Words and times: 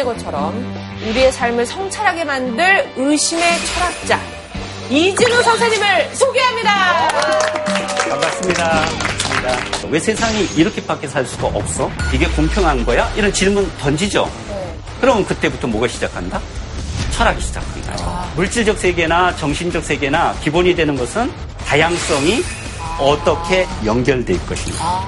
된 0.00 0.04
것처럼 0.04 0.54
우리의 1.08 1.30
삶을 1.32 1.66
성찰하게 1.66 2.24
만들 2.24 2.90
의심의 2.96 3.44
철학자 3.66 4.20
이진우 4.88 5.42
선생님을 5.42 6.14
소개합니다. 6.14 7.08
반갑습니다. 8.08 8.64
반갑습니다. 8.70 9.88
왜 9.90 10.00
세상이 10.00 10.44
이렇게밖에 10.56 11.06
살 11.06 11.26
수가 11.26 11.48
없어? 11.48 11.90
이게 12.12 12.26
공평한 12.28 12.84
거야? 12.84 13.12
이런 13.14 13.32
질문 13.32 13.70
던지죠. 13.78 14.30
그러면 15.00 15.24
그때부터 15.24 15.66
뭐가 15.68 15.86
시작한다? 15.86 16.40
철학이 17.12 17.40
시작한다. 17.40 18.26
물질적 18.36 18.78
세계나 18.78 19.36
정신적 19.36 19.84
세계나 19.84 20.34
기본이 20.42 20.74
되는 20.74 20.96
것은 20.96 21.30
다양성이 21.66 22.42
어떻게 22.98 23.66
연결될 23.84 24.44
것인가. 24.46 25.06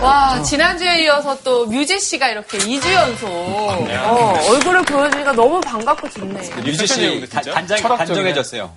와, 0.00 0.40
지난주에 0.42 1.02
이어서 1.04 1.36
또 1.44 1.66
뮤지 1.66 2.00
씨가 2.00 2.28
이렇게 2.28 2.56
2주 2.58 2.90
연속 2.90 3.28
어, 3.28 4.38
얼굴을 4.48 4.82
보여주니까 4.82 5.32
너무 5.32 5.60
반갑고 5.60 6.08
좋네. 6.08 6.40
유지 6.64 6.86
씨 6.86 7.28
다- 7.30 7.42
단정, 7.42 7.96
단정해졌어요. 7.98 8.70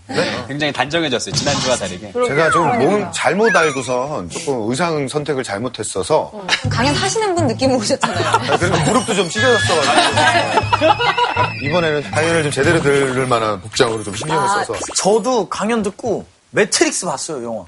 굉장히 0.50 0.74
단정해졌어요. 0.74 1.34
지난주와 1.34 1.78
다르게. 1.78 2.12
제가 2.28 2.50
좀 2.52 2.74
몸 2.74 3.10
잘못 3.14 3.56
알고선 3.56 4.30
조금 4.30 4.70
의상 4.70 5.08
선택을 5.08 5.44
잘못했어서 5.44 6.32
강연 6.70 6.94
하시는 6.96 7.34
분 7.36 7.48
느낌 7.48 7.72
오셨잖아요. 7.72 8.28
아, 8.28 8.58
그리고 8.58 8.78
무릎도 8.80 9.14
좀 9.14 9.30
찢어졌어가지고 9.30 10.92
이번에는 11.64 12.12
강연을 12.12 12.44
좀 12.44 12.52
제대로 12.52 12.82
들을 12.82 13.26
만한 13.28 13.62
복장으로 13.62 14.04
좀 14.04 14.14
신경을 14.16 14.48
써서 14.50 14.74
저도 14.96 15.48
강연 15.48 15.82
듣고 15.84 16.26
매트릭스 16.52 17.06
봤어요, 17.06 17.44
영화. 17.44 17.64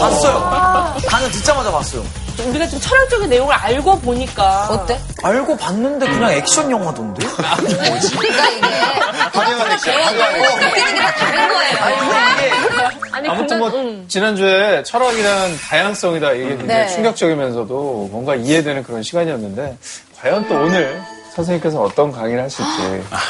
봤어요. 0.00 0.94
강연 1.08 1.30
듣자마자 1.30 1.70
봤어요. 1.72 2.04
우리가 2.42 2.66
좀 2.68 2.80
철학적인 2.80 3.30
내용을 3.30 3.54
알고 3.54 4.00
보니까 4.00 4.68
어때? 4.70 4.98
알고 5.22 5.56
봤는데 5.56 6.06
그냥 6.06 6.32
액션 6.32 6.70
영화던데? 6.70 7.26
그러니까 7.34 8.50
이게 8.50 8.66
화려한 9.32 9.72
액션, 9.72 9.94
화려한 9.94 10.36
액션. 10.36 10.94
다 10.96 11.14
다른 11.14 11.48
거예요. 11.48 11.74
아니 13.12 13.28
아무튼 13.28 13.58
뭐 13.58 13.68
음. 13.68 14.04
지난주에 14.08 14.82
철학이란 14.82 15.56
다양성이다 15.58 16.32
이게 16.32 16.48
굉장히 16.56 16.66
네. 16.66 16.88
충격적이면서도 16.88 18.08
뭔가 18.10 18.34
이해되는 18.34 18.82
그런 18.82 19.02
시간이었는데 19.02 19.76
과연 20.20 20.48
또 20.48 20.54
오늘 20.54 21.00
선생님께서 21.34 21.80
어떤 21.80 22.12
강의를 22.12 22.42
하실지 22.44 22.70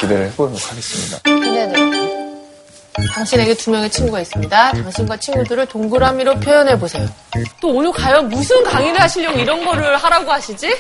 기대를 0.01 0.27
해보도록 0.27 0.71
하겠습니다. 0.71 1.19
네네. 1.25 2.04
당신에게 3.13 3.55
두 3.55 3.71
명의 3.71 3.91
친구가 3.91 4.21
있습니다. 4.21 4.73
당신과 4.73 5.17
친구들을 5.17 5.67
동그라미로 5.67 6.37
표현해 6.41 6.79
보세요. 6.79 7.09
또 7.61 7.69
오늘 7.75 7.93
과연 7.93 8.29
무슨 8.29 8.63
강의를 8.65 9.01
하시려고 9.01 9.39
이런 9.39 9.65
거를 9.65 9.97
하라고 9.97 10.31
하시지? 10.31 10.77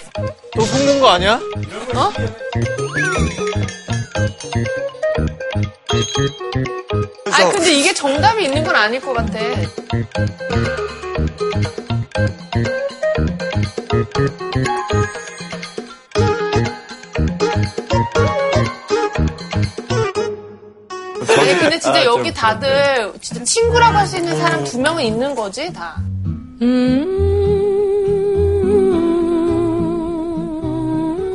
또 0.55 0.65
뽑는 0.65 1.01
거 1.01 1.09
아니야? 1.09 1.41
어? 1.95 2.12
아 7.33 7.48
근데 7.51 7.73
이게 7.73 7.93
정답이 7.93 8.45
있는 8.45 8.62
건 8.62 8.77
아닐 8.77 9.01
것 9.01 9.12
같아. 9.12 9.39
아니 21.39 21.58
근데 21.58 21.78
진짜 21.78 22.05
여기 22.05 22.33
다들 22.33 23.12
진짜 23.20 23.42
친구라고 23.44 23.97
할 23.97 24.06
수 24.06 24.17
있는 24.17 24.36
사람 24.39 24.64
두 24.64 24.78
명은 24.80 25.03
있는 25.05 25.34
거지 25.34 25.72
다. 25.72 25.97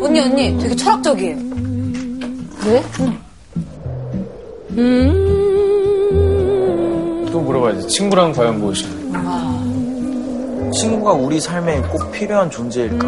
언니, 0.01 0.19
언니, 0.21 0.57
되게 0.57 0.75
철학적이에요. 0.75 1.35
그래? 2.61 2.83
또 7.31 7.39
물어봐야지. 7.41 7.87
친구랑 7.87 8.31
과연 8.31 8.59
무엇이냐? 8.59 8.89
친구가 10.73 11.13
우리 11.13 11.39
삶에 11.39 11.81
꼭 11.81 12.11
필요한 12.11 12.49
존재일까? 12.49 13.07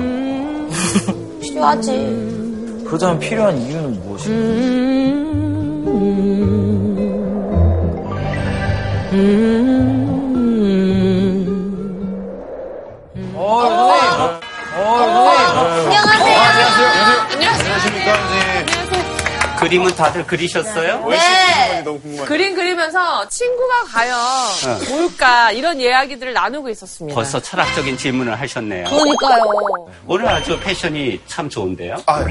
필요하지. 1.41 2.81
그렇다면 2.85 3.19
필요한 3.19 3.57
이유는 3.57 3.99
무엇 4.03 4.21
일까? 9.11 9.19
안녕하십니까 17.33 18.15
선생님 18.15 18.80
그림은 19.61 19.95
다들 19.95 20.25
그리셨어요? 20.25 21.07
네. 21.07 21.81
너무 21.83 21.99
궁금해요 21.99 22.25
그림 22.25 22.55
그리면서 22.55 23.27
친구가 23.29 23.83
과연 23.91 24.19
뭘까 24.89 25.51
이런 25.51 25.79
이야기들을 25.79 26.33
나누고 26.33 26.69
있었습니다. 26.69 27.15
벌써 27.15 27.39
철학적인 27.41 27.97
질문을 27.97 28.39
하셨네요. 28.39 28.85
그러니까요. 28.85 29.43
오늘 30.07 30.27
아주 30.27 30.59
패션이 30.59 31.21
참 31.27 31.47
좋은데요. 31.49 31.95
아, 32.05 32.23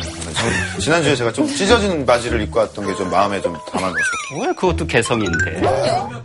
저 0.74 0.80
지난주에 0.80 1.14
제가 1.16 1.32
좀 1.32 1.46
찢어지는 1.46 2.04
바지를 2.04 2.40
입고 2.42 2.58
왔던 2.60 2.86
게 2.86 2.90
좀 3.00 3.08
마음에 3.10 3.40
좀 3.40 3.56
담아놓으셨고 3.70 4.40
왜 4.42 4.46
그것도 4.52 4.86
개성인데. 4.86 5.62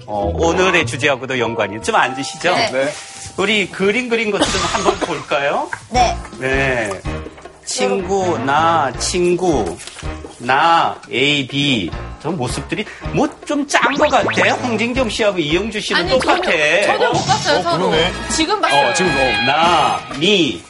어, 0.07 0.31
오늘의 0.35 0.85
주제하고도 0.85 1.39
연관이 1.39 1.81
좀 1.81 1.95
앉으시죠? 1.95 2.53
네. 2.53 2.91
우리 3.37 3.69
그림 3.69 4.09
그린 4.09 4.31
것 4.31 4.39
좀 4.41 4.61
한번 4.73 4.97
볼까요? 4.99 5.69
네. 5.89 6.17
네. 6.39 6.89
친구, 7.65 8.37
나, 8.39 8.91
친구, 8.99 9.77
나, 10.39 10.99
A, 11.11 11.47
B. 11.47 11.89
저 12.21 12.31
모습들이 12.31 12.85
뭐 13.13 13.27
좀 13.45 13.67
짠 13.67 13.93
것 13.95 14.09
같아. 14.09 14.53
홍진경 14.55 15.09
씨하고 15.09 15.37
이영주 15.39 15.79
씨는 15.79 16.07
똑같아. 16.09 16.41
전혀, 16.41 16.81
전혀 16.85 17.11
못 17.11 17.25
봤어요. 17.25 17.61
서로. 17.61 17.89
그러네. 17.89 18.11
지금 18.35 18.61
봤어요. 18.61 18.87
어, 18.89 18.93
지금 18.93 19.11
어, 19.11 19.45
나, 19.45 19.99
미, 20.19 20.61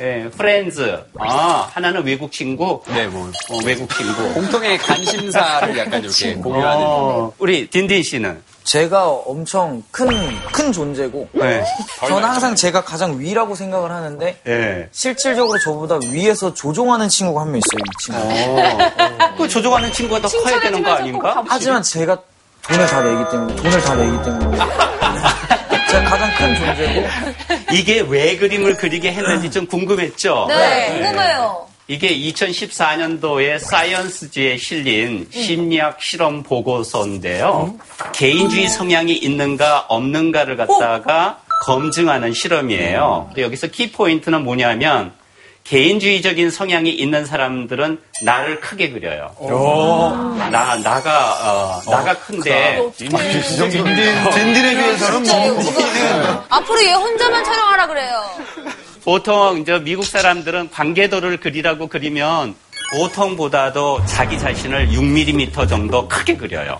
예, 0.00 0.30
프렌즈. 0.36 1.02
아, 1.18 1.68
하나는 1.72 2.04
외국 2.04 2.30
친구. 2.32 2.82
네, 2.88 3.06
뭐. 3.08 3.30
어, 3.50 3.58
외국 3.64 3.92
친구. 3.94 4.32
공통의 4.34 4.78
관심사를 4.78 5.76
약간 5.76 6.02
이렇게 6.04 6.34
공유하는. 6.40 6.82
어, 6.86 7.32
우리 7.38 7.66
딘딘 7.68 8.02
씨는 8.02 8.40
제가 8.72 9.08
엄청 9.08 9.82
큰, 9.90 10.06
큰 10.52 10.70
존재고, 10.72 11.26
네. 11.32 11.64
저는 12.06 12.28
항상 12.28 12.54
제가 12.54 12.82
가장 12.84 13.18
위라고 13.18 13.54
생각을 13.54 13.90
하는데, 13.90 14.38
예. 14.46 14.88
실질적으로 14.92 15.58
저보다 15.58 15.98
위에서 16.12 16.52
조종하는 16.52 17.08
친구가 17.08 17.40
한 17.40 17.48
명 17.48 17.58
있어요, 17.60 17.80
이 17.80 17.90
친구. 18.02 19.36
그 19.38 19.48
조종하는 19.48 19.90
친구가 19.90 20.20
더 20.20 20.28
커야 20.42 20.60
되는 20.60 20.82
거 20.82 20.90
아닌가? 20.90 21.42
하지만 21.48 21.82
제가 21.82 22.18
돈을 22.62 22.86
다 22.86 23.00
내기 23.02 23.30
때문에, 23.30 23.56
돈을 23.56 23.80
다 23.80 23.94
내기 23.94 24.22
때문에. 24.22 24.58
제가 25.88 26.04
가장 26.10 26.30
큰 26.36 26.54
존재고, 26.56 27.08
이게 27.72 28.00
왜 28.00 28.36
그림을 28.36 28.76
그리게 28.76 29.12
했는지 29.12 29.50
좀 29.50 29.66
궁금했죠? 29.66 30.44
네, 30.50 30.92
궁금해요. 30.92 31.66
이게 31.90 32.14
2014년도에 32.14 33.58
사이언스지에 33.58 34.58
실린 34.58 35.26
심리학 35.32 36.02
실험 36.02 36.42
보고서인데요. 36.42 37.76
개인주의 38.12 38.68
성향이 38.68 39.14
있는가 39.14 39.86
없는가를 39.88 40.58
갖다가 40.58 41.40
검증하는 41.64 42.34
실험이에요. 42.34 43.24
근데 43.28 43.42
여기서 43.42 43.68
키포인트는 43.68 44.44
뭐냐면 44.44 45.12
개인주의적인 45.64 46.50
성향이 46.50 46.90
있는 46.90 47.24
사람들은 47.24 48.00
나를 48.22 48.60
크게 48.60 48.90
그려요. 48.90 49.34
나, 50.50 50.76
나가, 50.76 51.32
어, 51.42 51.90
나가 51.90 52.14
큰데. 52.18 52.76
딘딘, 52.96 53.82
딘딘에 54.30 54.74
비해서는 54.76 55.22
뭐 55.54 56.44
앞으로 56.48 56.84
얘 56.84 56.92
혼자만 56.92 57.44
촬영하라 57.44 57.86
그래요. 57.86 58.24
보통 59.08 59.56
이제 59.56 59.78
미국 59.78 60.04
사람들은 60.04 60.68
관계도를 60.68 61.38
그리라고 61.38 61.86
그리면 61.86 62.54
보통보다도 62.92 64.04
자기 64.04 64.38
자신을 64.38 64.88
6mm 64.88 65.66
정도 65.66 66.06
크게 66.06 66.36
그려요. 66.36 66.78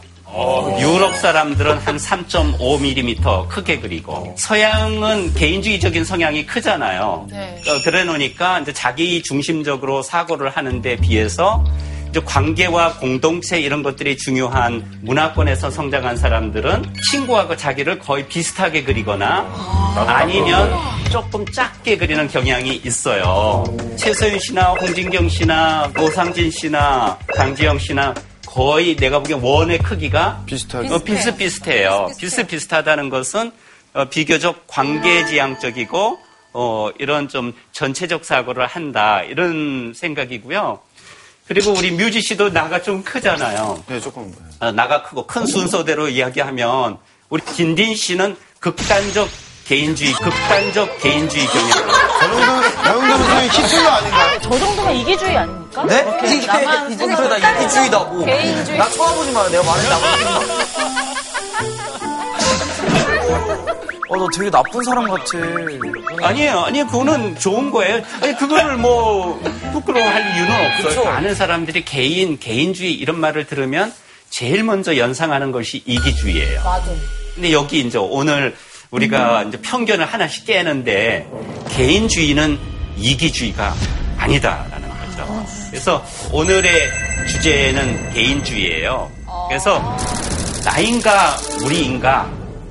유럽 0.78 1.16
사람들은 1.16 1.78
한 1.78 1.96
3.5mm 1.96 3.48
크게 3.48 3.80
그리고 3.80 4.34
서양은 4.36 5.32
개인주의적인 5.32 6.04
성향이 6.04 6.44
크잖아요. 6.44 7.28
네. 7.30 7.62
어, 7.66 7.80
그래 7.82 8.04
놓으니까 8.04 8.60
이제 8.60 8.75
자기 8.75 9.22
중심적으로 9.22 10.02
사고를 10.02 10.50
하는데 10.50 10.96
비해서 10.96 11.64
이제 12.10 12.20
관계와 12.25 12.94
공동체 12.94 13.60
이런 13.60 13.82
것들이 13.82 14.16
중요한 14.16 14.84
문화권에서 15.02 15.70
성장한 15.70 16.16
사람들은 16.16 16.94
친구하고 17.10 17.56
자기를 17.56 17.99
거의 17.99 18.26
비슷하게 18.26 18.84
그리거나 18.84 19.40
아니면 20.06 20.72
조금 21.10 21.44
작게 21.46 21.96
그리는 21.99 22.26
경향이 22.28 22.81
있어요. 22.84 23.64
최소윤 23.96 24.38
씨나 24.38 24.72
홍진경 24.72 25.28
씨나 25.28 25.90
노상진 25.94 26.50
씨나 26.50 27.19
강지영 27.34 27.78
씨나 27.78 28.14
거의 28.46 28.96
내가 28.96 29.19
보기엔 29.19 29.40
원의 29.43 29.78
크기가 29.78 30.43
비슷하게. 30.46 30.88
어, 30.88 30.99
비슷비슷해요. 30.99 32.08
비슷비슷하다는 32.19 33.11
것은 33.11 33.52
어, 33.93 34.06
비교적 34.06 34.66
관계지향적이고 34.66 36.19
어, 36.54 36.90
이런 36.99 37.28
좀 37.28 37.52
전체적 37.72 38.25
사고를 38.25 38.66
한다 38.66 39.22
이런 39.22 39.93
생각이고요. 39.94 40.81
그리고 41.48 41.72
우리 41.72 41.90
뮤지 41.90 42.20
씨도 42.20 42.52
나가 42.52 42.80
좀 42.82 43.02
크잖아요. 43.02 43.82
네, 43.88 43.98
조금. 44.00 44.32
어, 44.60 44.70
나가 44.70 45.02
크고 45.02 45.26
큰 45.26 45.46
순서대로 45.46 46.08
이야기하면 46.08 46.98
우리 47.30 47.42
진딘 47.42 47.94
씨는 47.96 48.36
극단적 48.60 49.28
개인주의, 49.64 50.12
극단적 50.12 50.98
개인주의 51.00 51.46
경향. 51.46 51.70
저 51.70 52.28
정도면, 52.28 52.62
저 52.62 52.82
정도면 52.84 53.18
선생님 53.18 53.50
히틀러 53.50 53.88
아닌가요? 53.90 54.40
저 54.42 54.50
정도면 54.58 54.96
이기주의 54.96 55.36
아닙니까? 55.36 55.84
네? 55.84 56.18
이게 56.36 56.46
나만 56.46 56.92
이 56.92 56.96
정도면 56.98 57.40
나 57.40 57.50
이기주의다고. 57.60 58.24
개인주의. 58.24 58.78
나 58.78 58.88
쳐다보지 58.90 59.32
마요. 59.32 59.48
내가 59.48 59.62
말했다고. 59.64 60.08
어, 64.08 64.16
너 64.16 64.26
되게 64.34 64.50
나쁜 64.50 64.82
사람 64.84 65.06
같아. 65.06 65.25
아니에요. 66.22 66.60
아니, 66.60 66.82
그거는 66.84 67.38
좋은 67.38 67.70
거예요. 67.70 68.02
아니, 68.22 68.37
그거를 68.37 68.76
뭐, 68.78 69.38
부끄러워할 69.72 70.34
이유는 70.34 70.52
없어요. 70.66 70.88
그쵸. 70.88 71.05
많은 71.05 71.34
사람들이 71.34 71.84
개인, 71.84 72.38
개인주의 72.38 72.94
이런 72.94 73.20
말을 73.20 73.46
들으면 73.46 73.93
제일 74.31 74.64
먼저 74.64 74.96
연상하는 74.96 75.52
것이 75.52 75.82
이기주의예요. 75.87 76.62
맞아. 76.64 76.84
근데 77.34 77.52
여기 77.52 77.81
이제 77.81 77.99
오늘 77.99 78.56
우리가 78.90 79.44
이제 79.44 79.60
편견을 79.60 80.06
하나씩 80.06 80.46
깨는데 80.46 81.26
개인주의는 81.70 82.58
이기주의가 82.96 83.75
아니다라는 84.16 84.88
거죠. 84.88 85.46
그래서 85.70 86.04
오늘의 86.32 86.72
주제는 87.28 88.12
개인주의예요. 88.14 89.11
그래서 89.49 89.96
나인가 90.64 91.37
우리인가 91.64 92.28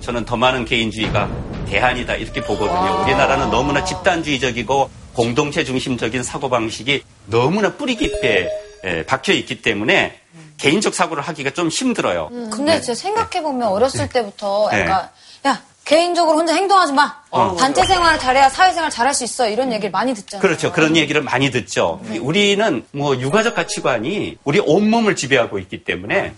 저는 0.07 0.23
더 0.23 0.37
많은 0.37 0.63
개인주의가 0.63 1.29
대안이다 1.67 2.15
이렇게 2.15 2.39
보거든요. 2.41 3.03
우리나라는 3.03 3.49
너무나 3.49 3.83
집단주의적이고 3.83 4.89
공동체 5.13 5.65
중심적인 5.65 6.23
사고방식이 6.23 7.03
너무나 7.25 7.73
뿌리 7.73 7.97
깊게 7.97 8.49
예, 8.85 9.05
박혀 9.05 9.33
있기 9.33 9.61
때문에 9.61 10.17
개인적 10.55 10.93
사고를 10.93 11.23
하기가 11.23 11.49
좀 11.49 11.67
힘들어요. 11.67 12.29
근데 12.53 12.79
진짜 12.79 12.95
생각해보면 12.95 13.67
어렸을 13.67 14.07
때부터 14.07 14.69
네. 14.71 14.81
약간, 14.81 15.09
야, 15.45 15.61
개인적으로 15.83 16.37
혼자 16.37 16.55
행동하지 16.55 16.93
마. 16.93 17.13
단체 17.59 17.83
생활 17.83 18.17
잘해야 18.17 18.47
사회생활 18.47 18.89
잘할 18.89 19.13
수 19.13 19.25
있어. 19.25 19.49
이런 19.49 19.73
얘기를 19.73 19.91
많이 19.91 20.13
듣잖아요. 20.13 20.41
그렇죠. 20.41 20.71
그런 20.71 20.95
얘기를 20.95 21.21
많이 21.21 21.51
듣죠. 21.51 21.99
우리는 22.21 22.85
뭐 22.93 23.13
육아적 23.17 23.55
가치관이 23.55 24.37
우리 24.45 24.59
온몸을 24.59 25.17
지배하고 25.17 25.59
있기 25.59 25.83
때문에 25.83 26.33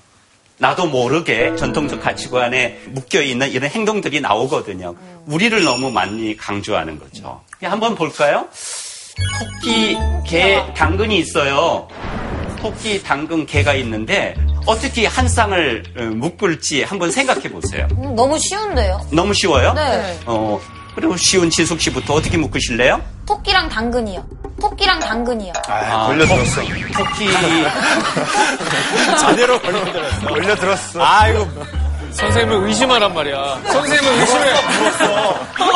나도 0.59 0.87
모르게 0.87 1.55
전통적 1.55 2.01
가치관에 2.01 2.81
묶여 2.89 3.21
있는 3.21 3.49
이런 3.49 3.69
행동들이 3.69 4.19
나오거든요. 4.21 4.93
우리를 5.25 5.63
너무 5.63 5.89
많이 5.89 6.35
강조하는 6.35 6.99
거죠. 6.99 7.41
한번 7.63 7.95
볼까요? 7.95 8.45
토끼, 9.39 9.97
개, 10.27 10.61
당근이 10.75 11.17
있어요. 11.17 11.87
토끼, 12.61 13.01
당근, 13.01 13.45
개가 13.45 13.73
있는데 13.75 14.35
어떻게 14.65 15.07
한 15.07 15.27
쌍을 15.27 15.83
어, 15.97 16.03
묶을지 16.03 16.83
한번 16.83 17.09
생각해 17.09 17.49
보세요. 17.49 17.87
음, 17.91 18.13
너무 18.15 18.37
쉬운데요? 18.37 18.99
너무 19.11 19.33
쉬워요? 19.33 19.73
네. 19.73 20.19
어, 20.25 20.59
그리고 20.93 21.15
쉬운 21.15 21.49
지숙 21.49 21.79
씨부터 21.79 22.13
어떻게 22.15 22.37
묶으실래요? 22.37 23.01
토끼랑 23.25 23.69
당근이요. 23.69 24.25
토끼랑 24.59 24.99
당근이요. 24.99 25.53
아, 25.67 26.07
걸려들었어. 26.07 26.61
토끼, 26.61 27.29
제대로 29.19 29.59
걸려들었어. 29.59 30.27
걸려들었어. 30.27 31.03
아, 31.03 31.27
이거 31.29 31.47
선생님을 32.11 32.67
의심하란 32.67 33.13
말이야. 33.13 33.59
선생님을 33.67 34.19
의심해. 34.19 34.49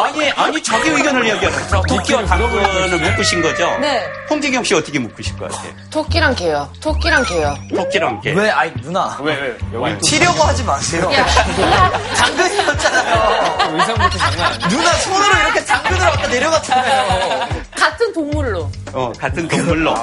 아니, 0.03 0.31
아니, 0.31 0.63
자기 0.63 0.89
의견을 0.89 1.39
거죠. 1.39 1.83
토끼와 1.87 2.25
당근을 2.25 2.99
묶으신 2.99 3.41
거죠? 3.41 3.77
네. 3.79 4.03
홍진경 4.29 4.63
씨 4.63 4.73
어떻게 4.75 4.99
묶으실 4.99 5.37
것 5.37 5.51
같아요? 5.51 5.71
토끼랑 5.91 6.35
개요. 6.35 6.69
토끼랑 6.81 7.23
개요. 7.25 7.55
토끼랑 7.75 8.21
개. 8.21 8.33
왜, 8.33 8.49
아이, 8.49 8.71
누나. 8.81 9.17
왜, 9.21 9.35
왜? 9.35 9.57
여기 9.91 10.01
치려고 10.01 10.43
하지 10.43 10.63
마세요. 10.63 11.09
당근이었잖아요. 12.17 13.57
의상부터 13.77 14.17
장난 14.17 14.53
아니야. 14.53 14.67
누나 14.69 14.93
손으로 14.93 15.37
이렇게 15.39 15.65
당근을 15.65 16.01
아까 16.01 16.27
내려갔잖아요. 16.27 17.47
같은 17.75 18.13
동물로. 18.13 18.69
어, 18.93 19.11
같은 19.19 19.47
동물로. 19.47 19.95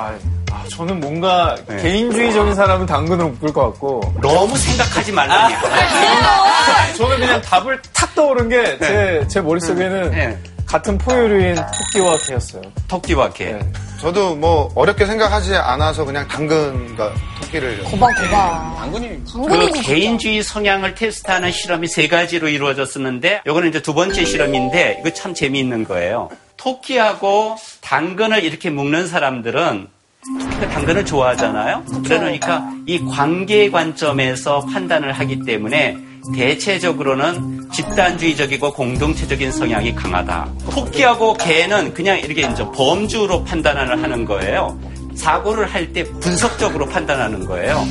아, 0.60 0.64
아, 0.64 0.68
저는 0.68 1.00
뭔가 1.00 1.56
네. 1.66 1.76
개인주의적인 1.82 2.54
사람은 2.54 2.86
당근으로 2.86 3.30
묶을 3.30 3.52
것 3.52 3.62
같고 3.72 4.14
너무 4.20 4.56
생각하지 4.56 5.12
말라니까. 5.12 6.94
저는 6.96 7.18
그냥 7.18 7.40
답을 7.40 7.80
탁 7.92 8.14
떠오른 8.14 8.48
게 8.48 8.78
제제 8.78 9.40
머릿속에는 9.40 10.10
네. 10.10 10.38
같은 10.66 10.98
포유류인 10.98 11.56
토끼와 11.56 12.16
개였어요. 12.18 12.62
토끼와 12.86 13.30
개. 13.30 13.52
네. 13.52 13.72
저도 14.00 14.34
뭐 14.36 14.70
어렵게 14.74 15.04
생각하지 15.04 15.54
않아서 15.56 16.04
그냥 16.04 16.26
당근과 16.28 17.12
토끼를 17.40 17.84
고봐, 17.84 18.06
고봐. 18.06 18.76
당근이 18.78 19.24
그. 19.24 19.80
개인주의 19.82 20.42
성향을 20.42 20.94
테스트하는 20.94 21.50
실험이 21.50 21.86
세 21.88 22.08
가지로 22.08 22.48
이루어졌었는데, 22.48 23.42
요거는 23.46 23.68
이제 23.68 23.82
두 23.82 23.92
번째 23.92 24.24
실험인데, 24.24 24.98
이거 25.00 25.10
참 25.10 25.34
재미있는 25.34 25.84
거예요. 25.84 26.30
토끼하고 26.56 27.56
당근을 27.82 28.44
이렇게 28.44 28.70
묶는 28.70 29.06
사람들은 29.08 29.88
당근을 30.24 31.04
좋아하잖아요. 31.06 31.84
그러니까 32.04 32.70
이 32.86 33.00
관계 33.06 33.70
관점에서 33.70 34.60
판단을 34.66 35.12
하기 35.12 35.44
때문에 35.46 35.96
대체적으로는 36.34 37.70
집단주의적이고 37.72 38.74
공동체적인 38.74 39.50
성향이 39.50 39.94
강하다. 39.94 40.52
토끼하고 40.70 41.34
개는 41.34 41.94
그냥 41.94 42.18
이렇게 42.18 42.42
이제 42.42 42.64
범주로 42.74 43.44
판단을 43.44 44.02
하는 44.02 44.24
거예요. 44.26 44.78
사고를 45.14 45.66
할 45.72 45.92
때 45.92 46.04
분석적으로 46.04 46.86
판단하는 46.86 47.46
거예요. 47.46 47.84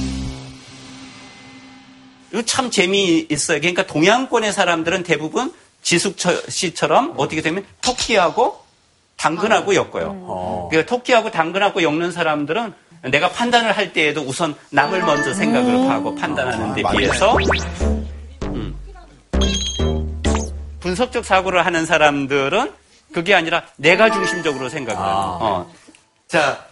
이거 2.31 2.43
참 2.43 2.69
재미있어요. 2.69 3.59
그러니까 3.59 3.87
동양권의 3.87 4.53
사람들은 4.53 5.01
대부분 5.01 5.51
지숙 5.81 6.15
씨처럼 6.47 7.15
어떻게 7.17 7.41
되면 7.41 7.65
토끼하고 7.81 8.68
당근하고 9.19 9.75
엮어요. 9.75 10.67
그러니까 10.69 10.89
토끼하고 10.89 11.29
당근하고 11.29 11.83
엮는 11.83 12.11
사람들은 12.11 12.73
내가 13.11 13.29
판단을 13.29 13.71
할 13.73 13.93
때에도 13.93 14.21
우선 14.21 14.55
남을 14.71 15.01
먼저 15.01 15.33
생각을 15.33 15.89
하고 15.89 16.15
판단하는 16.15 16.73
데 16.73 16.83
비해서 16.91 17.37
음. 18.43 18.75
분석적 20.79 21.25
사고를 21.25 21.65
하는 21.65 21.85
사람들은 21.85 22.71
그게 23.13 23.33
아니라 23.33 23.63
내가 23.75 24.09
중심적으로 24.11 24.69
생각을 24.69 24.99
하는 25.01 25.13
어. 25.13 25.71
자, 26.27 26.65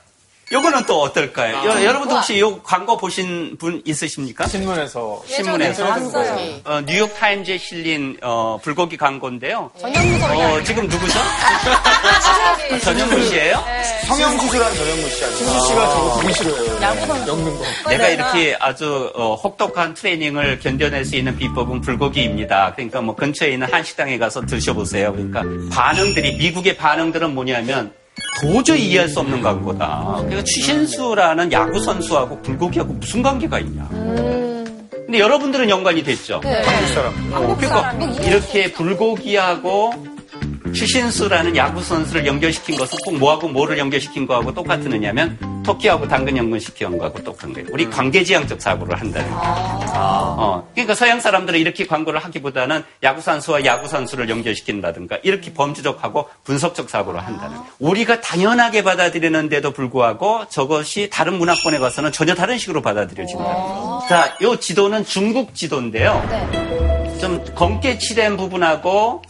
요거는 0.50 0.86
또 0.86 1.02
어떨까요? 1.02 1.58
여, 1.58 1.84
여러분도 1.84 2.16
혹시 2.16 2.40
요 2.40 2.58
광고 2.60 2.96
보신 2.96 3.58
분 3.58 3.82
있으십니까? 3.84 4.48
신문에서 4.48 5.22
신문에서 5.28 5.86
봤어요. 5.86 6.60
어, 6.64 6.82
뉴욕 6.86 7.14
타임즈에 7.20 7.58
실린 7.58 8.18
어, 8.22 8.58
불고기 8.64 8.96
광고인데요. 8.96 9.70
전현무. 9.78 10.24
어, 10.24 10.64
지금 10.64 10.88
누구죠? 10.88 11.20
전현무 12.82 13.26
씨예요? 13.26 13.62
성형 14.08 14.40
수술한 14.40 14.74
전현무 14.74 15.10
씨 15.10 15.24
아니에요? 15.26 15.38
신수 15.38 15.68
씨가 15.68 15.90
저거 15.90 16.22
되게 16.22 16.34
싫어해요. 16.34 16.82
엮는 17.28 17.58
거. 17.58 17.90
내가 17.90 18.08
이렇게 18.08 18.56
아주 18.62 19.12
어, 19.16 19.36
혹독한 19.36 19.96
트레이닝을 19.96 20.60
견뎌낼 20.62 21.04
수 21.04 21.18
있는 21.18 21.38
비법은 21.38 21.82
불고기입니다. 21.82 22.72
그러니까 22.74 23.02
뭐 23.02 23.16
근처에 23.16 23.50
있는 23.50 23.68
한식당에 23.70 24.18
가서 24.18 24.46
드셔보세요. 24.46 25.12
그러니까 25.12 25.44
반응들이 25.76 26.38
미국의 26.38 26.78
반응들은 26.78 27.36
뭐냐면 27.36 27.92
도저히 28.42 28.90
이해할 28.90 29.10
수 29.10 29.20
없는 29.20 29.42
광고다. 29.42 30.16
그러니까 30.20 30.44
추신수라는 30.44 31.52
야구 31.52 31.80
선수하고 31.80 32.42
불고기하고 32.42 32.94
무슨 32.94 33.22
관계가 33.22 33.60
있냐. 33.60 33.88
근데 33.90 35.20
여러분들은 35.20 35.70
연관이 35.70 36.04
됐죠. 36.04 36.42
네. 36.44 36.62
그러니까 36.62 37.94
이렇게 38.24 38.72
불고기하고 38.74 39.94
추신수라는 40.74 41.56
야구 41.56 41.82
선수를 41.82 42.26
연결시킨 42.26 42.76
것은 42.76 42.98
꼭 43.06 43.18
뭐하고 43.18 43.48
뭐를 43.48 43.78
연결시킨 43.78 44.28
거하고 44.28 44.54
똑같은 44.54 44.92
의냐면 44.92 45.38
토끼하고 45.68 46.08
당근 46.08 46.38
연결시킨 46.38 46.98
거하고 46.98 47.24
똑같은 47.24 47.54
거예요. 47.54 47.68
우리 47.72 47.90
관계지향적 47.90 48.62
사고를 48.62 49.00
한다는 49.00 49.30
거예요. 49.30 49.88
어, 49.94 50.68
그러니까 50.74 50.96
서양 50.96 51.20
사람들은 51.20 51.60
이렇게 51.60 51.86
광고를 51.86 52.20
하기보다는 52.24 52.84
야구 53.04 53.22
선수와 53.22 53.66
야구 53.66 53.88
선수를 53.88 54.30
연결시킨다든가 54.30 55.20
이렇게 55.24 55.54
범주적하고 55.54 56.30
분석적 56.44 56.90
사고를 56.90 57.20
한다는 57.20 57.58
거예요. 57.58 57.72
우리가 57.80 58.22
당연하게 58.22 58.84
받아들이는데도 58.84 59.72
불구하고 59.72 60.46
저것이 60.50 61.10
다른 61.12 61.34
문화권에 61.38 61.80
가서는 61.80 62.12
전혀 62.12 62.34
다른 62.34 62.58
식으로 62.58 62.82
받아들여진다는 62.82 63.54
거예요. 63.54 64.02
자, 64.08 64.38
요 64.42 64.56
지도는 64.56 65.04
중국 65.06 65.54
지도인데요. 65.54 66.26
네. 66.30 67.18
좀 67.20 67.44
검게 67.56 67.98
칠한 67.98 68.38
부분하고 68.38 69.22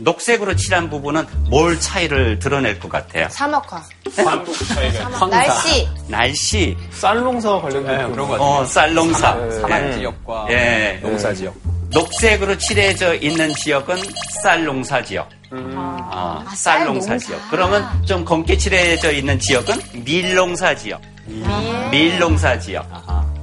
녹색으로 0.00 0.56
칠한 0.56 0.90
부분은 0.90 1.26
뭘 1.48 1.78
차이를 1.78 2.38
드러낼 2.38 2.78
것 2.78 2.88
같아요? 2.90 3.28
사막화. 3.30 3.82
날씨. 5.30 5.88
날씨, 6.08 6.76
쌀농사와 6.92 7.62
관련된 7.62 7.96
네, 7.96 8.02
그런 8.12 8.28
거 8.28 8.32
같아요. 8.32 8.48
어, 8.48 8.64
쌀농사. 8.64 9.34
네. 9.34 9.50
사막 9.60 9.92
지역과 9.92 10.46
예. 10.50 10.98
농사 11.02 11.32
지역. 11.32 11.54
녹색으로 11.90 12.58
칠해져 12.58 13.14
있는 13.14 13.52
지역은 13.54 14.02
쌀 14.42 14.64
농사 14.64 15.02
지역. 15.02 15.28
아, 15.52 16.44
쌀 16.56 16.84
농사 16.84 17.16
지역. 17.16 17.40
그러면 17.50 17.86
좀 18.04 18.24
검게 18.24 18.56
칠해져 18.56 19.12
있는 19.12 19.38
지역은 19.38 20.04
밀 20.04 20.34
농사 20.34 20.74
지역. 20.74 21.00
밀 21.90 22.18
농사 22.18 22.58
지역. 22.58 22.84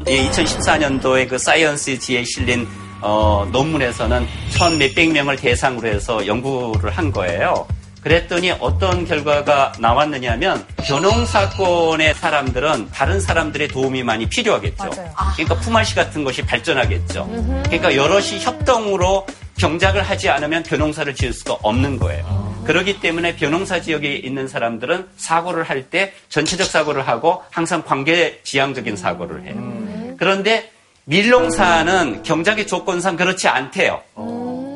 예, 0.07 0.27
2014년도에 0.29 1.29
그 1.29 1.37
사이언스 1.37 1.99
지에 1.99 2.23
실린 2.25 2.67
어, 3.01 3.47
논문에서는 3.51 4.27
천 4.51 4.77
몇백 4.77 5.11
명을 5.11 5.35
대상으로 5.35 5.87
해서 5.87 6.25
연구를 6.25 6.91
한 6.91 7.11
거예요. 7.11 7.67
그랬더니 8.01 8.49
어떤 8.59 9.05
결과가 9.05 9.73
나왔느냐면 9.77 10.65
변홍 10.77 11.25
사건의 11.27 12.15
사람들은 12.15 12.89
다른 12.91 13.19
사람들의 13.19 13.67
도움이 13.67 14.01
많이 14.01 14.27
필요하겠죠. 14.27 14.89
그러니까 15.35 15.55
품앗이 15.59 15.93
같은 15.93 16.23
것이 16.23 16.41
발전하겠죠. 16.43 17.27
그러니까 17.65 17.95
여럿이 17.95 18.39
협동으로 18.39 19.27
경작을 19.59 20.01
하지 20.01 20.29
않으면 20.29 20.63
변홍사를 20.63 21.13
지을 21.13 21.31
수가 21.33 21.57
없는 21.61 21.99
거예요. 21.99 22.41
그렇기 22.65 23.01
때문에 23.01 23.35
변홍사 23.35 23.81
지역에 23.81 24.15
있는 24.15 24.47
사람들은 24.47 25.07
사고를 25.17 25.63
할 25.63 25.89
때 25.91 26.13
전체적 26.29 26.65
사고를 26.67 27.07
하고 27.07 27.43
항상 27.51 27.83
관계 27.83 28.39
지향적인 28.43 28.95
사고를 28.95 29.43
해요. 29.45 30.15
그런데 30.17 30.71
밀농사는 31.05 32.23
경작의 32.23 32.67
조건상 32.67 33.15
그렇지 33.15 33.47
않대요. 33.47 34.01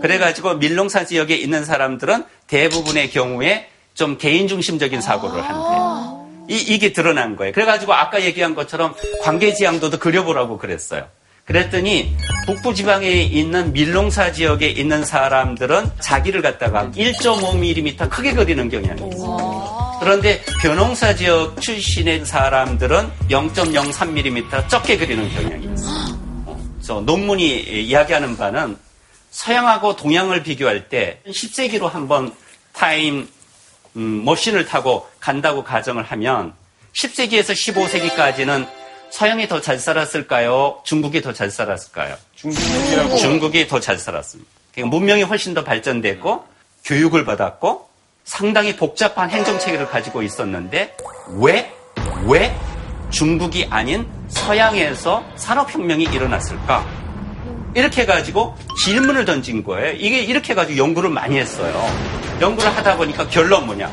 그래가지고 0.01 0.55
밀농사 0.55 1.05
지역에 1.05 1.35
있는 1.35 1.65
사람들은 1.65 2.23
대부분의 2.47 3.09
경우에 3.11 3.69
좀 3.93 4.17
개인 4.17 4.47
중심적인 4.47 5.01
사고를 5.01 5.41
한대요. 5.41 6.25
이, 6.49 6.57
이게 6.57 6.93
드러난 6.93 7.35
거예요. 7.35 7.53
그래가지고 7.53 7.93
아까 7.93 8.23
얘기한 8.23 8.53
것처럼 8.53 8.93
관계지향도도 9.23 9.99
그려보라고 9.99 10.57
그랬어요. 10.57 11.07
그랬더니 11.45 12.15
북부 12.47 12.73
지방에 12.73 13.07
있는 13.07 13.71
밀농사 13.71 14.31
지역에 14.31 14.67
있는 14.67 15.05
사람들은 15.05 15.91
자기를 15.99 16.41
갖다가 16.41 16.89
1.5mm 16.91 18.09
크게 18.09 18.33
그리는 18.33 18.67
경향이 18.67 19.09
있어요. 19.09 19.97
그런데 19.99 20.41
변홍사 20.61 21.15
지역 21.15 21.61
출신의 21.61 22.25
사람들은 22.25 23.09
0.03mm 23.29 24.67
적게 24.67 24.97
그리는 24.97 25.29
경향이 25.29 25.73
있어요. 25.73 26.04
그래서 26.85 27.01
논문이 27.01 27.61
이야기하는 27.87 28.37
바는 28.37 28.77
서양하고 29.31 29.95
동양을 29.95 30.43
비교할 30.43 30.87
때 30.87 31.19
10세기로 31.27 31.89
한번 31.89 32.31
타임 32.73 33.27
음, 33.95 34.23
머신을 34.23 34.65
타고 34.67 35.09
간다고 35.19 35.63
가정을 35.63 36.03
하면 36.03 36.53
10세기에서 36.93 37.53
15세기까지는 37.53 38.67
서양이 39.09 39.47
더 39.47 39.61
잘 39.61 39.79
살았을까요? 39.79 40.81
중국이 40.85 41.23
더 41.23 41.33
잘 41.33 41.49
살았을까요? 41.49 42.17
중국이라고. 42.35 43.15
중국이 43.17 43.67
더 43.67 43.79
잘 43.79 43.97
살았습니다. 43.97 44.47
그러니까 44.71 44.95
문명이 44.95 45.23
훨씬 45.23 45.55
더 45.55 45.63
발전됐고 45.63 46.45
교육을 46.83 47.25
받았고 47.25 47.89
상당히 48.25 48.75
복잡한 48.75 49.31
행정 49.31 49.57
체계를 49.57 49.87
가지고 49.87 50.21
있었는데 50.21 50.95
왜, 51.39 51.73
왜 52.27 52.55
중국이 53.15 53.65
아닌 53.69 54.05
서양에서 54.27 55.23
산업혁명이 55.37 56.03
일어났을까? 56.03 56.85
이렇게 57.73 58.01
해가지고 58.01 58.57
질문을 58.83 59.23
던진 59.23 59.63
거예요. 59.63 59.93
이게 59.93 60.19
이렇게 60.19 60.51
해가지고 60.51 60.77
연구를 60.77 61.09
많이 61.09 61.37
했어요. 61.37 61.73
연구를 62.41 62.75
하다 62.75 62.97
보니까 62.97 63.25
결론 63.29 63.67
뭐냐? 63.67 63.89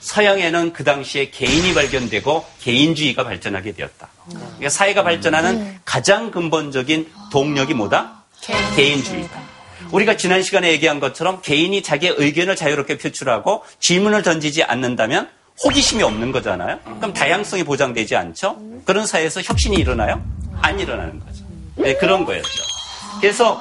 서양에는 0.00 0.72
그 0.72 0.82
당시에 0.82 1.30
개인이 1.30 1.72
발견되고 1.72 2.44
개인주의가 2.60 3.22
발전하게 3.22 3.72
되었다. 3.72 4.08
그러니까 4.28 4.68
사회가 4.68 5.04
발전하는 5.04 5.78
가장 5.84 6.32
근본적인 6.32 7.08
동력이 7.30 7.74
뭐다? 7.74 8.24
개인주의다. 8.74 9.40
우리가 9.92 10.16
지난 10.16 10.42
시간에 10.42 10.72
얘기한 10.72 10.98
것처럼 10.98 11.40
개인이 11.42 11.80
자기의 11.84 12.14
의견을 12.16 12.56
자유롭게 12.56 12.98
표출하고 12.98 13.62
질문을 13.78 14.22
던지지 14.22 14.64
않는다면 14.64 15.28
호기심이 15.64 16.02
없는 16.02 16.32
거잖아요. 16.32 16.78
그럼 17.00 17.12
다양성이 17.12 17.64
보장되지 17.64 18.16
않죠? 18.16 18.56
그런 18.84 19.06
사회에서 19.06 19.40
혁신이 19.42 19.76
일어나요? 19.76 20.22
안 20.60 20.78
일어나는 20.78 21.18
거죠. 21.20 21.44
네, 21.76 21.94
그런 21.96 22.24
거였죠. 22.24 22.48
그래서 23.20 23.60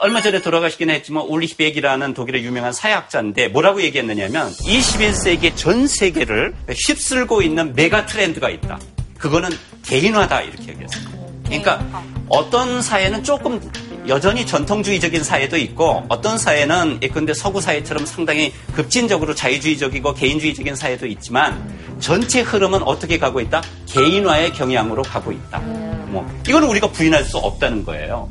얼마 0.00 0.20
전에 0.20 0.42
돌아가시긴 0.42 0.90
했지만 0.90 1.24
울리히 1.24 1.54
백이라는 1.56 2.14
독일의 2.14 2.44
유명한 2.44 2.72
사회학자인데 2.72 3.48
뭐라고 3.48 3.82
얘기했느냐면 3.82 4.50
21세기 4.52 5.56
전 5.56 5.86
세계를 5.86 6.54
휩쓸고 6.68 7.42
있는 7.42 7.74
메가 7.74 8.06
트렌드가 8.06 8.50
있다. 8.50 8.78
그거는 9.18 9.50
개인화다 9.84 10.42
이렇게 10.42 10.72
얘기했어요. 10.72 11.04
그러니까 11.46 11.84
어떤 12.28 12.82
사회는 12.82 13.24
조금 13.24 13.60
여전히 14.08 14.46
전통주의적인 14.46 15.22
사회도 15.24 15.56
있고 15.58 16.04
어떤 16.08 16.38
사회는 16.38 16.98
예컨대 17.02 17.34
서구 17.34 17.60
사회처럼 17.60 18.06
상당히 18.06 18.52
급진적으로 18.74 19.34
자유주의적이고 19.34 20.14
개인주의적인 20.14 20.76
사회도 20.76 21.06
있지만 21.06 21.96
전체 21.98 22.40
흐름은 22.40 22.82
어떻게 22.82 23.18
가고 23.18 23.40
있다? 23.40 23.62
개인화의 23.86 24.52
경향으로 24.52 25.02
가고 25.02 25.32
있다. 25.32 25.58
뭐 25.60 26.28
이거는 26.48 26.68
우리가 26.68 26.88
부인할 26.88 27.24
수 27.24 27.38
없다는 27.38 27.84
거예요. 27.84 28.28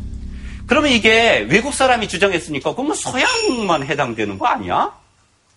그러면 0.68 0.92
이게 0.92 1.46
외국 1.50 1.74
사람이 1.74 2.08
주장했으니까 2.08 2.74
그러면 2.74 2.96
서양만 2.96 3.86
해당되는 3.86 4.38
거 4.40 4.48
아니야? 4.48 4.92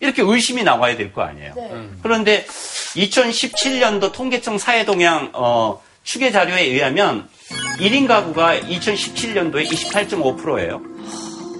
이렇게 0.00 0.22
의심이 0.22 0.62
나와야 0.62 0.96
될 0.96 1.12
거 1.12 1.22
아니에요. 1.22 1.54
그런데 2.02 2.44
2017년도 2.96 4.12
통계청 4.12 4.58
사회동향 4.58 5.30
어, 5.34 5.82
추계 6.04 6.30
자료에 6.30 6.62
의하면 6.62 7.28
1인 7.80 8.06
가구가 8.06 8.60
2017년도에 8.60 9.68
28.5%예요. 9.68 10.80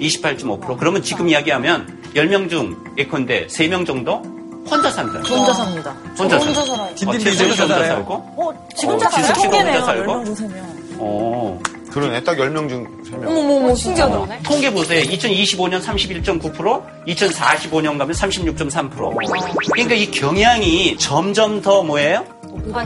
28.5%. 0.01 0.79
그러면 0.79 1.03
지금 1.03 1.29
이야기하면 1.29 1.99
10명 2.15 2.49
중 2.51 2.77
예컨대 2.97 3.47
3명 3.47 3.87
정도 3.87 4.23
혼자 4.71 4.91
산다. 4.91 5.19
혼자 5.21 5.53
삽니다. 5.55 5.91
혼자 6.19 6.37
혼자 6.37 6.41
산다. 6.41 6.65
살아요. 6.77 6.95
딘딘 6.95 7.29
어, 7.29 7.47
혼자 7.49 7.67
살아요. 7.67 7.87
살고? 7.95 8.15
어, 8.15 8.69
지금 8.77 8.95
어, 8.95 8.99
딱 8.99 9.11
지숙 9.11 9.27
씨가 9.37 9.43
통계네요. 9.51 9.73
혼자 9.75 9.87
살고? 9.87 10.13
10명 10.13 10.25
중 10.25 10.35
3명. 10.35 10.55
어. 10.99 11.61
그러네. 11.91 12.23
딱 12.23 12.37
10명 12.37 12.69
중 12.69 12.87
3명. 13.03 13.29
어머머머, 13.29 13.75
신기하다. 13.75 14.43
통계 14.43 14.71
보세요. 14.71 15.03
2025년 15.05 15.83
31.9%, 15.83 16.83
2045년 17.07 17.97
가면 17.99 18.11
36.3%. 18.11 19.71
그러니까 19.73 19.95
이 19.95 20.11
경향이 20.11 20.99
점점 20.99 21.63
더 21.63 21.83
뭐예요? 21.83 22.25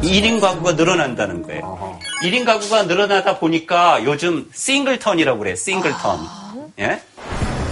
1인 0.03 0.41
가구가 0.41 0.73
늘어난다는 0.73 1.43
거예요. 1.43 1.99
1인 2.23 2.45
가구가 2.45 2.85
늘어나다 2.85 3.39
보니까 3.39 4.03
요즘 4.05 4.49
singleton이라고 4.55 5.39
그래요. 5.41 5.57
singleton. 5.57 6.21
예? 6.79 7.01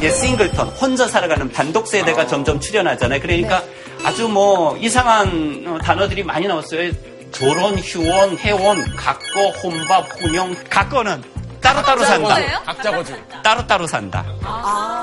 예, 0.03 0.11
singleton. 0.11 0.69
혼자 0.71 1.07
살아가는 1.07 1.51
단독 1.53 1.87
세대가 1.87 2.27
점점 2.27 2.59
출현하잖아요. 2.59 3.21
그러니까 3.21 3.63
아주 4.05 4.29
뭐 4.29 4.77
이상한 4.79 5.65
어, 5.67 5.79
단어들이 5.79 6.25
많이 6.25 6.47
나왔어요. 6.49 6.91
졸혼, 7.33 7.79
휴혼, 7.79 8.37
해혼, 8.39 8.97
각거, 8.97 9.51
혼밥, 9.63 10.21
혼영. 10.21 10.57
각거는 10.69 11.23
따로따로 11.61 12.05
산다. 12.05 12.63
각자 12.65 12.91
거주. 12.91 13.15
따로따로 13.45 13.87
산다. 13.87 14.25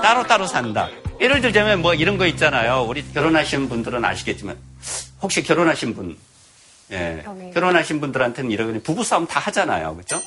따로따로 0.04 0.46
산다. 0.48 0.90
예를 1.22 1.42
들자면 1.42 1.82
뭐 1.82 1.94
이런 1.94 2.18
거 2.18 2.26
있잖아요. 2.28 2.86
우리 2.88 3.04
결혼하신 3.14 3.70
분들은 3.70 4.04
아시겠지만 4.04 4.58
혹시 5.22 5.42
결혼하신 5.42 5.96
분 5.96 6.18
예. 6.92 7.24
결혼하신 7.54 8.00
분들한테는 8.00 8.50
이런 8.52 8.82
부부싸움 8.82 9.28
다 9.28 9.40
하잖아요. 9.42 9.96
그죠? 9.98 10.22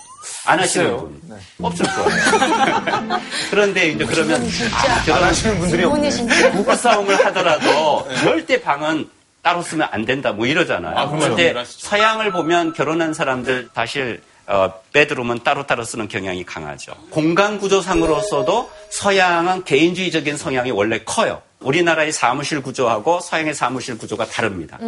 안 0.46 0.60
하시는. 0.60 0.96
분. 0.96 1.20
네. 1.22 1.36
없을 1.62 1.86
거예요. 1.86 3.20
그런데 3.50 3.88
이제 3.88 4.04
그러면 4.04 4.42
아, 4.72 5.02
결혼 5.04 5.24
하시는 5.24 5.58
분들이 5.58 5.84
없네. 5.84 6.10
부부싸움을 6.52 7.24
하더라도 7.26 8.06
절대 8.22 8.60
방은 8.60 9.08
따로 9.42 9.62
쓰면 9.62 9.88
안 9.90 10.04
된다 10.04 10.32
뭐 10.32 10.46
이러잖아요. 10.46 10.96
아. 10.96 11.08
그런데. 11.08 11.54
서양을 11.64 12.32
보면 12.32 12.74
결혼한 12.74 13.14
사람들 13.14 13.70
사실 13.74 14.22
어, 14.46 14.72
베드룸은 14.92 15.44
따로따로 15.44 15.84
쓰는 15.84 16.08
경향이 16.08 16.44
강하죠. 16.44 16.92
공간 17.10 17.58
구조상으로서도 17.58 18.70
서양은 18.90 19.64
개인주의적인 19.64 20.36
성향이 20.36 20.72
원래 20.72 20.98
커요. 21.04 21.40
우리나라의 21.60 22.12
사무실 22.12 22.62
구조하고 22.62 23.20
서양의 23.20 23.54
사무실 23.54 23.98
구조가 23.98 24.26
다릅니다. 24.26 24.78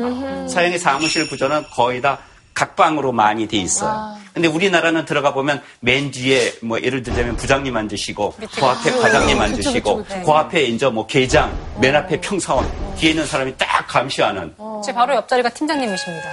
서양의 0.49 0.79
사무실 0.79 1.29
구조는 1.29 1.65
거의 1.75 2.01
다 2.01 2.19
각방으로 2.55 3.13
많이 3.13 3.47
돼 3.49 3.57
있어요. 3.59 4.15
근데 4.35 4.47
우리나라는 4.49 5.05
들어가 5.05 5.33
보면 5.35 5.63
맨 5.81 6.11
뒤에 6.11 6.55
뭐 6.63 6.81
예를 6.81 7.03
들자면 7.03 7.37
부장님 7.37 7.75
앉으시고 7.77 8.35
그 8.55 8.65
앞에 8.65 8.91
과장님 8.93 9.41
앉으시고 9.41 10.05
그 10.25 10.31
앞에 10.33 10.63
이제 10.65 10.87
뭐 10.89 11.07
계장, 11.07 11.53
맨 11.81 11.95
앞에 11.97 12.21
평사원, 12.21 12.67
뒤에 12.97 13.11
있는 13.11 13.27
사람이 13.27 13.55
딱 13.59 13.87
감시하는 13.87 14.55
제 14.85 14.93
바로 14.93 15.15
옆자리가 15.15 15.49
팀장님이십니다. 15.51 16.29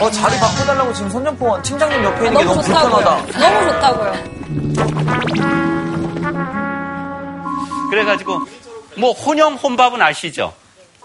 어, 0.00 0.10
자리 0.10 0.36
바꿔달라고 0.38 0.92
지금 0.92 1.10
손정포 1.10 1.62
팀장님 1.62 2.02
옆에 2.04 2.26
있는 2.26 2.38
게 2.38 2.44
너무 2.44 2.62
좋다고요. 2.62 3.22
불편하다. 3.26 3.50
너무 3.50 3.72
좋다고요. 3.72 4.12
그래가지고 7.90 8.40
뭐 8.98 9.12
혼영 9.12 9.54
혼밥은 9.54 10.00
아시죠? 10.02 10.52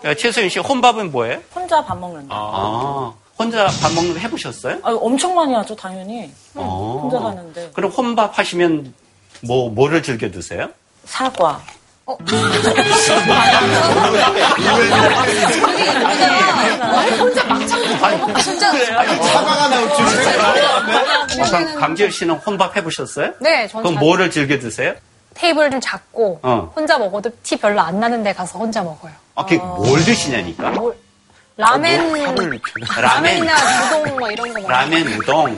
어, 0.04 0.14
최소연 0.14 0.50
씨 0.50 0.60
혼밥은 0.60 1.12
뭐예요? 1.12 1.40
혼자 1.56 1.84
밥 1.84 1.98
먹는다. 1.98 2.34
아, 2.36 3.14
혼자 3.38 3.68
밥 3.82 3.94
먹는 3.94 4.14
거 4.14 4.20
해보셨어요? 4.20 4.80
아, 4.84 4.92
엄청 5.00 5.34
많이 5.36 5.54
하죠, 5.54 5.76
당연히. 5.76 6.32
어. 6.56 7.00
혼자 7.04 7.20
사는데. 7.20 7.72
그럼 7.74 7.92
혼밥 7.92 8.38
하시면 8.38 8.94
뭐 9.42 9.70
뭐를 9.70 10.02
즐겨 10.04 10.30
드세요? 10.32 10.70
사과. 11.06 11.62
혼자 17.20 17.44
막창 17.46 17.82
진짜 18.42 18.72
사과가 18.72 19.68
나올 19.70 19.90
줄. 19.96 20.06
그럼 21.46 21.76
강지열 21.80 22.12
씨는 22.12 22.36
혼밥 22.36 22.76
해보셨어요? 22.78 23.34
네, 23.40 23.68
저는 23.68 23.84
그럼 23.84 23.94
잘- 23.96 24.04
뭐를 24.04 24.32
즐겨 24.32 24.60
드세요? 24.60 24.94
테이블 25.34 25.72
좀 25.72 25.80
작고 25.82 26.40
어. 26.44 26.72
혼자 26.76 26.98
먹어도 26.98 27.30
티 27.44 27.56
별로 27.58 27.82
안 27.82 28.00
나는 28.00 28.24
데 28.24 28.34
가서 28.34 28.60
혼자 28.60 28.82
먹어요. 28.84 29.12
아, 29.36 29.44
그게 29.44 29.58
뭘 29.58 30.04
드시냐니까? 30.04 30.70
뭘- 30.72 30.96
라멘, 31.56 32.14
라멘, 32.24 32.60
라멘이나 33.00 33.54
우동 33.86 34.18
뭐 34.18 34.32
이런 34.32 34.48
거 34.54 34.60
먹어요. 34.60 34.68
라멘, 34.76 35.08
우동. 35.08 35.56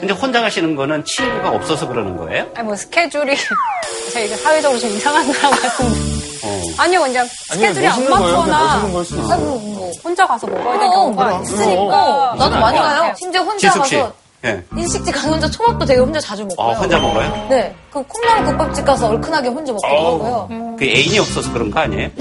근데 0.00 0.14
혼자 0.14 0.40
가시는 0.40 0.74
거는 0.74 1.04
친구가 1.04 1.50
없어서 1.50 1.86
그러는 1.86 2.16
거예요? 2.16 2.46
아니 2.54 2.66
뭐 2.66 2.74
스케줄이 2.74 3.36
저희가 4.14 4.36
사회적으로 4.38 4.80
좀 4.80 4.88
이상한 4.90 5.30
사람 5.30 5.50
같은데. 5.50 5.98
어. 6.46 6.60
아니요, 6.78 7.00
그냥 7.02 7.26
스케줄이 7.26 7.86
안 7.86 7.94
멋있는 8.08 8.10
거예요. 8.18 8.42
그냥 8.42 8.50
맞거나 8.50 8.74
멋있는 8.76 8.92
걸 8.94 9.04
수도 9.04 9.20
있어. 9.22 9.36
뭐 9.36 9.92
혼자 10.02 10.26
가서 10.26 10.46
먹어야 10.46 10.78
될 10.78 10.86
어, 10.88 10.90
경우가 10.92 11.40
있으니까. 11.42 12.34
나도 12.38 12.56
많이 12.60 12.78
어. 12.78 12.82
가요. 12.82 13.14
심지어 13.18 13.42
혼자 13.42 13.68
지숙 13.70 13.86
씨. 13.86 13.96
가서 13.98 14.12
예. 14.44 14.62
일식집 14.76 15.14
가서 15.14 15.28
혼자 15.30 15.50
초밥도 15.50 15.86
되게 15.86 16.00
혼자 16.00 16.20
자주 16.20 16.42
먹고요. 16.44 16.66
어, 16.66 16.72
혼자 16.74 16.98
먹어요? 16.98 17.46
네. 17.48 17.74
그 17.90 18.02
콩나물 18.02 18.44
국밥집 18.46 18.84
가서 18.84 19.08
얼큰하게 19.08 19.48
혼자 19.48 19.72
먹기도 19.72 19.88
하고요. 19.96 20.76
그 20.78 20.84
애인이 20.84 21.18
없어서 21.18 21.52
그런 21.52 21.70
거 21.70 21.80
아니에요? 21.80 22.10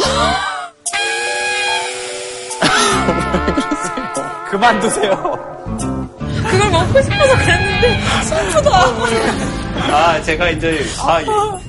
그만두세요. 4.49 5.11
그걸 6.49 6.69
먹고 6.71 7.01
싶어서 7.01 7.37
그랬는데, 7.37 7.99
슬프다. 8.23 8.71
아, 9.91 10.21
제가 10.21 10.49
이제, 10.49 10.85
아, 11.01 11.21
이- 11.21 11.25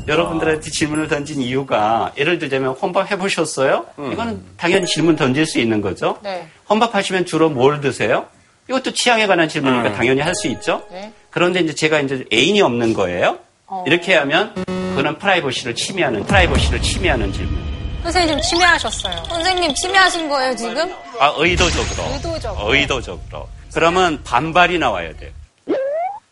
여러분들한테 0.07 0.71
질문을 0.71 1.09
던진 1.09 1.41
이유가, 1.41 2.13
예를 2.19 2.39
들자면, 2.39 2.73
혼밥 2.73 3.11
해보셨어요? 3.11 3.87
이거는 4.13 4.43
당연히 4.59 4.87
질문 4.87 5.17
던질 5.17 5.47
수 5.47 5.59
있는 5.59 5.81
거죠? 5.81 6.19
네. 6.23 6.47
혼밥 6.69 6.95
하시면 6.95 7.25
주로 7.25 7.49
뭘 7.49 7.81
드세요? 7.81 8.27
이것도 8.69 8.93
취향에 8.93 9.27
관한 9.27 9.49
질문이니까 9.49 9.93
당연히 9.95 10.21
할 10.21 10.35
수 10.35 10.49
있죠? 10.49 10.83
네. 10.91 11.13
그런데 11.31 11.61
이제 11.61 11.75
제가 11.75 12.01
이제 12.01 12.25
애인이 12.33 12.61
없는 12.63 12.95
거예요? 12.95 13.39
이렇게 13.87 14.15
하면, 14.15 14.55
그거는 14.55 15.19
프라이버시를 15.19 15.75
침해하는, 15.75 16.25
프라이버시를 16.25 16.81
침해하는 16.83 17.33
질문. 17.33 17.59
선생님 18.03 18.35
좀 18.35 18.41
침해하셨어요. 18.43 19.23
선생님 19.29 19.75
침해하신 19.75 20.29
거예요, 20.29 20.55
지금? 20.57 20.93
아, 21.19 21.35
의도적으로. 21.37 22.13
의도적으로. 22.15 22.75
의도적으로. 22.75 23.49
그러면 23.73 24.23
반발이 24.23 24.79
나와야 24.79 25.13
돼요. 25.17 25.31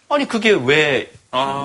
아니, 0.09 0.29
그게 0.29 0.51
왜, 0.51 1.11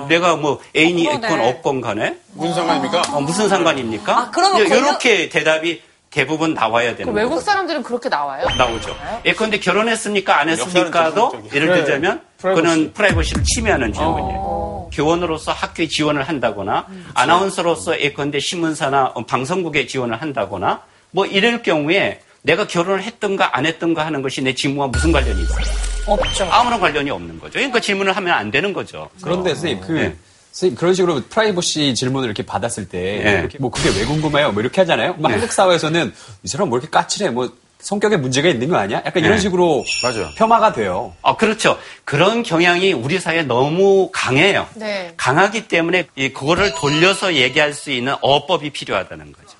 내가 0.08 0.36
뭐 0.36 0.60
애인이. 0.74 1.02
있건 1.02 1.40
없건 1.40 1.80
간에? 1.82 2.16
무슨 2.32 2.54
상관입니까? 2.54 3.02
어, 3.12 3.20
무슨 3.20 3.48
상관입니까? 3.48 4.18
아, 4.18 4.30
그러면 4.30 4.66
이렇게 4.66 5.28
대답이 5.28 5.82
대부분 6.10 6.54
나와야 6.54 6.92
그 6.92 6.98
되는 6.98 7.12
외국 7.12 7.34
거죠. 7.36 7.44
사람들은 7.44 7.82
그렇게 7.82 8.08
나와요? 8.08 8.46
나오죠. 8.56 8.96
예컨대 9.24 9.58
결혼했습니까? 9.60 10.38
안 10.40 10.48
했습니까도 10.48 11.32
예를 11.54 11.74
들자면 11.74 12.22
프라이버시. 12.38 12.62
그는 12.62 12.92
프라이버시를 12.94 13.44
침해하는 13.44 13.92
질문이에요. 13.92 14.88
교원으로서 14.92 15.52
학교에 15.52 15.86
지원을 15.86 16.22
한다거나 16.22 16.86
아나운서로서 17.14 18.00
예컨대 18.00 18.40
신문사나 18.40 19.12
어, 19.14 19.26
방송국에 19.26 19.86
지원을 19.86 20.20
한다거나 20.22 20.82
뭐 21.10 21.26
이럴 21.26 21.62
경우에 21.62 22.20
내가 22.42 22.66
결혼을 22.66 23.02
했던가 23.02 23.56
안 23.56 23.66
했던가 23.66 24.06
하는 24.06 24.22
것이 24.22 24.40
내 24.42 24.54
직무와 24.54 24.86
무슨 24.86 25.12
관련이 25.12 25.42
있어요? 25.42 25.64
없죠. 26.06 26.48
아무런 26.50 26.80
관련이 26.80 27.10
없는 27.10 27.38
거죠. 27.38 27.54
그러니까 27.54 27.80
질문을 27.80 28.16
하면 28.16 28.32
안 28.32 28.50
되는 28.50 28.72
거죠. 28.72 29.10
그런데 29.22 29.50
선생님 29.50 29.80
그 29.86 29.92
네. 29.92 30.16
선생님 30.58 30.76
그런 30.76 30.92
식으로 30.92 31.22
프라이버시 31.28 31.94
질문을 31.94 32.26
이렇게 32.26 32.44
받았을 32.44 32.88
때 32.88 33.22
네. 33.22 33.38
이렇게 33.38 33.58
뭐 33.58 33.70
그게 33.70 33.96
왜 33.96 34.04
궁금해요? 34.04 34.50
뭐 34.50 34.60
이렇게 34.60 34.80
하잖아요. 34.80 35.14
뭐 35.14 35.28
네. 35.28 35.34
한국 35.34 35.52
사회에서는 35.52 36.12
이 36.42 36.48
사람 36.48 36.68
뭐 36.68 36.78
이렇게 36.78 36.90
까칠해? 36.90 37.30
뭐 37.30 37.52
성격에 37.78 38.16
문제가 38.16 38.48
있는 38.48 38.68
거 38.68 38.76
아니야? 38.76 39.00
약간 39.06 39.22
이런 39.22 39.36
네. 39.36 39.38
식으로 39.38 39.84
맞아요. 40.02 40.30
폄하가 40.34 40.72
돼요. 40.72 41.14
아, 41.22 41.36
그렇죠. 41.36 41.78
그런 42.04 42.42
경향이 42.42 42.92
우리 42.92 43.20
사회에 43.20 43.44
너무 43.44 44.10
강해요. 44.12 44.66
네. 44.74 45.14
강하기 45.16 45.68
때문에 45.68 46.08
이 46.16 46.30
그거를 46.30 46.74
돌려서 46.74 47.36
얘기할 47.36 47.72
수 47.72 47.92
있는 47.92 48.16
어법이 48.20 48.70
필요하다는 48.70 49.30
거죠. 49.30 49.56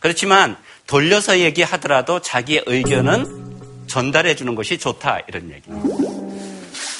그렇지만 0.00 0.58
돌려서 0.86 1.38
얘기하더라도 1.38 2.20
자기의 2.20 2.64
의견은 2.66 3.86
전달해 3.86 4.36
주는 4.36 4.54
것이 4.54 4.76
좋다 4.76 5.20
이런 5.28 5.50
얘기입니다. 5.50 6.12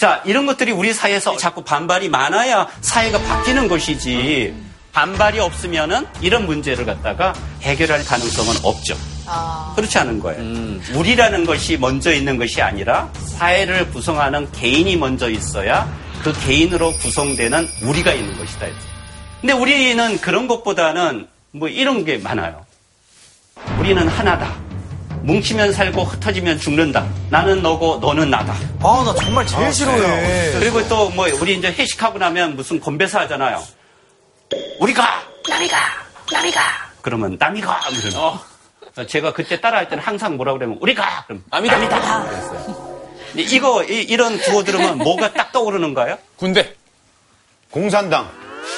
자, 0.03 0.21
이런 0.25 0.47
것들이 0.47 0.73
우리 0.73 0.93
사회에서 0.93 1.37
자꾸 1.37 1.63
반발이 1.63 2.09
많아야 2.09 2.67
사회가 2.81 3.21
바뀌는 3.21 3.69
것이지 3.69 4.53
반발이 4.93 5.39
없으면은 5.39 6.09
이런 6.21 6.45
문제를 6.45 6.85
갖다가 6.85 7.33
해결할 7.61 8.05
가능성은 8.05 8.65
없죠. 8.65 8.97
그렇지 9.77 9.99
않은 9.99 10.19
거예요. 10.19 10.43
우리라는 10.97 11.47
것이 11.47 11.77
먼저 11.77 12.13
있는 12.13 12.37
것이 12.37 12.61
아니라 12.61 13.13
사회를 13.39 13.93
구성하는 13.93 14.51
개인이 14.51 14.97
먼저 14.97 15.31
있어야 15.31 15.89
그 16.25 16.33
개인으로 16.47 16.91
구성되는 16.95 17.69
우리가 17.85 18.13
있는 18.13 18.37
것이다. 18.37 18.67
근데 19.41 19.53
우리는 19.53 20.21
그런 20.21 20.49
것보다는 20.49 21.29
뭐 21.53 21.69
이런 21.69 22.05
게 22.05 22.19
많아요. 22.19 22.67
우리는 23.79 24.09
하나다. 24.09 24.53
뭉치면 25.25 25.73
살고 25.73 26.03
흩어지면 26.05 26.59
죽는다. 26.59 27.07
나는 27.31 27.63
너고 27.63 27.99
너는 27.99 28.31
나다. 28.31 28.55
아, 28.83 29.03
나 29.05 29.15
정말 29.15 29.47
제일 29.47 29.73
싫어요. 29.73 30.59
그리고 30.59 30.87
또 30.89 31.11
뭐 31.11 31.27
우리 31.41 31.57
이제 31.57 31.69
회식하고 31.73 32.19
나면 32.19 32.57
무슨 32.57 32.81
건배사 32.81 33.21
하잖아요. 33.21 33.63
우리가 34.81 35.23
남이가 35.49 35.77
남이가 36.33 36.61
그러면 37.03 37.37
남이가 37.39 37.81
이러면 37.91 38.39
제가 39.09 39.33
그때 39.33 39.61
따라할 39.61 39.89
때는 39.89 40.03
항상 40.05 40.37
뭐라 40.37 40.53
그러면 40.55 40.79
우리가 40.81 41.25
그럼 41.27 41.43
남이다. 41.51 41.77
남이다 41.79 42.25
그랬어요. 42.25 43.03
이거 43.35 43.83
이, 43.85 44.15
런 44.17 44.39
구호 44.39 44.63
들으면 44.63 44.99
뭐가 44.99 45.33
딱 45.33 45.53
떠오르는가요? 45.53 46.19
군대. 46.37 46.75
공산당. 47.71 48.31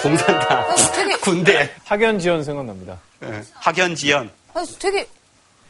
공산당, 0.03 0.65
군대, 1.21 1.71
학연 1.85 2.19
지원 2.19 2.43
생각납니다. 2.43 2.97
예, 3.23 3.43
학연 3.55 3.95
지연. 3.95 4.31
아, 4.55 4.65
되게 4.79 5.07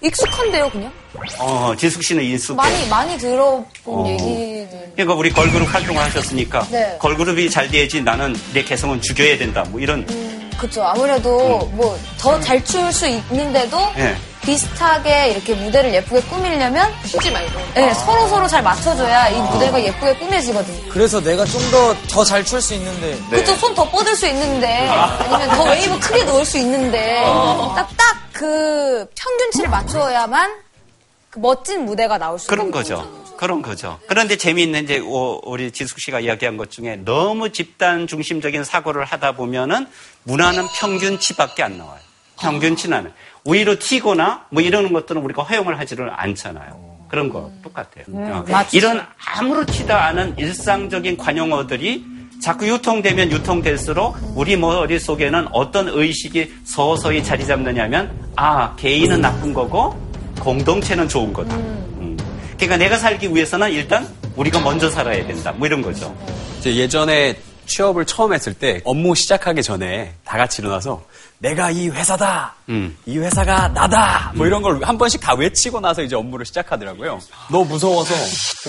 익숙한데요, 0.04 0.68
그냥? 0.70 0.92
어, 1.38 1.74
지숙 1.76 2.02
씨는 2.02 2.22
인숙해. 2.24 2.56
많이, 2.56 2.88
많이 2.88 3.16
들어본 3.18 3.64
어. 3.86 4.06
얘기들. 4.08 4.92
그러니까 4.94 5.14
우리 5.14 5.30
걸그룹 5.30 5.72
활동을 5.72 6.02
하셨으니까 6.02 6.66
네. 6.70 6.96
걸그룹이 7.00 7.48
잘 7.50 7.68
돼야지 7.68 8.02
나는 8.02 8.34
내 8.52 8.62
개성은 8.62 9.00
죽여야 9.00 9.38
된다. 9.38 9.64
뭐 9.70 9.80
이런 9.80 10.06
그쵸. 10.58 10.82
아무래도 10.84 11.58
뭐더 11.72 12.40
잘 12.40 12.62
출 12.64 12.92
수 12.92 13.06
있는데도 13.08 13.78
예. 13.98 14.14
비슷하게 14.44 15.30
이렇게 15.30 15.54
무대를 15.54 15.92
예쁘게 15.94 16.20
꾸미려면 16.28 16.92
쉬지 17.04 17.30
말고. 17.30 17.60
네, 17.74 17.92
서로 17.94 18.28
서로 18.28 18.46
잘 18.46 18.62
맞춰줘야 18.62 19.28
이 19.28 19.40
무대가 19.52 19.82
예쁘게 19.82 20.14
꾸며지거든요. 20.16 20.88
그래서 20.90 21.20
내가 21.20 21.44
좀 21.44 21.60
더 21.70 21.94
더 22.08 22.24
잘 22.24 22.44
출 22.44 22.60
수 22.60 22.74
있는데. 22.74 23.18
그쵸, 23.30 23.54
손 23.56 23.74
더 23.74 23.88
뻗을 23.90 24.14
수 24.14 24.26
있는데, 24.28 24.86
아니면 24.88 25.48
더 25.56 25.64
웨이브 25.64 25.98
크게 25.98 26.24
넣을 26.24 26.44
수 26.44 26.58
있는데, 26.58 27.22
딱, 27.74 27.88
딱 27.96 28.14
그 28.32 29.06
평균치를 29.16 29.68
맞춰야만 29.70 30.54
그 31.30 31.38
멋진 31.38 31.84
무대가 31.84 32.18
나올 32.18 32.36
수 32.38 32.48
그런 32.48 32.66
있는 32.66 32.72
거죠. 32.72 33.24
그런 33.36 33.62
거죠. 33.62 33.98
그런데 34.08 34.36
재미있는 34.36 34.84
이제 34.84 34.98
오- 34.98 35.40
우리 35.44 35.70
지숙 35.70 36.00
씨가 36.00 36.18
이야기한 36.20 36.56
것 36.56 36.70
중에 36.72 36.96
너무 37.04 37.50
집단 37.52 38.06
중심적인 38.08 38.64
사고를 38.64 39.04
하다 39.04 39.32
보면은 39.32 39.86
문화는 40.24 40.66
평균치밖에 40.76 41.62
안 41.62 41.78
나와요. 41.78 41.98
평균치는 42.40 43.12
안. 43.44 43.50
오히려 43.50 43.76
튀거나 43.78 44.46
뭐 44.50 44.62
이러는 44.62 44.92
것들은 44.92 45.22
우리가 45.22 45.42
허용을 45.42 45.78
하지를 45.78 46.10
않잖아요. 46.14 46.94
그런 47.08 47.28
거 47.28 47.50
똑같아요. 47.62 48.04
어. 48.12 48.44
이런 48.72 49.02
아무렇지도 49.24 49.94
않은 49.94 50.38
일상적인 50.38 51.16
관용어들이 51.16 52.04
자꾸 52.42 52.68
유통되면 52.68 53.30
유통될수록 53.30 54.16
우리 54.34 54.56
머릿속에는 54.56 55.48
어떤 55.52 55.88
의식이 55.88 56.52
서서히 56.64 57.22
자리 57.22 57.46
잡느냐면 57.46 58.10
아 58.36 58.74
개인은 58.76 59.20
나쁜 59.20 59.54
거고 59.54 59.96
공동체는 60.40 61.08
좋은 61.08 61.32
거다. 61.32 61.54
음. 61.56 62.18
그러니까 62.56 62.76
내가 62.76 62.96
살기 62.96 63.34
위해서는 63.34 63.70
일단 63.70 64.06
우리가 64.36 64.60
먼저 64.60 64.90
살아야 64.90 65.24
된다. 65.26 65.52
뭐 65.52 65.66
이런 65.66 65.80
거죠. 65.80 66.14
예전에 66.66 67.36
취업을 67.66 68.04
처음 68.04 68.34
했을 68.34 68.52
때 68.52 68.80
업무 68.84 69.14
시작하기 69.14 69.62
전에 69.62 70.12
다 70.24 70.36
같이 70.36 70.60
일어나서 70.60 71.02
내가 71.44 71.70
이 71.70 71.90
회사다. 71.90 72.54
음. 72.70 72.96
이 73.04 73.18
회사가 73.18 73.68
나다. 73.68 74.32
뭐 74.34 74.46
이런 74.46 74.62
걸 74.62 74.82
한 74.82 74.96
번씩 74.96 75.20
다 75.20 75.34
외치고 75.34 75.78
나서 75.78 76.00
이제 76.00 76.16
업무를 76.16 76.46
시작하더라고요. 76.46 77.18
너무 77.50 77.66
무서워서 77.66 78.14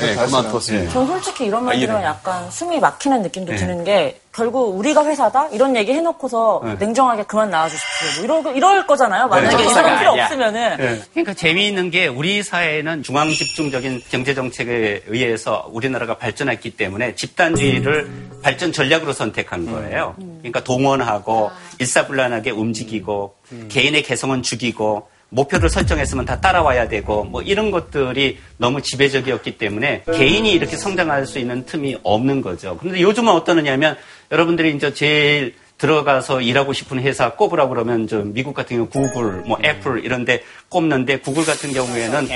네, 0.02 0.14
그만뒀습니다. 0.16 0.92
전 0.92 1.08
솔직히 1.08 1.46
이런 1.46 1.64
말 1.64 1.76
아, 1.76 1.80
들으면 1.80 2.02
이래. 2.02 2.08
약간 2.10 2.52
숨이 2.52 2.80
막히는 2.82 3.22
느낌도 3.22 3.54
네. 3.54 3.58
드는 3.58 3.84
게 3.86 4.20
결국 4.36 4.78
우리가 4.78 5.06
회사다 5.06 5.48
이런 5.50 5.76
얘기 5.78 5.94
해놓고서 5.94 6.62
네. 6.66 6.76
냉정하게 6.76 7.24
그만 7.24 7.50
나와주십시오. 7.50 8.28
뭐 8.28 8.42
이럴 8.42 8.58
이럴 8.58 8.88
거잖아요. 8.88 9.28
만약에 9.30 9.64
이 9.64 9.68
사람 9.70 9.98
필요 9.98 10.12
없으면은 10.12 11.04
그러니까 11.12 11.34
재미있는 11.34 11.90
게 11.90 12.08
우리 12.08 12.44
사회는 12.44 13.02
중앙 13.04 13.30
집중적인 13.30 14.02
경제 14.10 14.36
정책에 14.36 15.04
의해서 15.08 15.70
우리나라가 15.72 16.18
발전했기 16.18 16.76
때문에 16.76 17.16
집단주의를 17.16 18.10
발전 18.44 18.74
전략으로 18.74 19.14
선택한 19.14 19.72
거예요. 19.72 20.16
그러니까 20.18 20.64
동원하고 20.64 21.52
일사불란하게 21.80 22.52
움직이고 22.52 23.36
개인의 23.70 24.04
개성은 24.04 24.44
죽이고 24.44 25.08
목표를 25.30 25.70
설정했으면 25.70 26.26
다 26.26 26.40
따라와야 26.40 26.88
되고 26.88 27.24
뭐 27.24 27.42
이런 27.42 27.72
것들이 27.72 28.38
너무 28.58 28.82
지배적이었기 28.82 29.58
때문에 29.58 30.04
개인이 30.14 30.50
이렇게 30.52 30.78
성장할 30.78 31.26
수 31.26 31.40
있는 31.40 31.66
틈이 31.66 31.98
없는 32.04 32.42
거죠. 32.42 32.78
그런데 32.80 33.02
요즘은 33.02 33.32
어떠느냐면 33.34 33.98
여러분들이 34.32 34.76
이제 34.76 34.94
제일 34.94 35.56
들어가서 35.78 36.40
일하고 36.40 36.72
싶은 36.72 37.02
회사 37.02 37.34
꼽으라고 37.34 37.70
그러면 37.72 38.08
저 38.08 38.20
미국 38.20 38.54
같은 38.54 38.78
경우 38.78 38.88
구글, 38.90 39.42
뭐 39.42 39.58
애플 39.64 40.06
이런 40.06 40.24
데 40.24 40.42
꼽는데 40.70 41.20
구글 41.20 41.44
같은 41.46 41.74
경우에는. 41.74 42.28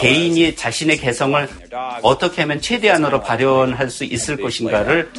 개인이 0.00 0.54
자신의 0.54 0.98
개성을 0.98 1.48
어떻게 2.02 2.42
하면 2.42 2.60
최대한으로 2.60 3.20
발현할 3.20 3.90
수 3.90 4.04
있을 4.04 4.36
것인가를 4.36 5.10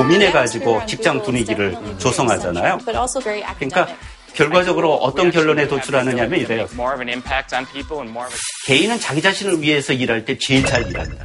고민해가지고 0.00 0.86
직장 0.86 1.22
분위기를 1.22 1.76
조성하잖아요. 1.98 2.78
But 2.78 2.96
also 2.96 3.20
very 3.20 3.42
그러니까. 3.58 3.88
결과적으로 4.32 4.94
어떤 4.94 5.30
결론에 5.30 5.66
도출하느냐면 5.66 6.38
이래요. 6.40 6.66
개인은 8.66 9.00
자기 9.00 9.20
자신을 9.20 9.60
위해서 9.60 9.92
일할 9.92 10.24
때 10.24 10.38
제일 10.38 10.64
잘 10.64 10.86
일한다. 10.88 11.24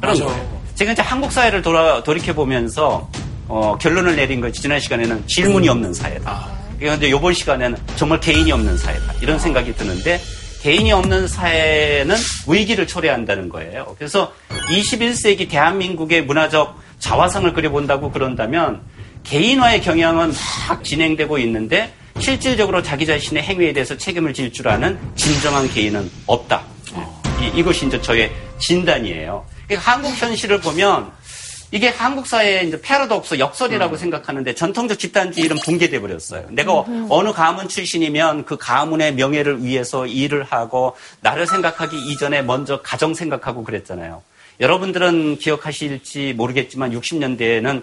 그런 0.00 0.18
거예요. 0.18 0.62
제가 0.74 0.92
이제 0.92 1.02
한국 1.02 1.32
사회를 1.32 1.62
돌아, 1.62 2.02
돌이켜보면서 2.02 3.08
어, 3.48 3.78
결론을 3.78 4.16
내린 4.16 4.40
거 4.40 4.50
지난 4.52 4.78
시간에는 4.78 5.26
질문이 5.26 5.68
없는 5.68 5.94
사회다. 5.94 6.48
그런데 6.78 7.08
이번 7.08 7.32
시간에는 7.32 7.78
정말 7.96 8.20
개인이 8.20 8.50
없는 8.52 8.76
사회다. 8.76 9.14
이런 9.22 9.38
생각이 9.38 9.74
드는데 9.74 10.20
개인이 10.62 10.92
없는 10.92 11.28
사회는 11.28 12.16
위기를 12.46 12.86
초래한다는 12.86 13.48
거예요. 13.48 13.94
그래서 13.98 14.32
21세기 14.68 15.48
대한민국의 15.48 16.24
문화적 16.24 16.80
자화상을 17.02 17.52
그려본다고 17.52 18.12
그런다면 18.12 18.80
개인화의 19.24 19.82
경향은 19.82 20.32
막 20.68 20.84
진행되고 20.84 21.36
있는데 21.38 21.92
실질적으로 22.18 22.82
자기 22.82 23.04
자신의 23.06 23.42
행위에 23.42 23.72
대해서 23.72 23.96
책임을 23.96 24.32
질 24.34 24.52
줄 24.52 24.68
아는 24.68 24.98
진정한 25.16 25.68
개인은 25.68 26.08
없다. 26.26 26.62
이, 27.40 27.58
이것이 27.58 27.86
이제 27.86 28.00
저의 28.00 28.30
진단이에요. 28.58 29.44
그러니까 29.66 29.90
한국 29.90 30.10
현실을 30.14 30.60
보면 30.60 31.10
이게 31.72 31.88
한국 31.88 32.26
사회의 32.26 32.68
이제 32.68 32.80
패러독스 32.80 33.38
역설이라고 33.38 33.96
생각하는데 33.96 34.54
전통적 34.54 34.98
집단주의는 34.98 35.56
붕괴돼 35.64 36.00
버렸어요. 36.00 36.44
내가 36.50 36.84
어느 37.08 37.32
가문 37.32 37.66
출신이면 37.66 38.44
그 38.44 38.58
가문의 38.58 39.14
명예를 39.14 39.64
위해서 39.64 40.06
일을 40.06 40.44
하고 40.44 40.94
나를 41.20 41.46
생각하기 41.46 41.96
이전에 41.96 42.42
먼저 42.42 42.82
가정 42.82 43.14
생각하고 43.14 43.64
그랬잖아요. 43.64 44.22
여러분들은 44.66 45.38
기억하실지 45.38 46.34
모르겠지만 46.36 46.92
60년대에는 46.98 47.82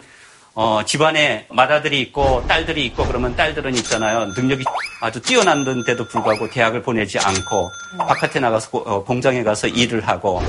어, 0.55 0.81
집안에 0.85 1.45
맏아들이 1.49 2.01
있고 2.01 2.43
딸들이 2.47 2.85
있고 2.87 3.05
그러면 3.05 3.35
딸들은 3.35 3.75
있잖아요. 3.75 4.27
능력이 4.35 4.63
아주 5.01 5.21
뛰어난데도 5.21 6.07
불구하고 6.07 6.49
대학을 6.49 6.81
보내지 6.81 7.19
않고 7.19 7.69
바깥에 7.99 8.39
나가서 8.39 8.69
고- 8.69 8.77
어, 8.79 9.03
공장에 9.03 9.43
가서 9.43 9.67
일을 9.67 10.07
하고 10.07 10.39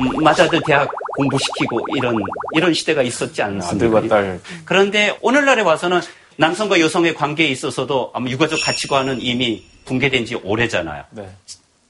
음, 0.00 0.22
맏아들 0.22 0.60
대학 0.66 0.88
공부시키고 1.16 1.80
이런 1.96 2.16
이런 2.54 2.72
시대가 2.72 3.02
있었지 3.02 3.42
않습니까? 3.42 3.98
아들과 3.98 4.08
딸. 4.08 4.40
그런데 4.64 5.16
오늘날에 5.20 5.62
와서는 5.62 6.00
남성과 6.36 6.80
여성의 6.80 7.14
관계에 7.14 7.48
있어서도 7.48 8.12
아마 8.14 8.30
유가족 8.30 8.60
가치관은 8.64 9.20
이미 9.20 9.64
붕괴된 9.84 10.26
지 10.26 10.36
오래잖아요. 10.36 11.04
네. 11.10 11.28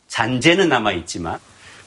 잔재는 0.08 0.68
남아 0.68 0.92
있지만 0.92 1.38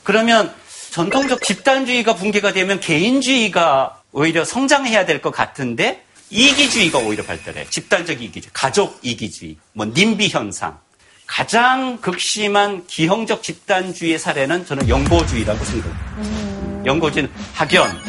그러면 0.04 0.52
전통적 0.96 1.42
집단주의가 1.42 2.16
붕괴가 2.16 2.54
되면 2.54 2.80
개인주의가 2.80 4.02
오히려 4.14 4.46
성장해야 4.46 5.06
될 5.06 5.22
것 5.22 5.30
같은데 5.32 6.06
이기주의가 6.30 7.00
오히려 7.00 7.26
발달해. 7.26 7.66
집단적 7.70 8.22
이기주의, 8.22 8.50
가족 8.54 8.98
이기주의, 9.02 9.58
뭐 9.74 9.88
님비 9.88 10.30
현상. 10.30 10.80
가장 11.28 11.98
극심한 12.00 12.88
기형적 12.88 13.44
집단주의의 13.44 14.18
사례는 14.18 14.66
저는 14.66 14.88
영고주의라고 14.88 15.66
생각해요. 15.66 16.84
영고주의는 16.86 17.30
학연, 17.56 18.02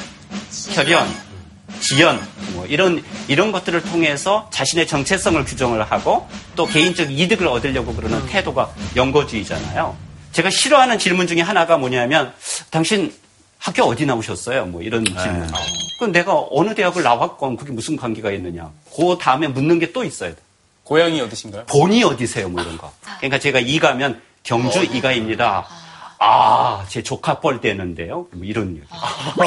혈연, 0.71 1.09
지연, 1.81 2.21
뭐 2.53 2.67
이런 2.67 3.03
이런 3.27 3.51
것들을 3.51 3.83
통해서 3.83 4.49
자신의 4.53 4.87
정체성을 4.87 5.45
규정을 5.45 5.83
하고 5.91 6.29
또 6.55 6.67
개인적 6.67 7.11
이득을 7.11 7.49
얻으려고 7.49 7.97
그러는 7.97 8.25
태도가 8.27 8.73
영고주의잖아요. 8.95 10.06
제가 10.37 10.51
싫어하는 10.51 10.99
질문 10.99 11.27
중에 11.27 11.41
하나가 11.41 11.79
뭐냐면 11.79 12.31
당신 12.71 13.11
학교 13.59 13.85
어디 13.85 14.05
나오셨어요? 14.05 14.67
뭐 14.67 14.83
이런 14.83 15.03
질문. 15.03 15.49
그럼 15.99 16.13
내가 16.13 16.45
어느 16.51 16.75
대학을 16.75 17.03
나왔건 17.03 17.57
그게 17.57 17.73
무슨 17.73 17.97
관계가 17.97 18.31
있느냐? 18.33 18.71
그 18.95 19.17
다음에 19.19 19.49
묻는 19.49 19.79
게 19.79 19.93
또 19.95 20.05
있어야 20.05 20.31
돼. 20.31 20.37
고향이 20.85 21.19
어디신가요? 21.23 21.65
본이 21.65 22.05
어디세요? 22.05 22.51
뭐 22.51 22.61
이런 22.63 22.77
거. 22.77 22.93
그러니까 23.17 23.39
제가 23.39 23.61
이가면 23.61 24.21
경주 24.43 24.85
이가입니다. 24.85 25.67
아, 26.19 26.85
제 26.89 27.03
조카 27.03 27.41
뻘 27.41 27.63
되는데요. 27.63 28.27
뭐 28.33 28.45
이런 28.45 28.77
얘기. 28.77 28.87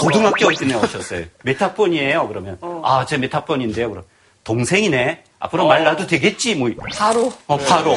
고등학교 0.02 0.47
어디 0.47 0.65
나오셨어요? 0.65 1.25
몇 1.43 1.62
학번이에요? 1.62 2.28
그러면 2.28 2.58
아, 2.84 3.06
제몇 3.06 3.32
학번인데요. 3.32 3.91
그럼 3.91 4.04
동생이네. 4.43 5.23
앞으로 5.38 5.67
말 5.67 5.84
놔도 5.84 6.08
되겠지. 6.08 6.56
뭐 6.56 6.71
바로. 6.97 7.32
어, 7.45 7.58
바로 7.58 7.91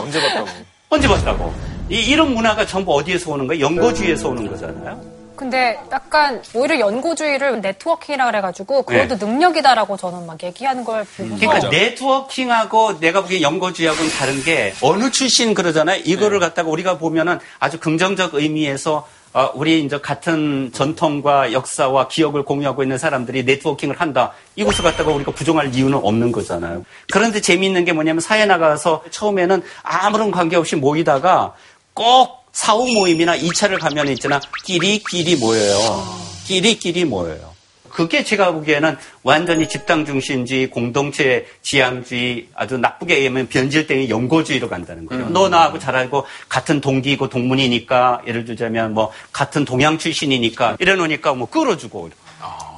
언제 0.00 0.20
봤다고? 0.20 0.48
언제 0.88 1.06
봤다고? 1.06 1.71
이, 1.88 1.96
이런 1.96 2.34
문화가 2.34 2.66
전부 2.66 2.94
어디에서 2.94 3.32
오는 3.32 3.46
거예요? 3.46 3.64
영고주의에서 3.64 4.28
오는 4.28 4.48
거잖아요. 4.48 5.12
근데 5.34 5.80
약간 5.90 6.40
오히려 6.54 6.78
연고주의를 6.78 7.60
네트워킹이라 7.62 8.26
그래가지고 8.26 8.82
그것도 8.82 9.26
능력이다라고 9.26 9.96
저는 9.96 10.24
막 10.26 10.40
얘기하는 10.42 10.84
걸 10.84 11.04
보고서 11.04 11.36
그러니까 11.36 11.68
네트워킹하고 11.68 13.00
내가 13.00 13.22
보기엔 13.22 13.42
연고주의하고는 13.42 14.10
다른 14.12 14.42
게 14.44 14.72
어느 14.82 15.10
출신 15.10 15.54
그러잖아요. 15.54 16.00
이거를 16.04 16.38
갖다가 16.38 16.68
우리가 16.70 16.98
보면은 16.98 17.40
아주 17.58 17.80
긍정적 17.80 18.34
의미에서 18.34 19.06
어, 19.34 19.50
우리 19.54 19.82
이제 19.82 19.98
같은 19.98 20.70
전통과 20.74 21.52
역사와 21.52 22.08
기억을 22.08 22.42
공유하고 22.42 22.82
있는 22.82 22.98
사람들이 22.98 23.44
네트워킹을 23.44 23.98
한다. 23.98 24.32
이것을 24.56 24.84
갖다가 24.84 25.10
우리가 25.10 25.32
부정할 25.32 25.74
이유는 25.74 25.98
없는 26.02 26.32
거잖아요. 26.32 26.84
그런데 27.10 27.40
재미있는 27.40 27.86
게 27.86 27.94
뭐냐면 27.94 28.20
사회 28.20 28.44
나가서 28.44 29.04
처음에는 29.10 29.62
아무런 29.82 30.30
관계 30.30 30.56
없이 30.56 30.76
모이다가 30.76 31.54
꼭 31.94 32.44
사후 32.52 32.86
모임이나 32.92 33.36
2차를 33.38 33.78
가면 33.78 34.08
있잖아. 34.08 34.40
끼리끼리 34.64 35.36
모여요. 35.36 36.04
끼리끼리 36.46 37.04
모여요. 37.04 37.52
그게 37.88 38.24
제가 38.24 38.52
보기에는 38.52 38.96
완전히 39.22 39.68
집단 39.68 40.06
중심주의, 40.06 40.70
공동체 40.70 41.46
지향주의, 41.60 42.48
아주 42.54 42.78
나쁘게 42.78 43.16
얘기하면 43.16 43.48
변질된 43.48 44.08
연고주의로 44.08 44.70
간다는 44.70 45.04
거예요. 45.04 45.28
너 45.28 45.50
나하고 45.50 45.78
잘 45.78 45.94
알고 45.96 46.24
같은 46.48 46.80
동기이고 46.80 47.28
동문이니까 47.28 48.22
예를 48.26 48.46
들자면 48.46 48.94
뭐 48.94 49.12
같은 49.30 49.66
동양 49.66 49.98
출신이니까 49.98 50.78
이래놓으니까 50.80 51.34
뭐 51.34 51.46
끌어주고 51.50 52.08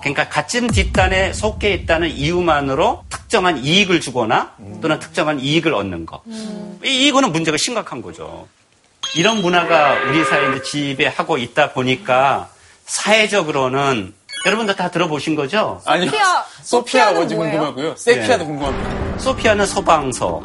그러니까 0.00 0.28
같은 0.28 0.68
집단에 0.70 1.32
속해 1.32 1.72
있다는 1.74 2.10
이유만으로 2.10 3.04
특정한 3.08 3.64
이익을 3.64 4.00
주거나 4.00 4.54
또는 4.82 4.98
특정한 4.98 5.38
이익을 5.38 5.72
얻는 5.74 6.06
거. 6.06 6.22
이- 6.84 7.06
이거는 7.06 7.30
문제가 7.30 7.56
심각한 7.56 8.02
거죠. 8.02 8.48
이런 9.14 9.40
문화가 9.42 9.94
우리 10.08 10.24
사회에 10.24 10.50
이제 10.52 10.62
지배하고 10.62 11.38
있다 11.38 11.72
보니까 11.72 12.48
사회적으로는 12.84 14.12
여러분들 14.46 14.76
다 14.76 14.90
들어보신 14.90 15.34
거죠? 15.36 15.80
아니요. 15.86 16.10
소피아, 16.62 17.12
뭔지? 17.12 17.34
궁금하고요. 17.34 17.94
세피아도 17.96 18.44
네. 18.44 18.44
궁금합니다. 18.44 19.18
소피아는 19.18 19.64
소방서, 19.64 20.42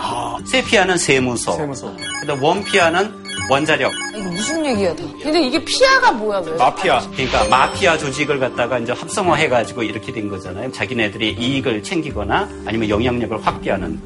세피아는 0.50 0.98
세무서, 0.98 1.52
세무서. 1.54 1.94
그다음 2.22 2.42
원피아는 2.42 3.26
원자력. 3.50 3.92
이거 4.16 4.30
무슨 4.30 4.66
얘기야, 4.66 4.96
다. 4.96 5.04
근데 5.22 5.42
이게 5.42 5.64
피아가 5.66 6.12
뭐야, 6.12 6.40
왜? 6.46 6.52
마피아. 6.56 7.02
그러니까 7.12 7.46
마피아 7.50 7.98
조직을 7.98 8.40
갖다가 8.40 8.78
이제 8.78 8.94
합성화해가지고 8.94 9.84
이렇게 9.84 10.14
된 10.14 10.30
거잖아요. 10.30 10.72
자기네들이 10.72 11.36
이익을 11.40 11.84
챙기거나 11.84 12.48
아니면 12.68 12.90
영향력을 12.90 13.46
확대하는. 13.46 14.00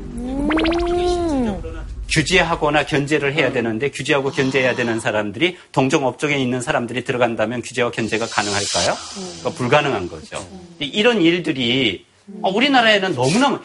규제하거나 2.14 2.86
견제를 2.86 3.34
해야 3.34 3.52
되는데 3.52 3.90
규제하고 3.90 4.32
견제해야 4.32 4.76
되는 4.76 5.00
사람들이 5.00 5.58
동종 5.72 6.06
업종에 6.06 6.38
있는 6.38 6.62
사람들이 6.62 7.04
들어간다면 7.04 7.62
규제와 7.62 7.92
견제가 7.92 8.28
가능할까요? 8.28 8.96
그러니까 9.16 9.50
불가능한 9.52 10.10
거죠. 10.10 10.46
이런 10.80 11.22
일들이 11.22 12.06
어, 12.42 12.50
우리나라에는 12.50 13.16
너무나 13.16 13.60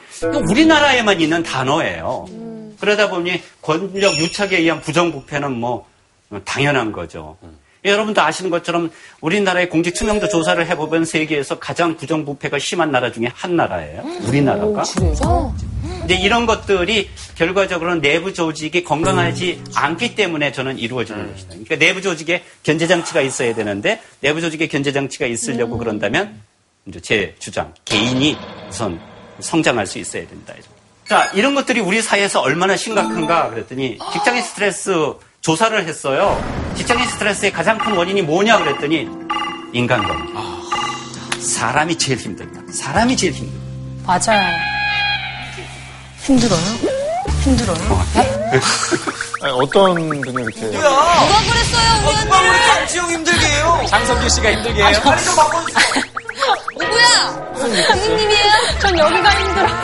우리나라에만 0.50 1.20
있는 1.20 1.42
단어예요. 1.42 2.26
그러다 2.80 3.10
보니 3.10 3.40
권력 3.60 4.16
유착에 4.16 4.56
의한 4.58 4.80
부정부패는 4.80 5.52
뭐 5.52 5.86
당연한 6.44 6.92
거죠. 6.92 7.36
여러분도 7.84 8.20
아시는 8.20 8.50
것처럼 8.50 8.90
우리나라의 9.20 9.68
공직 9.68 9.94
투명도 9.94 10.28
조사를 10.28 10.66
해보면 10.66 11.04
세계에서 11.04 11.58
가장 11.58 11.96
부정부패가 11.96 12.58
심한 12.58 12.90
나라 12.90 13.12
중에 13.12 13.30
한 13.32 13.56
나라예요. 13.56 14.02
우리나라가. 14.26 14.82
이제 16.04 16.14
이런 16.14 16.46
것들이 16.46 17.10
결과적으로는 17.34 18.00
내부 18.00 18.32
조직이 18.32 18.82
건강하지 18.82 19.62
않기 19.74 20.14
때문에 20.14 20.52
저는 20.52 20.78
이루어지는 20.78 21.32
것이다. 21.32 21.48
그러니까 21.50 21.76
내부 21.76 22.00
조직에 22.00 22.44
견제 22.62 22.86
장치가 22.86 23.20
있어야 23.20 23.54
되는데 23.54 24.00
내부 24.20 24.40
조직에 24.40 24.68
견제 24.68 24.92
장치가 24.92 25.26
있으려고 25.26 25.76
그런다면 25.76 26.40
이제 26.86 27.00
제 27.00 27.34
주장 27.38 27.74
개인이 27.84 28.36
우선 28.68 28.98
성장할 29.40 29.86
수 29.86 29.98
있어야 29.98 30.26
된다. 30.26 30.54
자 31.06 31.30
이런 31.34 31.54
것들이 31.54 31.80
우리 31.80 32.00
사회에서 32.02 32.40
얼마나 32.40 32.76
심각한가 32.76 33.50
그랬더니 33.50 33.98
직장인 34.12 34.42
스트레스 34.42 34.92
조사를 35.40 35.86
했어요. 35.86 36.42
직장인 36.74 37.06
스트레스의 37.08 37.52
가장 37.52 37.78
큰 37.78 37.92
원인이 37.92 38.22
뭐냐 38.22 38.58
그랬더니 38.58 39.08
인간관계. 39.72 40.32
사람이 41.40 41.96
제일 41.98 42.18
힘들다. 42.18 42.60
사람이 42.72 43.16
제일 43.16 43.32
힘들다. 43.32 43.58
맞아요. 44.06 44.77
힘들어요? 46.28 46.60
힘들어요? 47.40 47.78
아니, 49.40 49.52
어떤 49.54 49.94
분이 49.94 50.42
이렇게. 50.42 50.60
누가 50.70 51.16
그랬어요, 51.48 52.06
우리 52.06 52.16
누가 52.24 52.38
우리? 52.40 52.66
장지영 52.66 53.10
힘들게 53.10 53.46
해요? 53.46 53.80
장성규 53.88 54.28
씨가 54.28 54.52
힘들게 54.52 54.84
해요. 54.84 55.00
빨리 55.02 55.24
좀 55.24 55.36
바꿔주세요. 55.36 56.04
누구야? 56.78 57.54
선생님이에요? 57.56 58.52
전 58.80 58.98
여기가 58.98 59.30
힘들어요. 59.30 59.78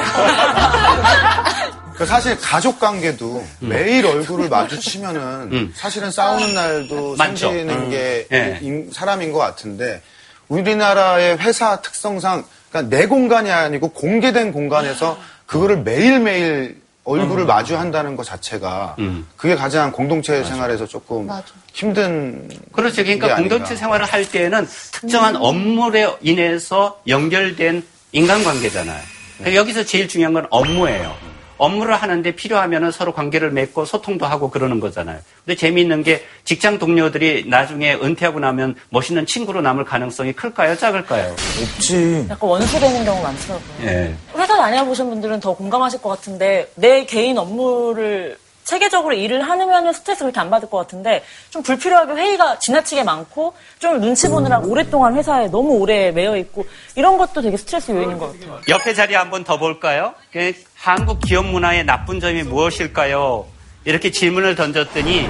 그 1.96 2.04
사실 2.04 2.38
가족 2.38 2.78
관계도 2.78 3.42
매일 3.60 4.04
얼굴을 4.04 4.50
마주치면은 4.50 5.72
사실은 5.74 6.10
싸우는 6.10 6.52
날도 6.52 7.14
많죠. 7.16 7.48
생기는 7.52 7.88
게 7.88 8.26
예. 8.32 8.58
인- 8.60 8.90
사람인 8.92 9.32
것 9.32 9.38
같은데 9.38 10.02
우리나라의 10.48 11.38
회사 11.38 11.80
특성상 11.80 12.44
그러니까 12.68 12.94
내 12.96 13.06
공간이 13.06 13.50
아니고 13.50 13.92
공개된 13.92 14.52
공간에서 14.52 15.16
그거를 15.46 15.78
매일매일 15.78 16.82
얼굴을 17.04 17.44
마주한다는 17.44 18.16
것 18.16 18.24
자체가 18.24 18.96
음. 18.98 19.26
그게 19.36 19.54
가장 19.54 19.92
공동체 19.92 20.42
생활에서 20.42 20.86
조금 20.86 21.28
힘든 21.72 22.48
그렇죠. 22.72 23.02
게 23.04 23.16
그러니까. 23.16 23.36
공동체 23.36 23.76
생활을 23.76 24.06
할 24.06 24.28
때에는 24.28 24.66
특정한 24.90 25.36
업무에 25.36 26.08
인해서 26.22 26.98
연결된 27.06 27.84
인간관계잖아요. 28.12 29.02
그러니까 29.38 29.60
여기서 29.60 29.84
제일 29.84 30.08
중요한 30.08 30.32
건 30.32 30.46
업무예요. 30.50 31.14
업무를 31.58 31.94
하는데 31.94 32.30
필요하면 32.34 32.90
서로 32.90 33.12
관계를 33.12 33.50
맺고 33.50 33.84
소통도 33.84 34.26
하고 34.26 34.50
그러는 34.50 34.80
거잖아요. 34.80 35.18
근데 35.44 35.56
재미있는 35.56 36.02
게 36.02 36.24
직장 36.44 36.78
동료들이 36.78 37.46
나중에 37.48 37.94
은퇴하고 37.94 38.40
나면 38.40 38.74
멋있는 38.90 39.26
친구로 39.26 39.60
남을 39.60 39.84
가능성이 39.84 40.32
클까요? 40.32 40.76
작을까요? 40.76 41.32
없지. 41.32 42.26
약간 42.30 42.48
원수되는 42.48 43.04
경우 43.04 43.22
많더라고요. 43.22 43.68
예. 43.82 44.14
회사 44.36 44.56
다녀보신 44.56 45.08
분들은 45.10 45.40
더 45.40 45.54
공감하실 45.54 46.02
것 46.02 46.10
같은데 46.10 46.70
내 46.74 47.04
개인 47.04 47.38
업무를 47.38 48.36
체계적으로 48.64 49.14
일을 49.14 49.42
하면 49.42 49.92
스트레스 49.92 50.20
그렇게 50.24 50.40
안 50.40 50.50
받을 50.50 50.68
것 50.68 50.78
같은데 50.78 51.22
좀 51.50 51.62
불필요하게 51.62 52.12
회의가 52.14 52.58
지나치게 52.58 53.04
많고 53.04 53.54
좀 53.78 54.00
눈치 54.00 54.28
보느라고 54.28 54.68
오랫동안 54.68 55.14
회사에 55.16 55.48
너무 55.48 55.74
오래 55.74 56.10
매여 56.10 56.36
있고 56.38 56.66
이런 56.94 57.18
것도 57.18 57.42
되게 57.42 57.56
스트레스 57.56 57.90
요인인 57.90 58.18
것 58.18 58.32
같아요. 58.32 58.60
옆에 58.68 58.94
자리 58.94 59.14
한번 59.14 59.44
더 59.44 59.58
볼까요? 59.58 60.14
그 60.32 60.52
한국 60.76 61.20
기업 61.20 61.46
문화의 61.46 61.84
나쁜 61.84 62.20
점이 62.20 62.42
무엇일까요? 62.42 63.46
이렇게 63.84 64.10
질문을 64.10 64.54
던졌더니 64.54 65.28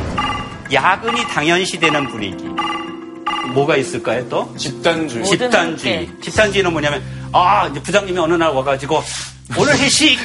야근이 0.73 1.27
당연시되는 1.29 2.09
분위기. 2.09 2.45
뭐가 3.53 3.77
있을까요 3.77 4.27
또? 4.29 4.57
집단주의. 4.57 5.25
집단주의. 5.25 6.11
집단주의는 6.23 6.73
뭐냐면 6.73 7.03
아 7.33 7.67
이제 7.69 7.81
부장님이 7.83 8.19
어느 8.19 8.35
날 8.35 8.51
와가지고 8.51 9.03
오늘 9.59 9.77
회식. 9.79 10.19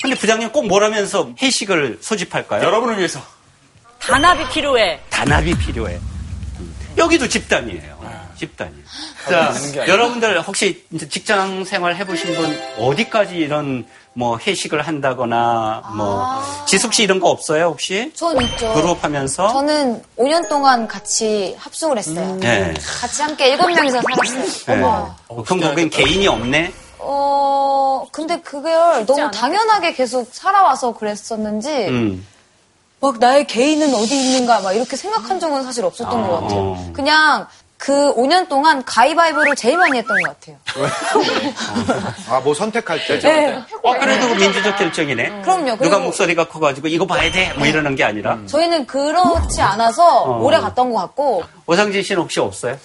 근데 0.00 0.16
부장님 0.16 0.50
꼭 0.52 0.66
뭐라면서 0.66 1.30
회식을 1.40 1.98
소집할까요? 2.00 2.62
여러분을 2.64 2.98
위해서. 2.98 3.20
단합이 4.00 4.48
필요해. 4.50 5.00
단합이 5.10 5.56
필요해. 5.58 5.94
음. 5.94 6.74
여기도 6.96 7.28
집단이에요. 7.28 7.98
집단이에요. 8.38 8.84
자, 9.28 9.52
되는 9.52 9.72
게 9.72 9.80
아니라. 9.80 9.94
여러분들 9.94 10.40
혹시 10.42 10.84
이제 10.92 11.08
직장 11.08 11.64
생활 11.64 11.96
해보신 11.96 12.34
분 12.34 12.60
어디까지 12.78 13.34
이런 13.36 13.84
뭐 14.14 14.38
회식을 14.38 14.82
한다거나 14.82 15.92
뭐 15.96 16.42
지숙 16.66 16.94
씨 16.94 17.02
이런 17.04 17.20
거 17.20 17.28
없어요 17.30 17.66
혹시? 17.66 18.12
전 18.14 18.40
있죠. 18.42 18.72
그룹하면서? 18.74 19.48
저는 19.48 20.02
5년 20.16 20.48
동안 20.48 20.86
같이 20.86 21.56
합숙을 21.58 21.98
했어요. 21.98 22.36
네. 22.40 22.74
같이 23.00 23.22
함께 23.22 23.56
7명이서 23.56 24.02
살았어요. 24.02 24.76
네. 24.76 24.82
어, 25.28 25.44
그럼 25.44 25.60
거긴 25.60 25.90
개인이 25.90 26.26
없네? 26.26 26.72
어, 26.98 28.06
근데 28.12 28.40
그걸 28.40 29.06
너무 29.06 29.30
당연하게 29.30 29.92
계속 29.94 30.28
살아와서 30.32 30.94
그랬었는지, 30.94 31.86
음. 31.88 32.26
막 33.00 33.18
나의 33.18 33.46
개인은 33.46 33.94
어디 33.94 34.16
있는가, 34.20 34.60
막 34.60 34.72
이렇게 34.72 34.96
생각한 34.96 35.38
적은 35.40 35.62
사실 35.64 35.84
없었던 35.84 36.26
것 36.26 36.40
같아요. 36.40 36.60
어. 36.60 36.90
그냥 36.92 37.46
그 37.76 38.12
5년 38.16 38.48
동안 38.48 38.84
가위바위보를 38.84 39.54
제일 39.54 39.76
많이 39.78 39.98
했던 39.98 40.16
것 40.20 40.40
같아요. 40.40 40.56
아 42.28 42.40
뭐 42.40 42.52
선택할 42.52 43.06
때 43.06 43.18
네. 43.20 43.62
어, 43.84 43.98
그래도 44.00 44.34
민주적 44.34 44.76
결정이네. 44.76 45.42
그럼요. 45.42 45.76
누가 45.78 45.98
목소리가 46.00 46.48
커가지고 46.48 46.88
이거 46.88 47.06
봐야 47.06 47.30
돼! 47.30 47.52
뭐 47.56 47.66
이러는 47.68 47.94
게 47.94 48.02
아니라. 48.02 48.36
저희는 48.46 48.86
그렇지 48.86 49.60
않아서 49.62 50.22
어. 50.24 50.42
오래 50.42 50.58
갔던 50.58 50.92
것 50.92 50.98
같고, 51.00 51.44
오상진 51.66 52.02
씨는 52.02 52.22
혹시 52.22 52.40
없어요? 52.40 52.76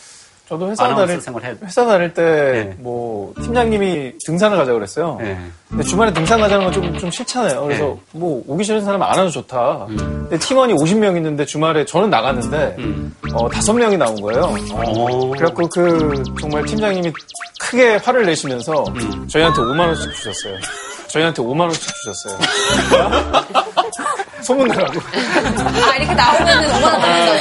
저도 0.47 0.69
회사 0.69 0.93
다닐, 0.93 1.21
생활 1.21 1.43
해. 1.45 1.55
회사 1.63 1.85
다닐 1.85 2.13
때, 2.13 2.21
네. 2.21 2.75
뭐, 2.79 3.33
팀장님이 3.41 4.13
등산을 4.25 4.57
가자고 4.57 4.77
그랬어요. 4.77 5.17
네. 5.21 5.39
근데 5.69 5.83
주말에 5.83 6.11
등산 6.13 6.39
가자는 6.39 6.65
건 6.65 6.73
좀, 6.73 6.97
좀 6.97 7.09
싫잖아요. 7.09 7.63
그래서 7.63 7.83
네. 7.85 7.99
뭐, 8.11 8.43
오기 8.45 8.63
싫은 8.63 8.83
사람 8.83 9.01
안 9.01 9.17
와도 9.17 9.29
좋다. 9.29 9.85
음. 9.89 9.97
근데 10.29 10.37
팀원이 10.37 10.73
50명 10.73 11.15
있는데 11.15 11.45
주말에 11.45 11.85
저는 11.85 12.09
나갔는데, 12.09 12.75
음. 12.77 13.15
어, 13.33 13.47
5명이 13.49 13.97
나온 13.97 14.19
거예요. 14.21 14.53
오. 14.95 15.29
그래갖고 15.31 15.67
그, 15.69 16.23
정말 16.39 16.65
팀장님이 16.65 17.13
크게 17.59 17.95
화를 17.95 18.25
내시면서 18.25 18.83
음. 18.95 19.27
저희한테 19.27 19.61
5만 19.61 19.79
원씩 19.79 20.13
주셨어요. 20.13 20.57
저희한테 21.07 21.41
5만 21.41 21.61
원씩 21.61 21.81
주셨어요. 21.95 22.39
소문나라고. 24.43 24.99
아, 24.99 25.95
이렇게 25.95 26.13
나오면은 26.13 26.71
얼마나 26.71 26.99
받는다. 26.99 27.33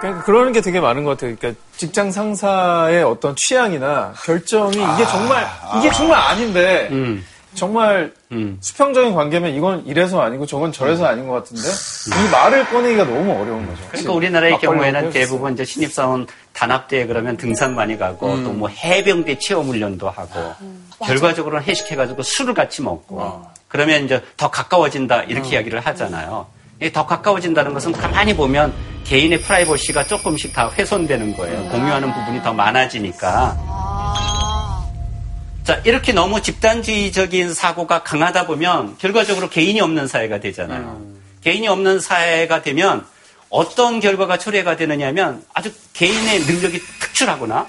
그러니까 0.00 0.24
그러는 0.24 0.52
게 0.52 0.60
되게 0.60 0.80
많은 0.80 1.04
것 1.04 1.10
같아요. 1.10 1.34
그러니까 1.36 1.60
직장 1.76 2.10
상사의 2.10 3.02
어떤 3.02 3.36
취향이나 3.36 4.12
결정이 4.24 4.76
이게 4.76 5.06
정말 5.06 5.48
이게 5.78 5.90
정말 5.90 6.18
아닌데 6.20 6.88
음. 6.90 7.24
정말 7.54 8.12
음. 8.30 8.56
수평적인 8.60 9.14
관계면 9.14 9.54
이건 9.54 9.84
이래서 9.86 10.22
아니고 10.22 10.46
저건 10.46 10.72
저래서 10.72 11.06
아닌 11.06 11.28
것 11.28 11.34
같은데 11.34 11.62
이 11.62 12.30
말을 12.30 12.66
꺼내기가 12.70 13.04
너무 13.04 13.32
어려운 13.32 13.66
거죠. 13.66 13.82
그러니까 13.90 14.12
우리나라의 14.12 14.58
경우에는 14.58 15.10
대부분 15.10 15.52
이제 15.52 15.64
신입사원 15.64 16.26
단합대에 16.54 17.06
그러면 17.06 17.36
등산 17.36 17.74
많이 17.74 17.98
가고 17.98 18.42
또뭐 18.42 18.68
해병대 18.68 19.38
체험 19.38 19.66
훈련도 19.66 20.08
하고 20.08 20.54
결과적으로는 21.04 21.64
회식해가지고 21.66 22.22
술을 22.22 22.54
같이 22.54 22.80
먹고 22.80 23.44
그러면 23.72 24.04
이제 24.04 24.22
더 24.36 24.50
가까워진다 24.50 25.22
이렇게 25.22 25.54
이야기를 25.54 25.80
하잖아요. 25.80 26.46
이더 26.82 27.06
가까워진다는 27.06 27.72
것은 27.72 27.92
가만히 27.92 28.36
보면 28.36 28.74
개인의 29.04 29.40
프라이버시가 29.40 30.04
조금씩 30.04 30.52
다 30.52 30.70
훼손되는 30.70 31.34
거예요. 31.34 31.68
공유하는 31.70 32.12
부분이 32.12 32.42
더 32.42 32.52
많아지니까. 32.52 33.56
자, 35.64 35.80
이렇게 35.84 36.12
너무 36.12 36.42
집단주의적인 36.42 37.54
사고가 37.54 38.02
강하다 38.02 38.46
보면 38.46 38.98
결과적으로 38.98 39.48
개인이 39.48 39.80
없는 39.80 40.06
사회가 40.06 40.40
되잖아요. 40.40 41.00
개인이 41.42 41.66
없는 41.66 41.98
사회가 41.98 42.62
되면 42.62 43.06
어떤 43.48 44.00
결과가 44.00 44.38
초래가 44.38 44.76
되느냐 44.76 45.06
하면 45.08 45.44
아주 45.54 45.72
개인의 45.94 46.40
능력이 46.40 46.78
특출하거나 47.00 47.68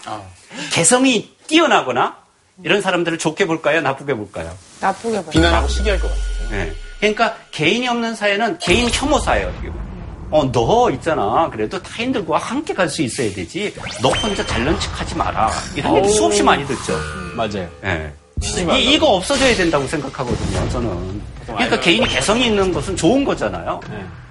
개성이 0.73 1.33
뛰어나거나 1.47 2.22
이런 2.63 2.81
사람들을 2.81 3.17
좋게 3.17 3.45
볼까요? 3.45 3.81
나쁘게 3.81 4.13
볼까요? 4.15 4.51
나쁘게 4.79 5.15
봐요. 5.17 5.29
비난하고 5.29 5.67
시기할 5.67 5.99
것 5.99 6.07
같아요. 6.09 6.49
네. 6.49 6.73
그러니까 6.99 7.35
개인이 7.51 7.87
없는 7.87 8.15
사회는 8.15 8.57
개인 8.59 8.89
혐오 8.91 9.19
사회예요. 9.19 9.49
어떻게 9.49 9.67
보면. 9.67 9.83
어, 10.31 10.51
너 10.51 10.89
있잖아. 10.91 11.49
그래도 11.51 11.81
타인들과 11.81 12.37
함께 12.37 12.73
갈 12.73 12.89
수 12.89 13.01
있어야 13.03 13.31
되지. 13.33 13.73
너 14.01 14.09
혼자 14.09 14.45
잘난 14.45 14.79
척 14.79 14.99
하지 14.99 15.13
마라. 15.15 15.51
이런 15.75 15.97
얘기 15.97 16.09
수없이 16.09 16.41
많이 16.41 16.65
듣죠. 16.65 16.97
맞아요. 17.35 17.69
예. 17.83 18.11
이, 18.41 18.93
이거 18.93 19.07
없어져야 19.07 19.55
된다고 19.55 19.85
생각하거든요, 19.87 20.69
저는. 20.69 21.21
그러니까 21.45 21.79
개인이 21.79 22.07
개성이 22.07 22.47
있는 22.47 22.71
것은 22.73 22.95
좋은 22.95 23.23
거잖아요. 23.23 23.79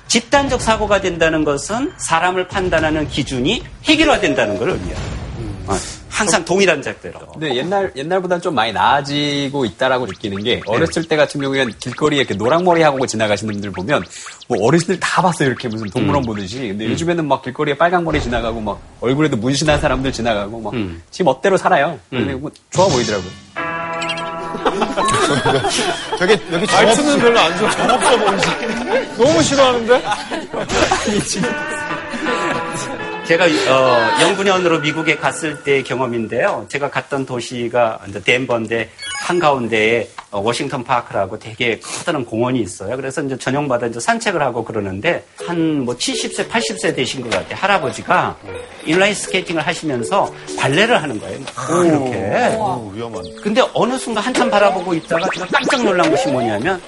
집단적 0.09 0.61
사고가 0.61 1.01
된다는 1.01 1.45
것은 1.45 1.93
사람을 1.99 2.49
판단하는 2.49 3.07
기준이 3.09 3.63
해결화된다는 3.85 4.59
걸 4.59 4.71
의미해요. 4.71 4.97
어, 5.69 5.77
항상 6.23 6.45
동일한 6.45 6.81
잣대로. 6.83 7.19
근데 7.33 7.55
옛날 7.57 7.93
옛날보다 7.97 8.39
좀 8.41 8.55
많이 8.55 8.73
나아지고 8.73 9.65
있다라고 9.65 10.07
느끼는 10.07 10.43
게 10.43 10.61
어렸을 10.67 11.05
때 11.09 11.17
같은 11.17 11.41
경우에는 11.41 11.73
길거리에 11.79 12.21
이렇게 12.21 12.35
노랑머리 12.35 12.83
하고 12.83 13.05
지나가시는 13.07 13.53
분들 13.55 13.73
보면 13.73 14.05
뭐 14.49 14.67
어르신들 14.67 15.01
다 15.01 15.21
봤어요 15.23 15.49
이렇게 15.49 15.69
무슨 15.69 15.89
동물원 15.91 16.23
보듯이. 16.25 16.69
근데 16.69 16.87
요즘에는 16.87 17.27
막 17.27 17.43
길거리에 17.43 17.77
빨강머리 17.77 18.21
지나가고 18.23 18.61
막 18.61 18.81
얼굴에도 19.01 19.37
문신한 19.37 19.81
사람들 19.81 20.13
지나가고 20.13 20.61
막지 20.61 21.23
멋대로 21.23 21.57
살아요. 21.57 21.99
근데 22.09 22.35
뭐 22.35 22.51
좋아 22.71 22.87
보이더라고요. 22.89 23.31
저기 26.19 26.37
여기 26.53 26.67
말투는 26.67 27.19
별로 27.19 27.39
안 27.41 27.59
좋아. 27.59 27.71
정없어 27.71 28.17
보이지. 28.19 28.47
너무 29.19 29.43
싫어하는데? 29.43 30.03
제가 33.33 33.47
어, 33.47 34.21
연구년으로 34.21 34.81
미국에 34.81 35.17
갔을 35.17 35.63
때 35.65 35.83
경험인데요. 35.83 36.67
제가 36.69 36.91
갔던 36.91 37.25
도시가 37.25 38.01
덴버인데 38.25 38.91
한가운데에 39.25 40.11
어, 40.33 40.41
워싱턴 40.41 40.85
파크라고 40.85 41.39
되게 41.39 41.81
커다란 41.81 42.27
공원이 42.27 42.61
있어요. 42.61 42.95
그래서 42.95 43.23
이제 43.23 43.39
저녁마다 43.39 43.87
이제 43.87 44.01
산책을 44.01 44.43
하고 44.43 44.63
그러는데 44.65 45.25
한 45.47 45.63
뭐 45.83 45.97
70세, 45.97 46.47
80세 46.51 46.95
되신 46.95 47.23
것 47.23 47.31
같아요. 47.31 47.55
할아버지가 47.57 48.37
인라인 48.85 49.15
스케이팅을 49.15 49.67
하시면서 49.67 50.31
발레를 50.59 51.03
하는 51.03 51.19
거예요. 51.19 51.39
막 51.57 51.87
이렇게. 51.87 52.57
오, 52.57 52.91
위험한. 52.95 53.25
근데 53.43 53.63
어느 53.73 53.97
순간 53.97 54.25
한참 54.25 54.51
바라보고 54.51 54.93
있다가 54.93 55.27
제가 55.35 55.47
깜짝 55.51 55.83
놀란 55.83 56.11
것이 56.11 56.29
뭐냐면 56.29 56.81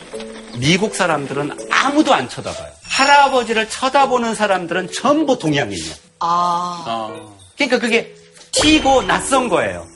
미국 0.58 0.94
사람들은 0.94 1.50
아무도 1.84 2.14
안 2.14 2.28
쳐다봐요. 2.28 2.72
할아버지를 2.82 3.68
쳐다보는 3.68 4.34
사람들은 4.34 4.90
전부 4.92 5.38
동양인이에요. 5.38 5.94
아. 6.20 7.10
그러니까 7.56 7.78
그게 7.78 8.14
튀고 8.52 9.02
낯선 9.02 9.48
거예요. 9.48 9.86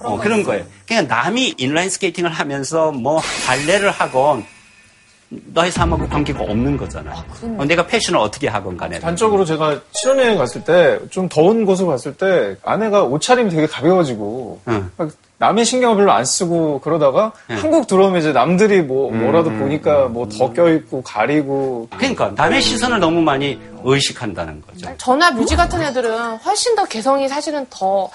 어, 0.00 0.18
그런 0.18 0.42
거예요. 0.42 0.64
그냥 0.86 1.06
남이 1.06 1.54
인라인 1.58 1.90
스케이팅을 1.90 2.30
하면서 2.30 2.92
뭐 2.92 3.20
발레를 3.46 3.90
하건 3.90 4.46
너의 5.30 5.70
삶하고 5.70 6.08
관계가 6.08 6.42
없는 6.42 6.76
거잖아. 6.78 7.12
어, 7.58 7.64
내가 7.66 7.86
패션을 7.86 8.18
어떻게 8.18 8.48
하건 8.48 8.76
간에. 8.78 8.98
단적으로 8.98 9.44
제가 9.44 9.78
신혼여행 9.92 10.38
갔을 10.38 10.64
때 10.64 10.98
좀 11.10 11.28
더운 11.28 11.64
곳을 11.66 11.86
갔을 11.86 12.14
때 12.14 12.56
아내가 12.62 13.02
옷차림이 13.02 13.50
되게 13.50 13.66
가벼워지고 13.66 14.60
응. 14.68 14.90
막 14.96 15.10
남의 15.38 15.64
신경을 15.64 15.96
별로 15.96 16.10
안 16.12 16.24
쓰고 16.24 16.80
그러다가 16.80 17.32
한국 17.46 17.86
들어오면 17.86 18.20
이제 18.20 18.32
남들이 18.32 18.80
뭐 18.82 19.10
뭐라도 19.12 19.50
보니까 19.50 20.08
뭐더 20.08 20.52
껴입고 20.52 21.02
가리고 21.02 21.88
그러니까 21.96 22.32
남의 22.34 22.60
시선을 22.62 22.98
너무 22.98 23.20
많이 23.20 23.58
의식한다는 23.84 24.62
거죠. 24.66 24.90
저나 24.98 25.30
뮤지 25.32 25.54
같은 25.54 25.80
애들은 25.82 26.36
훨씬 26.38 26.74
더 26.74 26.84
개성이 26.86 27.28
사실은 27.28 27.66
더 27.70 28.10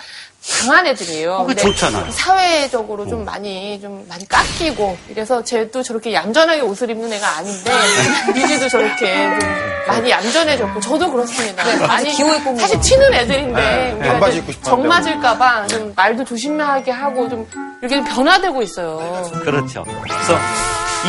강한 0.51 0.85
애들이에요. 0.87 1.33
어, 1.33 1.45
그게 1.45 1.55
근데 1.55 1.61
좋잖아요. 1.61 2.11
사회적으로 2.11 3.07
좀 3.07 3.23
많이 3.23 3.79
좀 3.79 4.05
많이 4.09 4.27
깎이고 4.27 4.97
이래서 5.09 5.41
쟤도 5.43 5.81
저렇게 5.83 6.13
얌전하게 6.13 6.61
옷을 6.61 6.89
입는 6.89 7.11
애가 7.13 7.37
아닌데 7.37 7.71
뮤지도 8.35 8.67
저렇게 8.67 9.39
좀 9.39 9.49
많이 9.87 10.09
얌전해졌고 10.11 10.79
저도 10.81 11.11
그렇습니다. 11.11 11.87
많이 11.87 12.11
기호 12.11 12.33
입고 12.35 12.57
사실 12.57 12.79
튀는 12.81 13.13
애들인데 13.13 13.91
우리가 13.99 14.11
반바지 14.13 14.31
이제 14.37 14.39
입고 14.41 14.51
싶었는데. 14.51 14.63
정 14.63 14.87
맞을까봐 14.87 15.67
좀 15.67 15.93
말도 15.95 16.25
조심하게 16.25 16.91
하고 16.91 17.29
좀 17.29 17.47
이렇게 17.81 17.95
좀 17.95 18.05
변화되고 18.05 18.61
있어요. 18.61 19.29
그렇죠. 19.43 19.85
그래서 20.03 20.37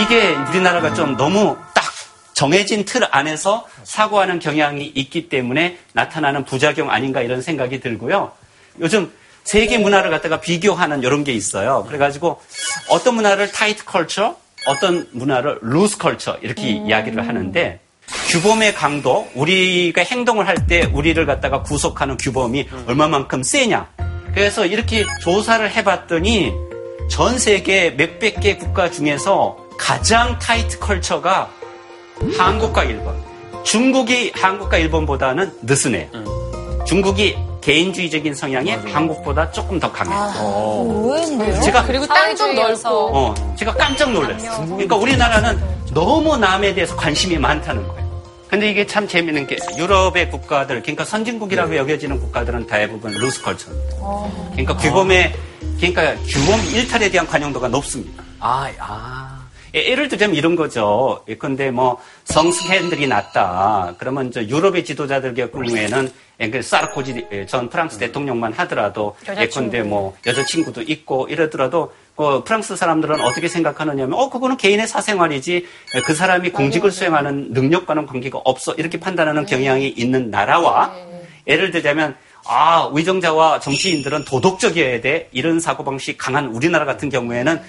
이게 0.01 0.35
우리나라가 0.51 0.94
좀 0.94 1.16
너무 1.16 1.57
딱 1.75 1.85
정해진 2.35 2.85
틀 2.85 3.03
안에서 3.11 3.66
사고하는 3.83 4.38
경향이 4.38 4.92
있기 4.94 5.29
때문에 5.29 5.79
나타나는 5.92 6.44
부작용 6.44 6.90
아닌가 6.90 7.20
이런 7.20 7.42
생각이 7.42 7.81
들고요. 7.81 8.33
요즘 8.81 9.12
세계 9.44 9.78
문화를 9.78 10.11
갖다가 10.11 10.40
비교하는 10.40 11.02
이런 11.02 11.22
게 11.22 11.33
있어요. 11.33 11.85
그래가지고 11.87 12.40
어떤 12.90 13.14
문화를 13.16 13.52
tight 13.53 13.85
culture, 13.85 14.37
어떤 14.66 15.07
문화를 15.12 15.59
loose 15.62 15.99
culture 15.99 16.38
이렇게 16.42 16.70
이야기를 16.70 17.26
하는데 17.28 17.80
규범의 18.30 18.74
강도, 18.74 19.28
우리가 19.35 20.02
행동을 20.02 20.48
할 20.48 20.57
때 20.66 20.88
우리를 20.92 21.24
갖다가 21.26 21.62
구속하는 21.62 22.16
규범이 22.16 22.68
얼마만큼 22.87 23.42
세냐. 23.42 23.88
그래서 24.33 24.64
이렇게 24.66 25.04
조사를 25.20 25.70
해봤더니 25.70 26.52
전 27.11 27.38
세계 27.38 27.90
몇백 27.90 28.40
개 28.40 28.57
국가 28.57 28.90
중에서 28.90 29.59
가장 29.78 30.38
tight 30.38 30.79
culture가 30.79 31.51
한국과 32.38 32.85
일본. 32.85 33.14
중국이 33.64 34.33
한국과 34.35 34.78
일본보다는 34.78 35.52
느슨해요. 35.62 36.09
중국이 36.87 37.37
개인주의적인 37.64 38.35
성향이 38.35 38.70
한국보다 38.72 39.50
조금 39.50 39.81
더 39.81 39.90
강해요. 39.90 40.85
의외인데요? 40.87 41.62
제가 41.62 41.85
그리고 41.85 42.07
땅도 42.07 42.53
넓고 42.53 42.88
어, 42.88 43.35
제가 43.57 43.72
깜짝 43.74 44.12
놀랐어요. 44.12 44.66
그러니까 44.66 44.96
우리나라는 44.96 45.59
너무 45.92 46.37
남에 46.37 46.74
대해서 46.74 46.94
관심이 46.94 47.38
많다는 47.38 47.87
거예요. 47.88 48.05
근데 48.48 48.70
이게 48.70 48.87
참 48.87 49.09
재밌는 49.09 49.46
게 49.46 49.57
유럽의 49.79 50.31
국가들, 50.31 50.83
그러니까 50.83 51.05
선진국이라고 51.05 51.74
여겨지는 51.77 52.20
국가들은 52.20 52.66
대부분 52.66 53.12
루스컬처입니다. 53.12 53.96
그러니까 54.53 54.77
규범의, 54.77 55.33
그러니까 55.79 56.14
규범 56.29 56.61
일탈에 56.72 57.11
대한 57.11 57.27
관용도가 57.27 57.68
높습니다. 57.68 58.22
아, 58.38 58.70
아. 58.79 59.34
예, 59.75 59.91
예를 59.91 60.09
들자면 60.09 60.37
이런 60.37 60.55
거죠. 60.55 61.25
예컨대 61.29 61.71
뭐 61.71 62.01
성스캔들이 62.25 63.09
났다. 63.09 63.97
그러면 63.99 64.31
저 64.31 64.43
유럽의 64.43 64.85
지도자들 64.85 65.35
경우에는 65.35 66.11
사르코지 66.63 67.27
예, 67.33 67.47
전 67.47 67.69
프랑스 67.69 67.99
대통령만 67.99 68.53
하더라도 68.53 69.17
예컨대 69.39 69.83
뭐 69.83 70.17
여자친구도 70.25 70.83
있고 70.83 71.27
이러더라도 71.29 71.93
그 72.17 72.45
프랑스 72.45 72.77
사람들은 72.77 73.21
어떻게 73.21 73.49
생각하느냐면 73.49 74.17
어 74.17 74.31
그거는 74.31 74.57
개인의 74.57 74.87
사생활이지 74.87 75.67
예, 75.97 76.01
그 76.03 76.15
사람이 76.15 76.51
공직을 76.51 76.93
수행하는 76.93 77.49
능력과는 77.53 78.07
관계가 78.07 78.39
없어. 78.45 78.75
이렇게 78.75 79.01
판단하는 79.01 79.45
경향이 79.45 79.89
있는 79.89 80.31
나라와 80.31 80.95
예를 81.49 81.73
들자면 81.73 82.17
아 82.47 82.91
위정자와 82.95 83.59
정치인들은 83.61 84.25
도덕적이어야 84.25 85.01
돼. 85.01 85.29
이런 85.33 85.59
사고방식 85.59 86.19
강한 86.19 86.47
우리나라 86.47 86.85
같은 86.85 87.09
경우에는 87.09 87.61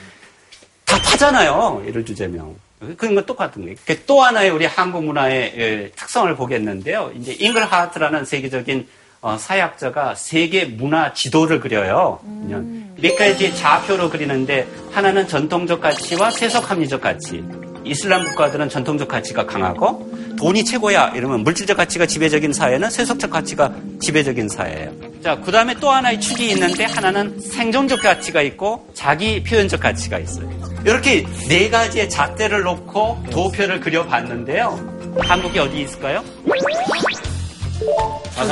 다 0.86 1.00
파잖아요. 1.02 1.84
예를 1.88 2.06
들자면. 2.06 2.56
그런 2.98 3.15
건 3.15 3.26
똑같은 3.26 3.62
거예요. 3.63 3.76
그또 3.86 4.21
하나의 4.21 4.52
우리 4.52 4.65
한국 4.65 5.04
문화의 5.04 5.54
예, 5.58 5.91
특성을 5.95 6.34
보겠는데요. 6.36 7.12
이제 7.15 7.34
잉글하트라는 7.34 8.26
세계적인 8.26 8.88
어, 9.21 9.38
사회학자가 9.39 10.13
세계 10.13 10.65
문화 10.65 11.13
지도를 11.13 11.60
그려요. 11.60 12.19
그냥 12.24 12.93
몇 13.02 13.15
가지 13.15 13.56
좌표로 13.56 14.12
그리는데 14.12 14.67
하나는 14.91 15.28
전통적 15.28 15.82
가치와 15.82 16.30
세속 16.30 16.69
합리적 16.69 17.02
가치. 17.02 17.43
이슬람 17.86 18.24
국가들은 18.26 18.69
전통적 18.69 19.08
가치가 19.08 19.45
강하고 19.45 20.10
돈이 20.38 20.65
최고야 20.65 21.13
이러면 21.15 21.43
물질적 21.43 21.78
가치가 21.78 22.06
지배적인 22.06 22.52
사회는 22.52 22.89
세속적 22.89 23.30
가치가 23.32 23.71
지배적인 24.02 24.50
사회예요. 24.50 24.91
자, 25.24 25.39
그 25.39 25.52
다음에 25.52 25.74
또 25.76 25.89
하나의 25.91 26.19
축이 26.19 26.50
있는데 26.52 26.84
하나는 26.86 27.39
생존적 27.39 28.02
가치가 28.02 28.41
있고 28.41 28.88
자기 28.93 29.41
표현적 29.43 29.80
가치가 29.80 30.19
있어요. 30.19 30.50
이렇게 30.86 31.26
네 31.48 31.69
가지의 31.69 32.10
잣대를 32.10 32.62
놓고 32.63 33.24
도표를 33.32 33.80
그려봤는데요. 33.80 35.15
한국이 35.19 35.58
어디 35.60 35.82
있을까요? 35.82 36.24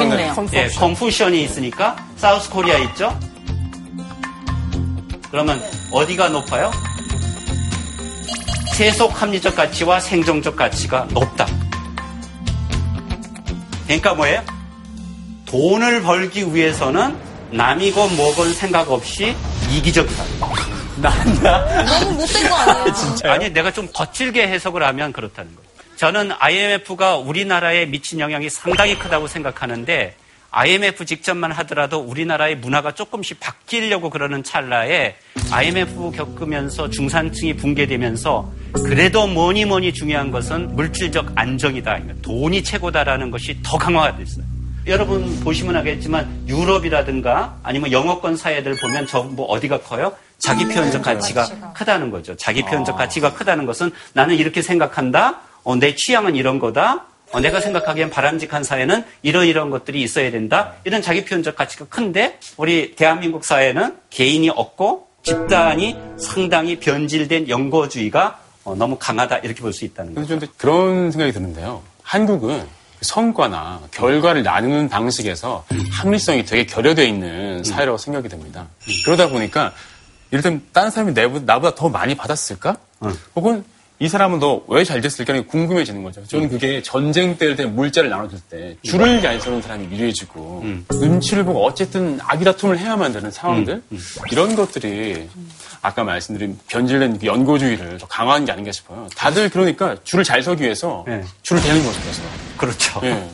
있네요. 0.01 0.33
예, 0.53 0.67
컨푸션이 0.67 1.43
있으니까 1.43 1.95
사우스 2.17 2.49
코리아 2.49 2.77
있죠? 2.79 3.17
그러면 5.29 5.61
어디가 5.91 6.29
높아요? 6.29 6.71
세속 8.73 9.21
합리적 9.21 9.55
가치와 9.55 9.99
생존적 9.99 10.55
가치가 10.55 11.05
높다. 11.11 11.45
그러니까 13.85 14.15
뭐예요? 14.15 14.43
돈을 15.45 16.01
벌기 16.01 16.43
위해서는 16.53 17.15
남이고 17.51 18.07
뭐건 18.09 18.53
생각 18.53 18.89
없이 18.89 19.35
이기적이다. 19.69 20.23
너무 21.03 22.11
못된 22.13 22.49
거 22.49 22.55
아니에요? 22.55 22.93
아니, 23.31 23.49
내가 23.51 23.71
좀 23.71 23.87
거칠게 23.93 24.47
해석을 24.47 24.81
하면 24.81 25.13
그렇다는 25.13 25.55
거예요. 25.55 25.69
저는 25.95 26.31
IMF가 26.39 27.17
우리나라에 27.17 27.85
미친 27.85 28.19
영향이 28.19 28.49
상당히 28.49 28.97
크다고 28.97 29.27
생각하는데 29.27 30.15
IMF 30.55 31.05
직전만 31.05 31.51
하더라도 31.51 31.97
우리나라의 31.97 32.57
문화가 32.57 32.91
조금씩 32.91 33.39
바뀌려고 33.39 34.11
그러는 34.11 34.43
찰나에 34.43 35.15
IMF 35.51 36.11
겪으면서 36.11 36.91
중산층이 36.91 37.55
붕괴되면서 37.55 38.51
그래도 38.85 39.25
뭐니 39.25 39.65
뭐니 39.65 39.93
중요한 39.93 40.29
것은 40.29 40.75
물질적 40.75 41.31
안정이다. 41.33 41.99
돈이 42.21 42.63
최고다라는 42.63 43.31
것이 43.31 43.57
더 43.63 43.79
강화가 43.79 44.15
됐어요. 44.15 44.45
여러분 44.85 45.39
보시면 45.39 45.75
알겠지만 45.77 46.43
유럽이라든가 46.47 47.57
아니면 47.63 47.91
영어권 47.91 48.37
사회들 48.37 48.75
보면 48.79 49.07
전부 49.07 49.45
어디가 49.49 49.81
커요? 49.81 50.15
자기 50.37 50.65
표현적 50.65 51.01
가치가 51.01 51.47
크다는 51.73 52.11
거죠. 52.11 52.35
자기 52.35 52.61
표현적 52.61 52.95
가치가 52.95 53.33
크다는 53.33 53.65
것은 53.65 53.91
나는 54.13 54.35
이렇게 54.35 54.61
생각한다. 54.61 55.39
어, 55.63 55.75
내 55.77 55.95
취향은 55.95 56.35
이런 56.35 56.59
거다. 56.59 57.05
어, 57.33 57.39
내가 57.39 57.59
생각하기엔 57.59 58.11
바람직한 58.11 58.63
사회는 58.63 59.03
이런 59.23 59.47
이런 59.47 59.69
것들이 59.71 60.01
있어야 60.03 60.29
된다. 60.31 60.73
이런 60.83 61.01
자기 61.01 61.25
표현적 61.25 61.55
가치가 61.55 61.85
큰데 61.89 62.37
우리 62.57 62.95
대한민국 62.95 63.43
사회는 63.43 63.97
개인이 64.11 64.47
없고 64.49 65.07
집단이 65.23 65.97
상당히 66.17 66.79
변질된 66.79 67.49
연고주의가 67.49 68.39
어, 68.65 68.75
너무 68.75 68.97
강하다 68.99 69.39
이렇게 69.39 69.61
볼 69.61 69.73
수 69.73 69.83
있다는 69.83 70.13
거죠. 70.13 70.27
근데 70.39 70.47
그런 70.57 71.11
생각이 71.11 71.31
드는데요. 71.33 71.81
한국은 72.03 72.65
성과나 73.01 73.81
결과를 73.91 74.43
나누는 74.43 74.87
방식에서 74.87 75.65
합리성이 75.91 76.45
되게 76.45 76.65
결여되어 76.65 77.03
있는 77.05 77.63
사회라고 77.63 77.97
생각이 77.97 78.29
됩니다. 78.29 78.67
그러다 79.05 79.27
보니까 79.27 79.73
이를테면 80.31 80.61
다른 80.71 80.89
사람이 80.91 81.11
내보다, 81.13 81.45
나보다 81.53 81.75
더 81.75 81.89
많이 81.89 82.15
받았을까? 82.15 82.77
혹은 83.35 83.65
이 84.03 84.09
사람은 84.09 84.39
너 84.39 84.61
왜 84.67 84.83
잘 84.83 84.99
됐을까? 84.99 85.41
궁금해지는 85.43 86.03
거죠. 86.03 86.21
저는 86.27 86.49
그게 86.49 86.81
전쟁 86.81 87.37
때를 87.37 87.55
때 87.55 87.65
물자를 87.65 88.09
나눠줄 88.09 88.37
때 88.49 88.75
줄을 88.83 89.21
잘 89.21 89.39
서는 89.39 89.61
사람이 89.61 89.85
유리해지고 89.85 90.63
눈치를 90.91 91.45
보고 91.45 91.63
어쨌든 91.65 92.19
아기다툼을 92.21 92.77
해야만 92.79 93.13
되는 93.13 93.31
상황들 93.31 93.81
이런 94.29 94.55
것들이 94.57 95.29
아까 95.81 96.03
말씀드린 96.03 96.57
변질된 96.67 97.19
그 97.19 97.25
연고주의를 97.25 97.97
더 97.97 98.05
강화한 98.07 98.43
게 98.43 98.51
아닌가 98.51 98.73
싶어요. 98.73 99.07
다들 99.15 99.47
그러니까 99.49 99.95
줄을 100.03 100.25
잘 100.25 100.43
서기 100.43 100.63
위해서 100.63 101.05
줄을 101.41 101.61
대는 101.61 101.81
거죠. 101.85 101.99
그래서. 102.01 102.21
그렇죠. 102.57 102.99
예. 103.03 103.29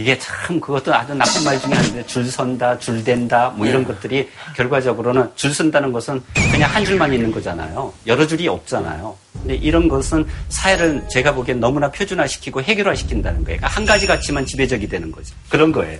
이게 0.00 0.18
참 0.18 0.58
그것도 0.58 0.94
아주 0.94 1.12
나쁜 1.14 1.44
말 1.44 1.60
중에 1.60 1.74
하나인데 1.74 2.06
줄 2.06 2.24
선다, 2.24 2.78
줄 2.78 3.04
댄다 3.04 3.50
뭐 3.50 3.66
이런 3.66 3.84
것들이 3.84 4.30
결과적으로는 4.56 5.30
줄 5.34 5.52
선다는 5.52 5.92
것은 5.92 6.22
그냥 6.50 6.70
한 6.70 6.84
줄만 6.84 7.12
있는 7.12 7.30
거잖아요. 7.30 7.92
여러 8.06 8.26
줄이 8.26 8.48
없잖아요. 8.48 9.14
근데 9.34 9.56
이런 9.56 9.88
것은 9.88 10.26
사회를 10.48 11.06
제가 11.10 11.34
보기엔 11.34 11.60
너무나 11.60 11.90
표준화시키고 11.90 12.62
해결화시킨다는 12.62 13.44
거예요. 13.44 13.58
그러니까 13.58 13.66
한 13.68 13.84
가지 13.84 14.06
가치만 14.06 14.46
지배적이 14.46 14.88
되는 14.88 15.12
거죠. 15.12 15.34
그런 15.50 15.70
거예요. 15.70 15.98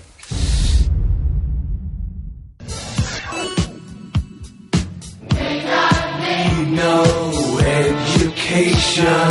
no 6.73 7.59
education. 7.61 9.30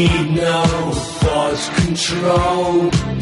Need 0.00 0.34
no 0.34 0.62
thought 1.20 1.70
control. 1.76 3.19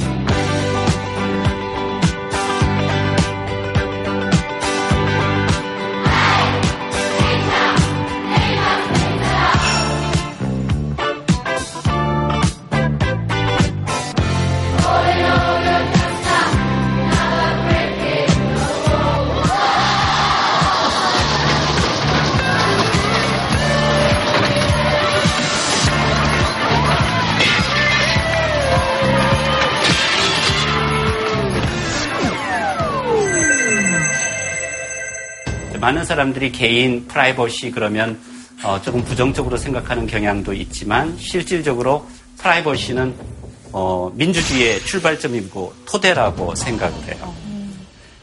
많은 35.89 36.05
사람들이 36.05 36.53
개인 36.53 37.09
프라이버시 37.09 37.71
그러면 37.71 38.21
어, 38.63 38.79
조금 38.83 39.03
부정적으로 39.05 39.57
생각하는 39.57 40.07
경향도 40.07 40.53
있지만 40.53 41.17
실질적으로 41.17 42.07
프라이버시는 42.37 43.15
어, 43.73 44.13
민주주의의 44.15 44.81
출발점이고 44.81 45.75
토대라고 45.87 46.55
생각을 46.57 46.95
해요. 47.05 47.35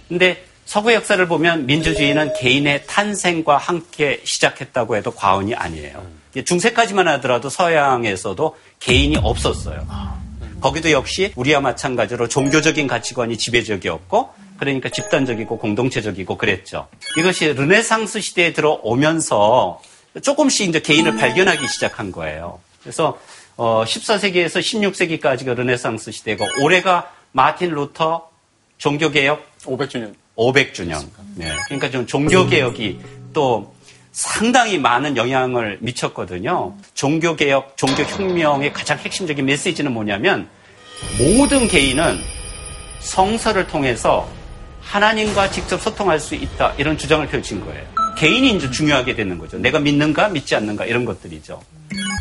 근데 0.07 0.45
서구 0.65 0.93
역사를 0.93 1.27
보면 1.27 1.65
민주주의는 1.65 2.33
개인의 2.39 2.85
탄생과 2.85 3.57
함께 3.57 4.21
시작했다고 4.23 4.97
해도 4.97 5.09
과언이 5.09 5.55
아니에요. 5.55 6.05
중세까지만 6.45 7.07
하더라도 7.07 7.49
서양에서도 7.49 8.55
개인이 8.79 9.17
없었어요. 9.17 9.87
거기도 10.61 10.91
역시 10.91 11.33
우리와 11.35 11.61
마찬가지로 11.61 12.27
종교적인 12.27 12.85
가치관이 12.85 13.39
지배적이었고 13.39 14.44
그러니까 14.57 14.89
집단적이고 14.89 15.57
공동체적이고 15.57 16.37
그랬죠. 16.37 16.87
이것이 17.17 17.53
르네상스 17.53 18.21
시대에 18.21 18.53
들어오면서 18.53 19.81
조금씩 20.21 20.69
이제 20.69 20.79
개인을 20.79 21.17
발견하기 21.17 21.67
시작한 21.67 22.11
거예요. 22.11 22.59
그래서 22.81 23.19
어 23.57 23.83
14세기에서 23.85 24.59
16세기까지가 24.59 25.55
르네상스 25.55 26.11
시대고 26.11 26.45
올해가 26.61 27.11
마틴 27.31 27.71
루터 27.71 28.29
종교개혁 28.77 29.45
500주년. 29.63 30.13
500주년. 30.37 31.05
네. 31.35 31.53
그러니까 31.65 31.89
좀 31.89 32.05
종교개혁이 32.05 32.99
또 33.33 33.73
상당히 34.11 34.77
많은 34.77 35.17
영향을 35.17 35.77
미쳤거든요. 35.81 36.75
종교개혁, 36.93 37.75
종교혁명의 37.77 38.71
가장 38.71 38.97
핵심적인 38.97 39.45
메시지는 39.45 39.93
뭐냐면 39.93 40.47
모든 41.17 41.67
개인은 41.67 42.21
성서를 42.99 43.67
통해서 43.67 44.27
하나님과 44.85 45.51
직접 45.51 45.81
소통할 45.81 46.19
수 46.19 46.35
있다. 46.35 46.73
이런 46.77 46.97
주장을 46.97 47.25
펼친 47.27 47.63
거예요. 47.65 47.83
개인이 48.15 48.49
이제 48.55 48.71
중요하게 48.71 49.15
되는 49.15 49.37
거죠. 49.37 49.57
내가 49.57 49.79
믿는가, 49.79 50.29
믿지 50.29 50.55
않는가, 50.55 50.85
이런 50.85 51.03
것들이죠. 51.03 51.61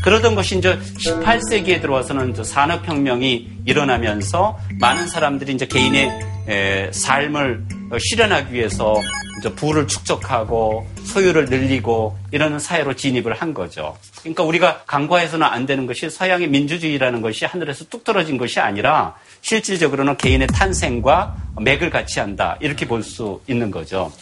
그러던 0.03 0.35
것이 0.35 0.59
이제 0.59 0.79
18세기에 1.07 1.81
들어와서는 1.81 2.35
산업혁명이 2.43 3.49
일어나면서 3.65 4.59
많은 4.81 5.07
사람들이 5.07 5.53
이제 5.55 5.67
개인의 5.67 6.11
에, 6.49 6.91
삶을 6.93 7.65
실현하기 7.99 8.53
위해서 8.53 8.95
이제 9.39 9.53
부를 9.53 9.87
축적하고 9.87 10.87
소유를 11.05 11.47
늘리고 11.47 12.17
이러는 12.31 12.59
사회로 12.59 12.95
진입을 12.95 13.35
한 13.35 13.53
거죠. 13.55 13.97
그러니까 14.21 14.43
우리가 14.45 14.83
간과해서는 14.87 15.47
안 15.47 15.67
되는 15.67 15.87
것이 15.87 16.09
서양의 16.09 16.49
민주주의라는 16.49 17.21
것이 17.21 17.45
하늘에서 17.45 17.85
뚝 17.87 18.05
떨어진 18.05 18.39
것이 18.39 18.61
아니라 18.61 19.17
실질적으로는 19.43 20.17
개인의 20.17 20.47
탄생과 20.49 21.37
맥을 21.61 21.91
같이 21.91 22.21
한다. 22.21 22.57
이렇게 22.61 22.87
볼 22.87 23.03
수 23.03 23.41
있는 23.47 23.71
거죠. 23.71 24.13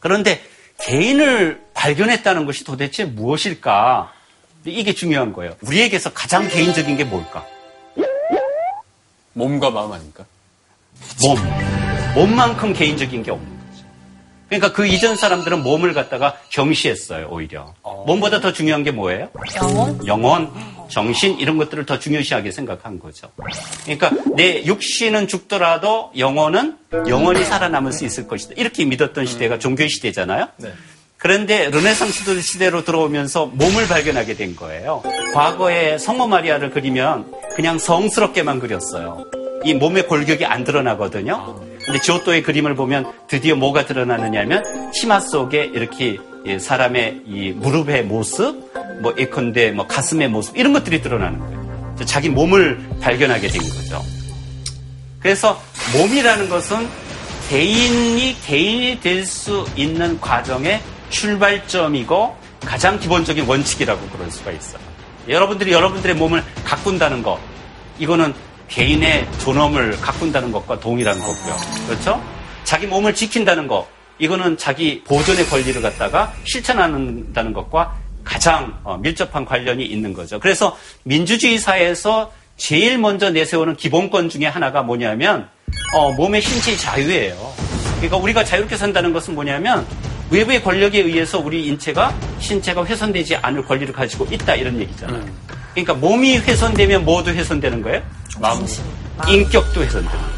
그런데 0.00 0.40
개인을 0.78 1.60
발견했다는 1.74 2.46
것이 2.46 2.64
도대체 2.64 3.04
무엇일까? 3.04 4.12
이게 4.64 4.92
중요한 4.94 5.32
거예요. 5.32 5.54
우리에게서 5.62 6.12
가장 6.12 6.48
개인적인 6.48 6.96
게 6.96 7.04
뭘까? 7.04 7.44
몸과 9.34 9.70
마음 9.70 9.92
아닙니까? 9.92 10.24
몸. 11.22 11.85
몸만큼 12.16 12.72
개인적인 12.72 13.22
게 13.22 13.30
없는 13.30 13.46
거죠. 13.46 13.84
그러니까 14.48 14.72
그 14.72 14.86
이전 14.86 15.16
사람들은 15.16 15.62
몸을 15.62 15.92
갖다가 15.92 16.34
경시했어요, 16.48 17.28
오히려. 17.30 17.74
몸보다 18.06 18.40
더 18.40 18.54
중요한 18.54 18.82
게 18.82 18.90
뭐예요? 18.90 19.28
영혼? 19.56 20.06
영혼, 20.06 20.50
정신, 20.88 21.38
이런 21.38 21.58
것들을 21.58 21.84
더 21.84 21.98
중요시하게 21.98 22.52
생각한 22.52 22.98
거죠. 23.00 23.30
그러니까 23.84 24.10
내 24.34 24.64
육신은 24.64 25.28
죽더라도 25.28 26.10
영혼은 26.16 26.78
영원히 27.06 27.44
살아남을 27.44 27.92
수 27.92 28.06
있을 28.06 28.26
것이다. 28.26 28.54
이렇게 28.56 28.86
믿었던 28.86 29.26
시대가 29.26 29.58
종교의 29.58 29.90
시대잖아요. 29.90 30.48
그런데 31.18 31.68
르네상스 31.68 32.40
시대로 32.40 32.82
들어오면서 32.82 33.46
몸을 33.46 33.88
발견하게 33.88 34.36
된 34.36 34.56
거예요. 34.56 35.02
과거에 35.34 35.98
성모 35.98 36.28
마리아를 36.28 36.70
그리면 36.70 37.30
그냥 37.54 37.78
성스럽게만 37.78 38.60
그렸어요. 38.60 39.26
이 39.64 39.74
몸의 39.74 40.06
골격이 40.06 40.46
안 40.46 40.64
드러나거든요. 40.64 41.60
근데 41.86 42.00
지오토의 42.00 42.42
그림을 42.42 42.74
보면 42.74 43.12
드디어 43.28 43.54
뭐가 43.54 43.86
드러나느냐면 43.86 44.90
치마 44.92 45.20
속에 45.20 45.70
이렇게 45.72 46.18
사람의 46.58 47.22
이 47.26 47.52
무릎의 47.52 48.04
모습, 48.04 48.72
뭐 49.00 49.14
예컨대 49.16 49.70
뭐 49.70 49.86
가슴의 49.86 50.28
모습 50.28 50.56
이런 50.56 50.72
것들이 50.72 51.00
드러나는 51.00 51.38
거예요. 51.38 51.96
자기 52.04 52.28
몸을 52.28 52.98
발견하게 53.00 53.48
된 53.48 53.62
거죠. 53.62 54.02
그래서 55.20 55.60
몸이라는 55.96 56.48
것은 56.48 56.88
개인이 57.48 58.36
개인이 58.44 59.00
될 59.00 59.24
수 59.24 59.64
있는 59.76 60.20
과정의 60.20 60.80
출발점이고 61.10 62.36
가장 62.64 62.98
기본적인 62.98 63.46
원칙이라고 63.46 64.08
그럴 64.08 64.30
수가 64.30 64.50
있어요. 64.50 64.80
여러분들이 65.28 65.72
여러분들의 65.72 66.16
몸을 66.16 66.42
가꾼다는 66.64 67.22
것, 67.22 67.38
이거는 67.98 68.34
개인의 68.68 69.26
존엄을 69.38 70.00
가꾼다는 70.00 70.52
것과 70.52 70.80
동일한 70.80 71.18
거고요. 71.18 71.56
그렇죠? 71.86 72.22
자기 72.64 72.86
몸을 72.86 73.14
지킨다는 73.14 73.68
것, 73.68 73.86
이거는 74.18 74.56
자기 74.56 75.02
보존의 75.04 75.46
권리를 75.46 75.80
갖다가 75.82 76.32
실천한다는 76.44 77.52
것과 77.52 77.94
가장 78.24 78.76
어, 78.82 78.96
밀접한 78.96 79.44
관련이 79.44 79.84
있는 79.84 80.12
거죠. 80.12 80.40
그래서 80.40 80.76
민주주의 81.04 81.58
사회에서 81.58 82.32
제일 82.56 82.98
먼저 82.98 83.30
내세우는 83.30 83.76
기본권 83.76 84.30
중에 84.30 84.46
하나가 84.46 84.82
뭐냐면 84.82 85.48
어, 85.94 86.10
몸의 86.12 86.40
신체 86.42 86.76
자유예요. 86.76 87.54
그러니까 87.96 88.16
우리가 88.16 88.44
자유롭게 88.44 88.76
산다는 88.76 89.12
것은 89.12 89.34
뭐냐면 89.34 89.86
외부의 90.30 90.62
권력에 90.62 91.00
의해서 91.00 91.38
우리 91.38 91.66
인체가 91.66 92.14
신체가 92.40 92.84
훼손되지 92.84 93.36
않을 93.36 93.64
권리를 93.64 93.92
가지고 93.94 94.26
있다 94.30 94.56
이런 94.56 94.78
얘기잖아요. 94.80 95.24
그러니까 95.72 95.94
몸이 95.94 96.38
훼손되면 96.38 97.04
뭐도 97.04 97.30
훼손되는 97.30 97.82
거예요? 97.82 98.02
마음. 98.40 98.66
인격도 99.28 99.80
훼손되는 99.82 100.10
거죠. 100.10 100.36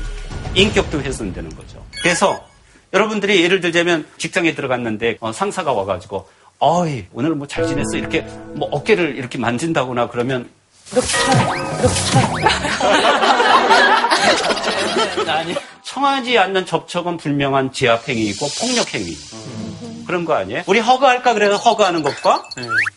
인격도 0.55 1.01
훼손되는 1.01 1.57
거죠. 1.57 1.85
그래서 2.03 2.45
여러분들이 2.93 3.43
예를 3.43 3.61
들자면 3.61 4.07
직장에 4.19 4.55
들어갔는데 4.55 5.19
어, 5.21 5.33
상사가 5.33 5.73
와가지고 5.73 6.29
어이 6.61 7.05
오늘 7.13 7.35
뭐 7.35 7.47
잘 7.47 7.67
지냈어 7.67 7.97
이렇게 7.97 8.23
뭐 8.55 8.69
어깨를 8.71 9.17
이렇게 9.17 9.39
만진다거나 9.39 10.09
그러면 10.09 10.49
이렇게 10.93 11.07
쳐요. 11.07 11.55
이렇게 11.55 11.95
쳐요. 12.11 12.49
아니 15.29 15.55
청하지 15.85 16.39
않는 16.39 16.67
접촉은 16.67 17.17
불명한 17.19 17.73
제압행위이고 17.73 18.47
폭력행위. 18.61 19.17
그런 20.07 20.25
거 20.25 20.33
아니에요? 20.35 20.63
우리 20.67 20.79
허가할까 20.81 21.35
그래서 21.35 21.57
허가하는 21.57 22.03
것과 22.03 22.43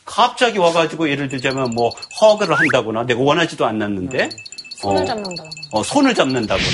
갑자기 0.06 0.58
와가지고 0.58 1.10
예를 1.10 1.28
들자면 1.28 1.72
뭐 1.72 1.92
허가를 2.22 2.58
한다거나 2.58 3.04
내가 3.04 3.20
원하지도 3.22 3.66
않았는데 3.66 4.30
손을 4.82 5.02
어, 5.04 5.06
잡는다. 5.06 5.44
어, 5.72 5.84
손을 5.84 6.14
잡는다거나 6.16 6.68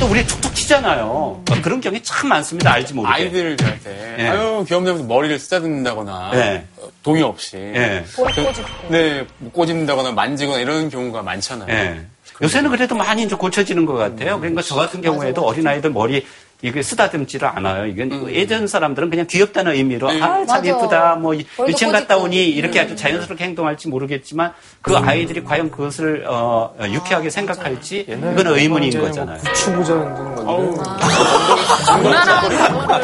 또 0.00 0.06
우리 0.06 0.26
툭툭 0.26 0.54
치잖아요. 0.54 1.42
그러니까 1.44 1.62
그런 1.64 1.80
경우에 1.80 2.00
참 2.02 2.28
많습니다. 2.30 2.72
알지 2.72 2.94
모르게. 2.94 3.12
아이들을 3.14 3.56
대할 3.56 3.80
때 3.80 4.16
예. 4.18 4.28
아유 4.28 4.64
귀염되면서 4.66 5.04
머리를 5.04 5.38
쓰다듬는다거나 5.38 6.30
네. 6.32 6.64
어, 6.78 6.88
동의 7.02 7.22
없이 7.22 7.56
그- 7.56 8.24
꼬집고. 8.24 8.88
네 8.88 9.26
꼬집는다거나 9.52 10.12
만지거나 10.12 10.58
이런 10.60 10.88
경우가 10.90 11.22
많잖아요. 11.22 11.68
예. 11.72 12.00
요새는 12.42 12.70
그래도 12.70 12.94
많이 12.94 13.22
이제 13.24 13.34
고쳐지는 13.36 13.84
것 13.84 13.92
같아요. 13.94 14.38
그러니까 14.40 14.62
저 14.62 14.74
같은 14.74 15.02
경우에도 15.02 15.42
어린아이들 15.44 15.90
머리 15.90 16.26
이게 16.62 16.82
쓰다듬지를 16.82 17.48
않아요. 17.56 17.86
이건 17.86 18.30
예전 18.32 18.66
사람들은 18.66 19.08
그냥 19.10 19.26
귀엽다는 19.26 19.72
의미로 19.72 20.10
아, 20.10 20.18
참 20.18 20.46
맞아. 20.46 20.64
예쁘다. 20.64 21.16
뭐 21.16 21.34
유치원 21.66 21.92
갔다. 21.92 22.16
오니 22.18 22.50
이렇게 22.50 22.80
아주 22.80 22.94
자연스럽게 22.96 23.44
행동할지 23.44 23.88
모르겠지만 23.88 24.52
그 24.82 24.94
아이들이 24.96 25.42
과연 25.42 25.70
그것을 25.70 26.24
어, 26.28 26.74
어, 26.78 26.84
유쾌하게 26.86 27.30
생각할지 27.30 28.04
이건 28.08 28.46
의문인 28.48 28.90
거잖아요. 29.00 29.40
추구자 29.54 29.94
운동 29.94 30.34
건데. 30.34 30.80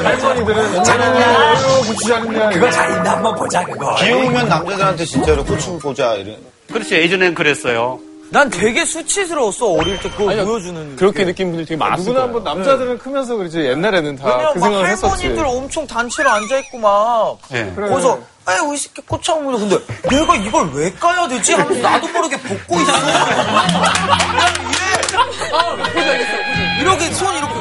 할머니들은 0.05 0.75
옛날에 0.75 1.55
고추자는데 1.87 2.55
그거 2.55 2.71
자기나 2.71 3.11
한번 3.13 3.35
보자 3.37 3.65
그거. 3.65 3.95
귀여우면 3.97 4.49
남자들한테 4.49 5.05
진짜로 5.05 5.45
보자 5.45 6.15
이런. 6.15 6.37
그렇죠. 6.73 6.95
예전엔 6.97 7.35
그랬어요. 7.35 7.99
난 8.31 8.51
되게 8.51 8.85
수치스러웠어 8.85 9.67
어릴 9.73 9.99
때 10.01 10.11
그거 10.11 10.31
아니요, 10.31 10.45
보여주는. 10.45 10.97
그렇게 10.97 11.25
느낀 11.25 11.49
분들 11.49 11.65
되게 11.65 11.77
많았을 11.77 12.05
누구나 12.05 12.27
거예요. 12.27 12.37
한번 12.37 12.45
남자들은 12.57 12.99
크면서 12.99 13.37
그러지 13.37 13.61
옛날에는 13.61 14.17
다 14.17 14.25
왜냐면 14.27 14.53
그막 14.55 14.65
생각을 14.69 14.89
했었지. 14.91 15.23
할머니들 15.27 15.47
엄청 15.47 15.87
단체로 15.87 16.31
앉아 16.31 16.59
있고 16.59 16.79
막 16.79 17.39
예. 17.55 17.73
그래. 17.75 17.89
거기서 17.89 18.19
에이 18.49 18.75
이 18.75 18.77
새끼 18.77 19.03
꼬창 19.03 19.43
물려 19.45 19.59
근데 19.59 19.77
내가 20.09 20.37
이걸 20.37 20.71
왜 20.73 20.93
까야 20.93 21.27
되지 21.29 21.53
하면서 21.55 21.81
나도 21.83 22.09
모르게 22.09 22.37
벗고 22.41 22.81
있어. 22.81 22.93
왜? 25.95 26.81
이렇게 26.81 27.13
손 27.13 27.35
이렇게 27.37 27.55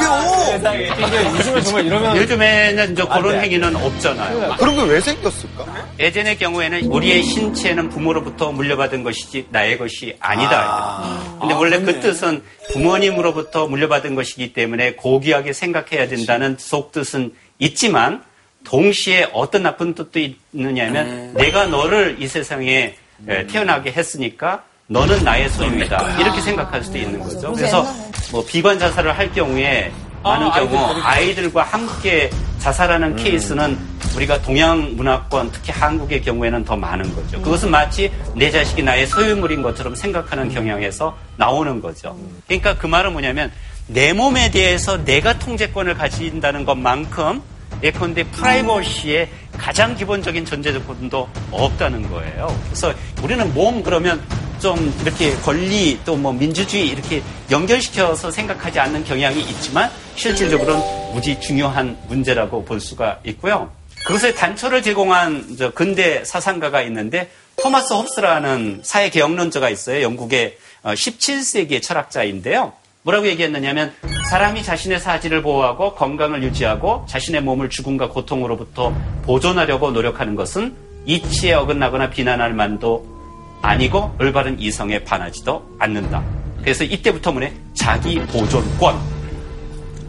이렇게요. 0.00 0.94
근데 0.96 1.24
요즘에 1.38 1.60
정말 1.62 1.86
이러면 1.86 2.16
요즘에는 2.16 2.92
이제 2.92 3.04
그런 3.04 3.40
행위는 3.40 3.76
없잖아요. 3.76 4.56
그런 4.58 4.74
게 4.76 4.82
왜 4.82 5.00
생겼을까? 5.00 5.66
예전의 5.98 6.38
경우에는 6.38 6.84
우리의 6.86 7.22
신체는 7.22 7.88
부모로부터 7.90 8.52
물려받은 8.52 9.02
것이지 9.02 9.46
나의 9.50 9.76
것이 9.78 10.16
아니다. 10.20 11.02
근데 11.40 11.54
원래 11.54 11.80
그 11.80 12.00
뜻은 12.00 12.42
부모님으로부터 12.72 13.66
물려받은 13.66 14.14
것이기 14.14 14.52
때문에 14.52 14.92
고귀하게 14.94 15.52
생각해야 15.52 16.08
된다는 16.08 16.56
속뜻은 16.58 17.32
있지만 17.58 18.22
동시에 18.64 19.28
어떤 19.32 19.62
나쁜 19.62 19.94
뜻도 19.94 20.18
있느냐면 20.52 21.32
내가 21.34 21.66
너를 21.66 22.16
이 22.20 22.26
세상에 22.28 22.94
에, 23.28 23.46
태어나게 23.46 23.92
했으니까 23.92 24.62
너는 24.86 25.22
나의 25.24 25.48
소유이다. 25.50 26.18
이렇게 26.18 26.40
생각할 26.40 26.82
수도 26.82 26.96
있는 26.98 27.20
거죠. 27.20 27.52
그래서 27.52 27.86
뭐 28.30 28.44
비관 28.44 28.78
자살을 28.78 29.16
할 29.16 29.32
경우에 29.32 29.90
많은 30.22 30.50
경우 30.50 31.00
아이들과 31.02 31.62
함께 31.62 32.30
자살하는 32.58 33.16
케이스는 33.16 33.78
우리가 34.16 34.42
동양 34.42 34.96
문화권 34.96 35.50
특히 35.52 35.72
한국의 35.72 36.22
경우에는 36.22 36.64
더 36.64 36.76
많은 36.76 37.14
거죠. 37.14 37.40
그것은 37.40 37.70
마치 37.70 38.10
내 38.34 38.50
자식이 38.50 38.82
나의 38.82 39.06
소유물인 39.06 39.62
것처럼 39.62 39.94
생각하는 39.94 40.48
경향에서 40.48 41.16
나오는 41.36 41.80
거죠. 41.80 42.16
그러니까 42.46 42.76
그 42.76 42.86
말은 42.86 43.12
뭐냐면 43.12 43.52
내 43.86 44.12
몸에 44.12 44.50
대해서 44.50 45.02
내가 45.04 45.38
통제권을 45.38 45.94
가진다는 45.94 46.64
것만큼 46.64 47.40
예컨대 47.82 48.24
프라이버시의 48.24 49.28
가장 49.56 49.94
기본적인 49.94 50.44
전제 50.44 50.72
조건도 50.72 51.28
없다는 51.52 52.10
거예요. 52.10 52.54
그래서 52.64 52.92
우리는 53.22 53.54
몸 53.54 53.82
그러면 53.82 54.20
좀 54.60 54.94
이렇게 55.02 55.34
권리 55.36 55.98
또 56.04 56.16
뭐 56.18 56.32
민주주의 56.32 56.88
이렇게 56.88 57.22
연결시켜서 57.50 58.30
생각하지 58.30 58.80
않는 58.80 59.04
경향이 59.04 59.40
있지만 59.40 59.90
실질적으로는 60.16 61.14
무지 61.14 61.38
중요한 61.40 61.96
문제라고 62.08 62.64
볼 62.64 62.80
수가 62.80 63.20
있고요. 63.24 63.70
그것의 64.06 64.34
단초를 64.34 64.82
제공한 64.82 65.56
저 65.58 65.70
근대 65.70 66.24
사상가가 66.24 66.82
있는데 66.82 67.30
토마스 67.62 67.92
홉스라는 67.92 68.80
사회 68.82 69.10
개혁론자가 69.10 69.68
있어요. 69.70 70.02
영국의 70.02 70.56
17세기의 70.84 71.82
철학자인데요. 71.82 72.72
뭐라고 73.02 73.26
얘기했느냐면 73.28 73.92
사람이 74.30 74.62
자신의 74.62 75.00
사지를 75.00 75.42
보호하고 75.42 75.94
건강을 75.94 76.42
유지하고 76.42 77.06
자신의 77.08 77.42
몸을 77.42 77.70
죽음과 77.70 78.08
고통으로부터 78.08 78.92
보존하려고 79.22 79.90
노력하는 79.90 80.34
것은 80.34 80.74
이치에 81.06 81.54
어긋나거나 81.54 82.10
비난할 82.10 82.52
만도 82.54 83.17
아니고 83.62 84.16
올바른 84.20 84.58
이성에 84.60 85.04
반하지도 85.04 85.76
않는다. 85.78 86.24
그래서 86.60 86.84
이때부터 86.84 87.32
뭐래? 87.32 87.52
자기 87.74 88.18
보존권. 88.18 88.98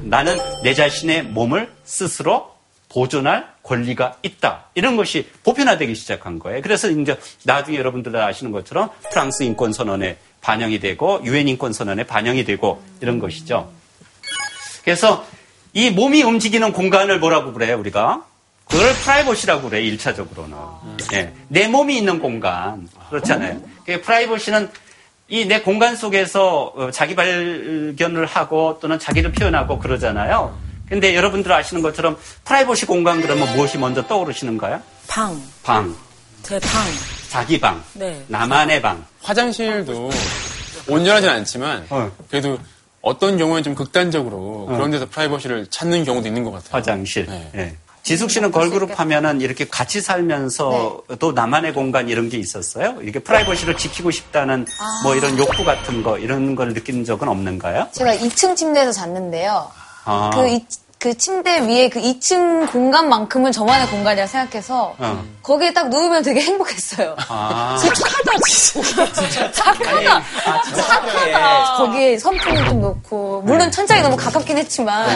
나는 0.03 0.37
내 0.63 0.73
자신의 0.73 1.23
몸을 1.23 1.71
스스로 1.83 2.51
보존할 2.89 3.47
권리가 3.63 4.17
있다. 4.23 4.65
이런 4.73 4.97
것이 4.97 5.29
보편화되기 5.43 5.93
시작한 5.93 6.39
거예요. 6.39 6.61
그래서 6.61 6.89
이제 6.89 7.17
나중에 7.43 7.77
여러분들 7.77 8.11
다 8.11 8.25
아시는 8.25 8.51
것처럼 8.51 8.89
프랑스 9.11 9.43
인권 9.43 9.73
선언에 9.73 10.17
반영이 10.41 10.79
되고 10.79 11.21
유엔 11.23 11.47
인권 11.47 11.71
선언에 11.73 12.05
반영이 12.05 12.45
되고 12.45 12.81
이런 13.01 13.19
것이죠. 13.19 13.71
그래서 14.83 15.25
이 15.73 15.91
몸이 15.91 16.23
움직이는 16.23 16.73
공간을 16.73 17.19
뭐라고 17.19 17.53
그래요, 17.53 17.77
우리가? 17.77 18.25
그걸 18.69 18.93
프라이버시라고 18.93 19.69
그래요, 19.69 19.91
1차적으로는. 19.95 21.13
예, 21.13 21.33
내 21.47 21.67
몸이 21.67 21.97
있는 21.97 22.19
공간. 22.19 22.87
그렇잖아요. 23.09 23.59
그 23.85 24.01
프라이버시는 24.01 24.69
이 25.31 25.45
내 25.45 25.61
공간 25.61 25.95
속에서 25.95 26.73
어, 26.75 26.91
자기 26.91 27.15
발견을 27.15 28.25
하고 28.25 28.79
또는 28.81 28.97
자기를 28.99 29.31
표현하고 29.31 29.77
그러잖아요. 29.79 30.57
근데 30.87 31.15
여러분들 31.15 31.51
아시는 31.51 31.83
것처럼 31.83 32.17
프라이버시 32.45 32.87
공간 32.87 33.21
그러면 33.21 33.55
무엇이 33.55 33.77
먼저 33.77 34.07
떠오르시는가요? 34.07 34.81
방, 35.07 35.39
방, 35.61 35.95
제 36.41 36.59
방. 36.59 36.69
자기 37.29 37.59
방, 37.59 37.83
네. 37.93 38.23
나만의 38.27 38.81
방. 38.81 39.05
화장실도 39.21 40.09
온전하진 40.87 41.29
않지만 41.29 41.85
어. 41.91 42.11
그래도 42.29 42.57
어떤 43.01 43.37
경우에는 43.37 43.61
좀 43.63 43.75
극단적으로 43.75 44.65
그런 44.65 44.89
데서 44.89 45.07
프라이버시를 45.07 45.67
찾는 45.67 46.05
경우도 46.05 46.27
있는 46.27 46.43
것 46.43 46.51
같아요. 46.51 46.69
화장실. 46.71 47.27
네. 47.27 47.51
예. 47.55 47.77
지숙 48.09 48.31
씨는 48.31 48.49
걸그룹 48.49 48.99
하면은 48.99 49.39
이렇게 49.39 49.67
같이 49.67 50.01
살면서도 50.01 51.31
나만의 51.35 51.75
공간 51.75 52.09
이런 52.09 52.27
게 52.27 52.39
있었어요? 52.39 52.95
이게 53.03 53.19
프라이버시를 53.19 53.77
지키고 53.77 54.09
싶다는 54.09 54.65
뭐 55.03 55.15
이런 55.15 55.37
욕구 55.37 55.63
같은 55.63 56.01
거 56.01 56.17
이런 56.17 56.55
걸 56.55 56.73
느낀 56.73 57.05
적은 57.05 57.27
없는가요? 57.27 57.87
제가 57.91 58.15
2층 58.15 58.55
침대에서 58.55 58.91
잤는데요. 58.93 59.69
아, 60.05 60.31
그, 60.33 60.47
이- 60.49 60.65
그 61.01 61.17
침대 61.17 61.61
위에 61.61 61.87
그 61.87 62.01
2층 62.01 62.69
공간만큼은 62.73 63.53
저만의 63.53 63.87
공간이라 63.87 64.27
생각해서 64.27 64.93
어. 64.97 65.23
거기에 65.41 65.71
딱 65.71 65.87
누우면 65.87 66.23
되게 66.23 66.41
행복했어요. 66.41 67.15
아. 67.29 67.77
착하다, 67.79 68.31
진짜. 68.45 69.49
착하다. 69.53 70.21
착하다. 70.75 71.77
거기에 71.77 72.17
선풍을 72.17 72.65
좀 72.65 72.81
놓고, 72.81 73.43
물론 73.45 73.71
천장이 73.71 74.01
너무 74.01 74.17
가깝긴 74.17 74.57
했지만, 74.57 75.07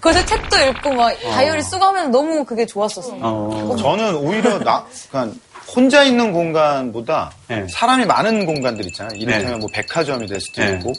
거기서 0.00 0.24
책도 0.26 0.56
읽고 0.58 0.92
막 0.92 1.12
다이어리 1.20 1.60
쓰고 1.60 1.84
하면 1.86 2.12
너무 2.12 2.44
그게 2.44 2.64
좋았었어요. 2.64 3.18
어. 3.20 3.76
저는 3.80 4.14
오히려 4.14 4.60
나, 4.60 4.86
그러니까 5.10 5.36
혼자 5.74 6.04
있는 6.04 6.32
공간보다 6.32 7.32
네. 7.48 7.66
사람이 7.68 8.06
많은 8.06 8.46
공간들 8.46 8.86
있잖아요. 8.86 9.16
이를테면 9.16 9.54
네. 9.54 9.58
뭐 9.58 9.68
백화점이 9.72 10.28
될 10.28 10.40
수도 10.40 10.62
네. 10.62 10.74
있고, 10.74 10.92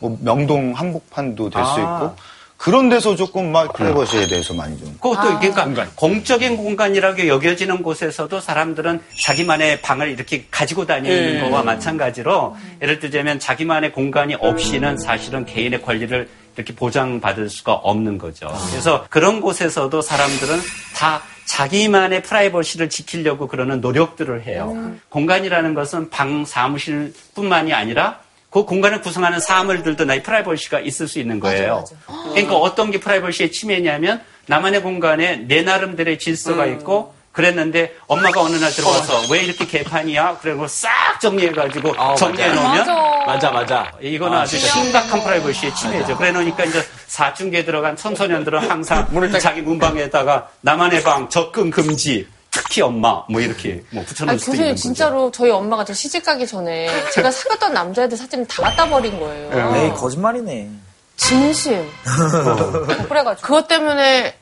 뭐 0.00 0.18
명동 0.20 0.74
한복판도 0.74 1.48
될수 1.48 1.70
아. 1.70 1.80
있고, 1.80 2.35
그런 2.56 2.88
데서 2.88 3.14
조금 3.16 3.52
막 3.52 3.72
프라이버시에 3.74 4.26
대해서 4.28 4.54
많이 4.54 4.78
좀. 4.78 4.96
그것도 5.00 5.38
그러니까 5.38 5.88
공적인 5.94 6.56
공간이라고 6.56 7.28
여겨지는 7.28 7.82
곳에서도 7.82 8.40
사람들은 8.40 9.00
자기만의 9.24 9.82
방을 9.82 10.10
이렇게 10.10 10.46
가지고 10.50 10.86
다니는 10.86 11.34
예. 11.36 11.40
거와 11.40 11.62
마찬가지로 11.62 12.56
예를 12.82 12.98
들자면 12.98 13.38
자기만의 13.38 13.92
공간이 13.92 14.34
없이는 14.34 14.98
사실은 14.98 15.44
개인의 15.44 15.82
권리를 15.82 16.28
이렇게 16.56 16.74
보장받을 16.74 17.50
수가 17.50 17.74
없는 17.74 18.16
거죠. 18.16 18.48
그래서 18.70 19.06
그런 19.10 19.40
곳에서도 19.42 20.00
사람들은 20.00 20.58
다 20.96 21.20
자기만의 21.44 22.22
프라이버시를 22.22 22.88
지키려고 22.88 23.46
그러는 23.46 23.80
노력들을 23.80 24.42
해요. 24.46 24.94
공간이라는 25.10 25.74
것은 25.74 26.10
방 26.10 26.44
사무실뿐만이 26.44 27.72
아니라 27.72 28.20
그 28.50 28.64
공간을 28.64 29.00
구성하는 29.02 29.40
사물들도 29.40 30.04
나의 30.04 30.22
프라이버시가 30.22 30.80
있을 30.80 31.08
수 31.08 31.18
있는 31.18 31.40
거예요. 31.40 31.84
그러니까 32.32 32.56
어떤 32.56 32.90
게 32.90 32.98
프라이버시의 33.00 33.52
침해냐면 33.52 34.22
나만의 34.46 34.82
공간에 34.82 35.36
내 35.36 35.62
나름대로의 35.62 36.18
질서가 36.18 36.64
있고 36.66 37.14
그랬는데 37.32 37.94
엄마가 38.06 38.40
어느 38.40 38.56
날 38.56 38.70
들어와서 38.70 39.24
왜 39.30 39.40
이렇게 39.42 39.66
개판이야? 39.66 40.38
그래고 40.40 40.66
싹 40.68 41.20
정리해가지고 41.20 41.94
정리해 42.14 42.48
놓으면 42.48 42.86
맞아, 43.26 43.50
맞아. 43.50 43.92
이거는 44.00 44.38
아 44.38 44.46
주 44.46 44.56
심각한 44.58 45.22
프라이버시의 45.22 45.74
침해죠. 45.74 46.16
그래 46.16 46.30
놓으니까 46.32 46.64
이제 46.64 46.82
사춘기에 47.08 47.64
들어간 47.66 47.94
청소년들은 47.94 48.70
항상 48.70 49.06
자기 49.38 49.60
문방에다가 49.60 50.48
나만의 50.62 51.02
방 51.02 51.28
접근 51.28 51.70
금지. 51.70 52.26
특히 52.56 52.80
엄마 52.80 53.22
뭐 53.28 53.40
이렇게 53.40 53.82
뭐 53.90 54.02
붙여놓을 54.04 54.30
아니, 54.30 54.38
수도 54.38 54.52
있는 54.52 54.70
교수님 54.70 54.72
거죠. 54.72 54.82
진짜로 54.82 55.30
저희 55.30 55.50
엄마가 55.50 55.84
저 55.84 55.92
시집 55.92 56.24
가기 56.24 56.46
전에 56.46 56.88
제가 57.12 57.30
사귀었던 57.30 57.74
남자애들 57.74 58.16
사진을 58.16 58.46
다 58.46 58.62
갖다 58.62 58.88
버린 58.88 59.20
거예요. 59.20 59.76
에이, 59.76 59.90
거짓말이네. 59.92 60.70
진심. 61.16 61.86
그래가지고. 63.08 63.46
그것 63.46 63.68
때문에 63.68 64.34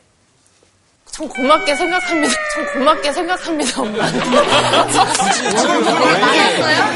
참 1.10 1.28
고맙게 1.28 1.74
생각합니다. 1.76 2.34
참 2.54 2.72
고맙게 2.72 3.12
생각합니다, 3.12 3.82
엄마. 3.82 4.06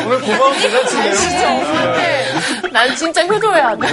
오늘 0.07 0.21
고마운 0.21 0.57
대잔치네요. 0.61 1.14
진짜 1.14 1.53
엄마한테 1.53 2.33
난 2.73 2.97
진짜 2.97 3.25
효도해야 3.27 3.77
돼. 3.77 3.89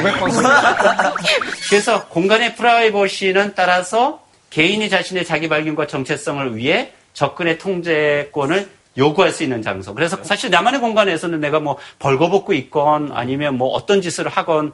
그래서 1.69 2.05
공간의 2.07 2.55
프라이버시는 2.55 3.53
따라서 3.55 4.23
개인이 4.49 4.87
자신의 4.89 5.25
자기 5.25 5.47
발견과 5.49 5.87
정체성을 5.87 6.55
위해 6.55 6.93
접근의 7.15 7.57
통제권을 7.57 8.69
요구할 8.97 9.31
수 9.31 9.43
있는 9.43 9.61
장소. 9.61 9.93
그래서 9.93 10.17
사실 10.23 10.49
나만의 10.51 10.79
공간에서는 10.79 11.39
내가 11.39 11.59
뭐 11.59 11.77
벌거벗고 11.99 12.53
있건 12.53 13.11
아니면 13.13 13.57
뭐 13.57 13.69
어떤 13.69 14.01
짓을 14.01 14.27
하건 14.29 14.71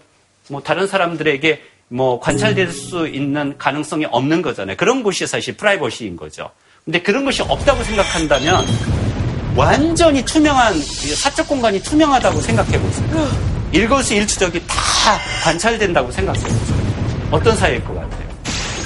뭐 0.50 0.62
다른 0.62 0.86
사람들에게 0.86 1.62
뭐 1.88 2.20
관찰될 2.20 2.72
수 2.72 3.08
있는 3.08 3.58
가능성이 3.58 4.06
없는 4.06 4.42
거잖아요. 4.42 4.78
그런 4.78 5.04
곳이 5.04 5.26
사실 5.26 5.56
프라이버시인 5.58 6.18
거죠. 6.18 6.50
근데 6.86 7.02
그런 7.02 7.26
것이 7.26 7.42
없다고 7.42 7.84
생각한다면 7.84 8.64
완전히 9.56 10.24
투명한 10.24 10.76
이 10.78 10.82
사적 10.82 11.48
공간이 11.48 11.82
투명하다고 11.82 12.40
생각해 12.42 12.80
보세요. 12.80 13.28
일거수일투족이 13.72 14.62
다 14.68 14.76
관찰된다고 15.44 16.12
생각해 16.12 16.40
보세요. 16.40 16.78
어떤 17.32 17.56
사회일 17.56 17.84
것 17.84 17.94
같아요? 17.94 18.30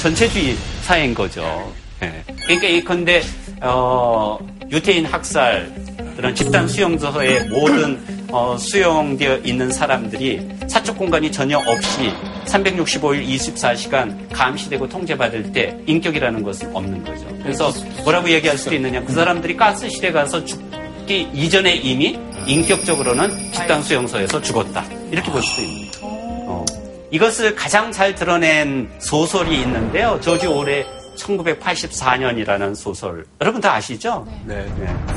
전체주의 0.02 0.56
사회인 0.82 1.14
거죠. 1.14 1.74
예. 2.02 2.24
그러니까 2.44 2.70
예컨대 2.70 3.22
어, 3.62 4.38
유태인 4.70 5.06
학살 5.06 5.72
그런 6.16 6.34
집단 6.34 6.68
수용소에 6.68 7.46
모든 7.50 8.00
어, 8.32 8.58
수용되어 8.58 9.38
있는 9.44 9.72
사람들이 9.72 10.48
사적 10.68 10.98
공간이 10.98 11.32
전혀 11.32 11.58
없이 11.58 12.12
365일 12.46 13.28
24시간 13.28 14.28
감시되고 14.32 14.90
통제받을 14.90 15.52
때 15.52 15.78
인격이라는 15.86 16.44
것은 16.44 16.76
없는 16.76 17.04
거죠. 17.04 17.26
그래서 17.42 17.72
뭐라고 18.04 18.30
얘기할 18.30 18.58
수도 18.58 18.76
있느냐. 18.76 19.04
그 19.04 19.14
사람들이 19.14 19.56
가스 19.56 19.90
시대 19.90 20.12
가서 20.12 20.44
죽기 20.44 21.30
이전에 21.34 21.76
이미 21.76 22.18
인격적으로는 22.48 23.30
집단 23.52 23.82
수용소에서 23.82 24.42
죽었다. 24.42 24.84
이렇게 25.12 25.32
볼 25.32 25.42
수도 25.42 25.62
거죠. 25.62 25.92
어. 26.02 26.66
이것을 27.12 27.56
가장 27.56 27.92
잘 27.92 28.16
드러낸 28.16 28.90
소설이 29.00 29.62
있는데요. 29.62 30.20
저지 30.22 30.48
올해 30.48 30.86
1984년이라는 31.16 32.76
소설. 32.76 33.26
여러분 33.42 33.62
다 33.62 33.74
아시죠? 33.74 34.26
네. 34.46 34.66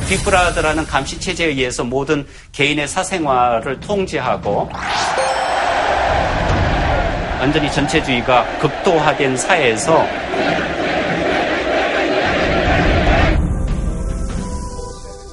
빅브라더라는 0.08 0.86
감시 0.86 1.18
체제에 1.20 1.48
의해서 1.48 1.84
모든 1.84 2.26
개인의 2.52 2.88
사생활을 2.88 3.80
통제하고 3.80 4.70
완전히 7.40 7.70
전체주의가 7.70 8.58
극도화된 8.58 9.36
사회에서 9.36 10.06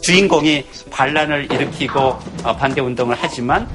주인공이 0.05 0.63
반란을 0.91 1.51
일으키고 1.51 1.99
어, 2.43 2.55
반대 2.55 2.79
운동을 2.79 3.17
하지만 3.19 3.67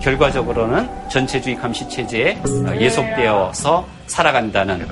결과적으로는 0.00 0.88
전체주의 1.10 1.54
감시 1.56 1.86
체제에 1.86 2.38
어, 2.66 2.74
예속되어서 2.74 3.86
살아간다는 4.06 4.88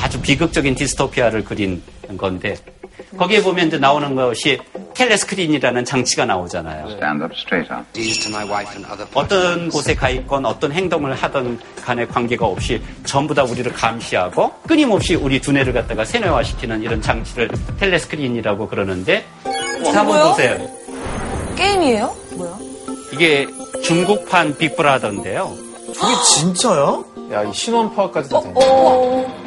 아주 0.00 0.20
비극적인 0.20 0.74
디스토피아를 0.74 1.44
그린 1.44 1.82
건데 2.16 2.56
거기에 3.16 3.42
보면 3.42 3.68
이제 3.68 3.78
나오는 3.78 4.14
것이 4.14 4.58
텔레스크린이라는 4.94 5.84
장치가 5.84 6.24
나오잖아요. 6.24 6.98
Up. 9.00 9.08
어떤 9.14 9.68
곳에 9.68 9.94
가 9.94 10.10
있건 10.10 10.44
어떤 10.46 10.72
행동을 10.72 11.14
하던 11.14 11.60
간에 11.82 12.06
관계가 12.06 12.44
없이 12.46 12.80
전부 13.04 13.34
다 13.34 13.44
우리를 13.44 13.72
감시하고 13.72 14.52
끊임없이 14.66 15.14
우리 15.14 15.40
두뇌를 15.40 15.72
갖다가 15.72 16.04
세뇌화시키는 16.04 16.82
이런 16.82 17.00
장치를 17.00 17.48
텔레스크린이라고 17.78 18.68
그러는데 18.68 19.24
자, 19.84 20.00
한번? 20.00 20.30
보세요. 20.30 20.58
게임이에요? 21.56 22.14
뭐야? 22.36 22.58
이게 23.12 23.46
중국판 23.82 24.56
빅브라더인데요. 24.58 25.67
저게 25.94 26.14
진짜야? 26.34 27.04
야, 27.32 27.42
이 27.44 27.52
신원 27.54 27.94
파악까지 27.94 28.30
다 28.30 28.40
되네. 28.40 28.54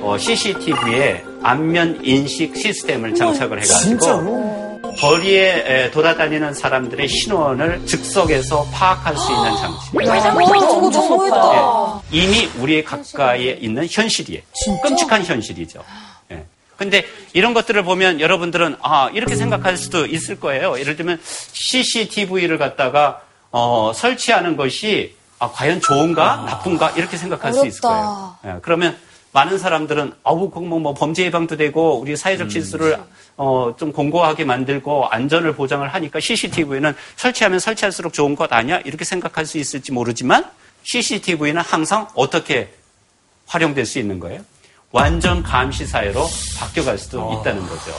어, 0.01 0.17
CCTV에 0.19 1.23
안면 1.43 2.01
인식 2.03 2.55
시스템을 2.55 3.15
장착을 3.15 3.57
해가지고 3.57 3.79
진짜로? 3.79 4.81
거리에 4.99 5.63
에, 5.65 5.91
돌아다니는 5.91 6.53
사람들의 6.53 7.07
신원을 7.07 7.85
즉석에서 7.85 8.65
파악할 8.73 9.15
수 9.17 9.31
있는 9.31 9.55
장치. 9.57 9.97
와, 10.09 10.59
저거 10.67 10.89
너무했다. 10.89 12.01
예, 12.13 12.17
이미 12.17 12.49
우리 12.59 12.83
가까이에 12.83 13.57
있는 13.61 13.87
현실이에요. 13.89 14.41
끔찍한 14.83 15.23
현실이죠. 15.23 15.83
예. 16.31 16.45
근데 16.75 17.05
이런 17.33 17.53
것들을 17.53 17.81
보면 17.83 18.19
여러분들은 18.19 18.77
아 18.81 19.09
이렇게 19.13 19.35
생각할 19.35 19.77
수도 19.77 20.05
있을 20.05 20.39
거예요. 20.39 20.77
예를 20.79 20.95
들면 20.97 21.19
CCTV를 21.23 22.57
갖다가 22.57 23.21
어, 23.51 23.91
설치하는 23.95 24.57
것이 24.57 25.15
아, 25.41 25.49
과연 25.51 25.81
좋은가 25.81 26.43
나쁜가 26.45 26.91
이렇게 26.91 27.17
생각할 27.17 27.51
수 27.51 27.65
있을 27.65 27.81
거예요. 27.81 28.35
예, 28.45 28.59
그러면 28.61 28.95
많은 29.31 29.57
사람들은 29.57 30.13
아우 30.23 30.51
그거 30.51 30.61
뭐, 30.61 30.79
뭐 30.79 30.93
범죄 30.93 31.25
예방도 31.25 31.57
되고 31.57 31.99
우리 31.99 32.15
사회적 32.15 32.47
질서를 32.49 32.99
어, 33.37 33.73
좀 33.75 33.91
공고하게 33.91 34.45
만들고 34.45 35.07
안전을 35.07 35.55
보장을 35.55 35.87
하니까 35.91 36.19
CCTV는 36.19 36.93
설치하면 37.15 37.57
설치할수록 37.57 38.13
좋은 38.13 38.35
것 38.35 38.53
아니야? 38.53 38.81
이렇게 38.81 39.03
생각할 39.03 39.47
수 39.47 39.57
있을지 39.57 39.91
모르지만 39.91 40.45
CCTV는 40.83 41.61
항상 41.61 42.07
어떻게 42.13 42.71
활용될 43.47 43.87
수 43.87 43.97
있는 43.97 44.19
거예요? 44.19 44.41
완전 44.91 45.41
감시 45.41 45.85
사회로 45.85 46.27
바뀌어갈 46.59 46.97
수도 46.97 47.39
있다는 47.39 47.65
거죠. 47.67 47.93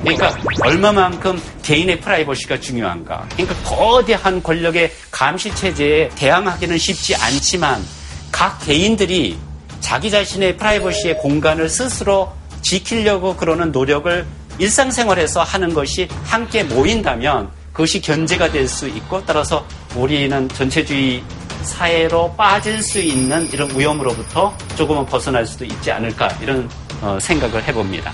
그러니까 0.00 0.34
얼마만큼 0.62 1.40
개인의 1.62 2.00
프라이버시가 2.00 2.60
중요한가. 2.60 3.26
그러니까 3.36 3.54
거대한 3.64 4.42
권력의 4.42 4.92
감시 5.10 5.54
체제에 5.54 6.08
대항하기는 6.10 6.78
쉽지 6.78 7.14
않지만 7.16 7.84
각 8.32 8.58
개인들이 8.60 9.38
자기 9.80 10.10
자신의 10.10 10.56
프라이버시의 10.56 11.18
공간을 11.18 11.68
스스로 11.68 12.32
지키려고 12.62 13.36
그러는 13.36 13.70
노력을 13.70 14.26
일상생활에서 14.58 15.42
하는 15.42 15.74
것이 15.74 16.08
함께 16.24 16.64
모인다면 16.64 17.50
그것이 17.72 18.00
견제가 18.00 18.50
될 18.50 18.66
수 18.68 18.88
있고 18.88 19.22
따라서 19.26 19.66
우리는 19.94 20.48
전체주의 20.48 21.22
사회로 21.66 22.34
빠질 22.36 22.82
수 22.82 22.98
있는 23.00 23.50
이런 23.52 23.68
위험으로부터 23.78 24.56
조금은 24.76 25.04
벗어날 25.06 25.46
수도 25.46 25.64
있지 25.64 25.90
않을까 25.90 26.28
이런 26.40 26.70
어, 27.02 27.18
생각을 27.20 27.62
해봅니다. 27.64 28.12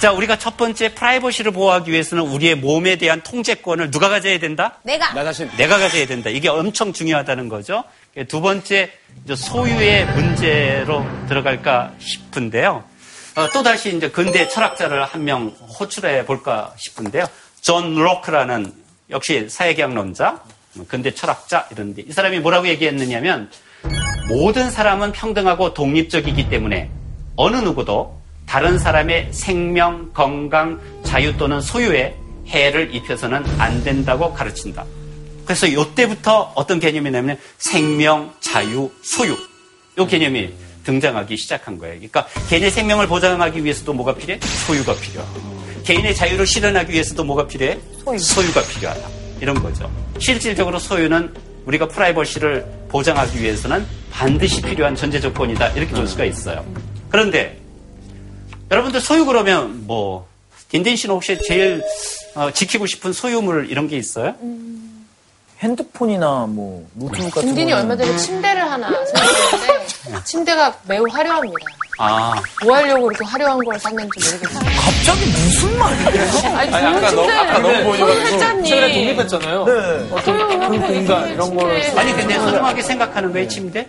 자, 0.00 0.12
우리가 0.12 0.38
첫 0.38 0.56
번째 0.56 0.94
프라이버시를 0.94 1.50
보호하기 1.52 1.90
위해서는 1.90 2.24
우리의 2.24 2.54
몸에 2.54 2.96
대한 2.96 3.20
통제권을 3.22 3.90
누가 3.90 4.08
가져야 4.08 4.38
된다? 4.38 4.78
내가. 4.84 5.12
나 5.12 5.24
자신. 5.24 5.50
내가 5.56 5.78
가져야 5.78 6.06
된다. 6.06 6.30
이게 6.30 6.48
엄청 6.48 6.92
중요하다는 6.92 7.48
거죠. 7.48 7.84
두 8.28 8.40
번째 8.40 8.92
소유의 9.32 10.06
문제로 10.14 11.04
들어갈까 11.28 11.92
싶은데요. 11.98 12.84
어, 13.36 13.48
또 13.52 13.62
다시 13.62 13.96
이제 13.96 14.08
근대 14.10 14.48
철학자를 14.48 15.04
한 15.04 15.24
명 15.24 15.48
호출해 15.48 16.24
볼까 16.26 16.72
싶은데요. 16.76 17.26
존 17.60 17.94
로크라는 17.96 18.72
역시 19.10 19.48
사회계약론자, 19.48 20.40
근대 20.86 21.14
철학자 21.14 21.66
이런데 21.70 22.02
이 22.06 22.12
사람이 22.12 22.40
뭐라고 22.40 22.68
얘기했느냐면 22.68 23.50
모든 24.28 24.70
사람은 24.70 25.12
평등하고 25.12 25.74
독립적이기 25.74 26.48
때문에 26.48 26.90
어느 27.36 27.56
누구도 27.56 28.20
다른 28.46 28.78
사람의 28.78 29.28
생명, 29.32 30.12
건강, 30.12 30.80
자유 31.04 31.36
또는 31.36 31.60
소유에 31.60 32.14
해를 32.46 32.94
입혀서는 32.94 33.44
안 33.60 33.84
된다고 33.84 34.32
가르친다. 34.32 34.84
그래서 35.44 35.66
이때부터 35.66 36.52
어떤 36.54 36.80
개념이냐면 36.80 37.38
생명, 37.58 38.34
자유, 38.40 38.90
소유. 39.02 39.36
이 39.98 40.06
개념이 40.06 40.52
등장하기 40.84 41.36
시작한 41.36 41.78
거예요. 41.78 41.94
그러니까 41.94 42.26
개인의 42.48 42.70
생명을 42.70 43.06
보장하기 43.06 43.62
위해서도 43.62 43.92
뭐가 43.92 44.14
필요해? 44.14 44.40
소유가 44.40 44.94
필요하고. 44.94 45.58
개인의 45.84 46.14
자유를 46.14 46.46
실현하기 46.46 46.92
위해서도 46.92 47.24
뭐가 47.24 47.46
필요해? 47.46 47.78
소유. 48.18 48.52
가 48.52 48.62
필요하다. 48.62 49.17
이런 49.40 49.60
거죠. 49.62 49.90
실질적으로 50.18 50.78
소유는 50.78 51.34
우리가 51.66 51.88
프라이버시를 51.88 52.64
보장하기 52.88 53.40
위해서는 53.42 53.86
반드시 54.10 54.62
필요한 54.62 54.94
전제 54.94 55.20
조건이다. 55.20 55.68
이렇게 55.70 55.92
볼 55.94 56.06
수가 56.06 56.24
있어요. 56.24 56.64
그런데 57.10 57.60
여러분들 58.70 59.00
소유 59.00 59.24
그러면 59.24 59.86
뭐 59.86 60.26
딘딘 60.70 60.96
씨는 60.96 61.14
혹시 61.14 61.38
제일 61.46 61.82
어, 62.34 62.50
지키고 62.50 62.86
싶은 62.86 63.12
소유물 63.12 63.70
이런 63.70 63.88
게 63.88 63.96
있어요? 63.96 64.34
핸드폰이나 65.60 66.46
뭐 66.48 66.86
노트북 66.94 67.34
같은 67.34 67.48
딘딘이 67.48 67.72
거는 67.72 67.90
얼마 67.90 67.96
전에 67.96 68.16
침대를 68.16 68.70
하나 68.70 68.88
생겼는데 68.88 70.24
침대가 70.24 70.74
매우 70.86 71.04
화려합니다. 71.10 71.54
아, 72.00 72.32
뭐 72.64 72.76
하려고 72.76 73.10
이렇게 73.10 73.24
화려한 73.24 73.58
걸 73.64 73.78
샀는지 73.80 74.20
모르겠어요. 74.24 74.64
갑자기 74.80 75.26
무슨 75.30 75.78
말이에요? 75.78 76.56
아니, 76.56 76.74
아니, 76.74 76.96
아까 76.96 77.10
너무, 77.10 77.32
아까 77.32 77.58
너무 77.58 77.74
보여줘가지고 77.82 78.06
소유했잖니. 78.06 78.68
최근에 78.68 78.92
독립했잖아요. 78.94 79.64
네. 79.64 80.08
어떤 80.12 80.38
그 80.38 80.46
공간 80.46 81.28
이런 81.32 81.56
거를 81.56 81.98
아니 81.98 82.12
근데 82.12 82.34
소중하게 82.38 82.82
생각하는 82.82 83.32
거예요 83.32 83.48
침대? 83.48 83.88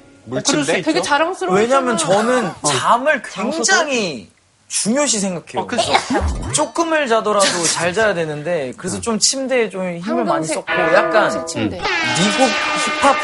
수 0.63 0.71
있죠. 0.77 0.81
되게 0.83 1.01
자랑스러워. 1.01 1.55
왜냐면 1.57 1.97
저는 1.97 2.49
잠을 2.65 3.21
굉장히 3.21 4.27
중요시 4.79 5.19
생각해요. 5.19 5.67
그래서 5.67 5.91
조금을 6.53 7.07
자더라도 7.07 7.63
잘 7.65 7.91
자야 7.91 8.13
되는데 8.13 8.71
그래서 8.77 9.01
좀 9.01 9.19
침대에 9.19 9.69
좀 9.69 9.81
힘을 9.97 10.23
많이 10.23 10.47
황금색, 10.47 10.55
썼고 10.55 10.71
약간 10.93 11.45
침대. 11.47 11.77
미국 11.77 12.49
힙합 13.01 13.15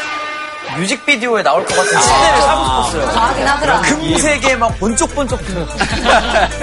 뮤직비디오에 0.78 1.42
나올 1.44 1.64
것 1.64 1.74
같은 1.76 1.90
침대를 2.00 2.42
사고 2.42 2.90
싶었어요. 2.90 3.06
하긴 3.06 3.46
하더라. 3.46 3.80
금색에 3.82 4.56
막 4.56 4.76
번쩍번쩍 4.78 5.46
뜨는 5.46 5.66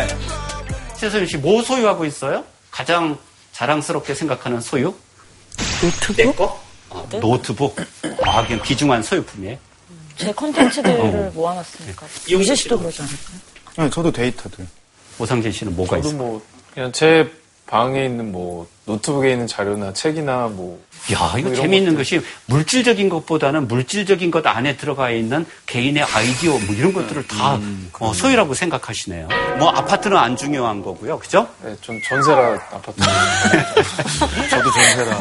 최소연 0.99 1.27
씨뭐 1.27 1.63
소유하고 1.63 2.05
있어요? 2.05 2.43
가장 2.69 3.17
자랑스럽게 3.53 4.13
생각하는 4.13 4.59
소유? 4.59 4.93
노트북? 5.81 6.15
내 6.17 6.31
거? 6.33 6.61
아, 6.89 7.03
노트북. 7.19 7.75
아, 8.25 8.45
그냥 8.45 8.61
귀중한 8.63 9.01
소유품이에요. 9.01 9.57
제 10.17 10.31
컨텐츠들을 10.33 10.99
어. 10.99 11.31
모아놨으니까. 11.33 12.05
이용재 12.27 12.55
씨도 12.55 12.55
씨도 12.55 12.79
그러지 12.79 13.01
않을까요? 13.01 13.52
네, 13.77 13.89
저도 13.89 14.11
데이터들. 14.11 14.67
오상진 15.19 15.51
씨는 15.51 15.75
뭐가 15.75 15.97
저도 15.97 16.07
있어요? 16.09 16.17
뭐 16.21 16.41
그냥 16.73 16.91
제 16.91 17.29
방에 17.67 18.05
있는 18.05 18.31
뭐 18.31 18.67
노트북에 18.85 19.31
있는 19.31 19.47
자료나 19.47 19.93
책이나 19.93 20.47
뭐 20.47 20.79
야, 21.11 21.33
이거 21.37 21.49
뭐 21.49 21.55
재미있는 21.55 21.95
것이 21.95 22.21
물질적인 22.45 23.09
것보다는 23.09 23.67
물질적인 23.67 24.31
것 24.31 24.45
안에 24.47 24.77
들어가 24.77 25.09
있는 25.09 25.45
개인의 25.65 26.03
아이디어 26.03 26.57
뭐 26.59 26.75
이런 26.75 26.93
것들을 26.93 27.27
다 27.27 27.59
어, 27.99 28.13
소유라고 28.13 28.53
생각하시네요. 28.53 29.27
뭐 29.57 29.69
아파트는 29.69 30.15
안 30.15 30.37
중요한 30.37 30.81
거고요. 30.81 31.19
그죠? 31.19 31.47
네, 31.61 31.75
전 31.81 31.99
전세라 32.07 32.53
아파트. 32.71 33.01
저도 34.49 34.71
전세라. 34.71 35.19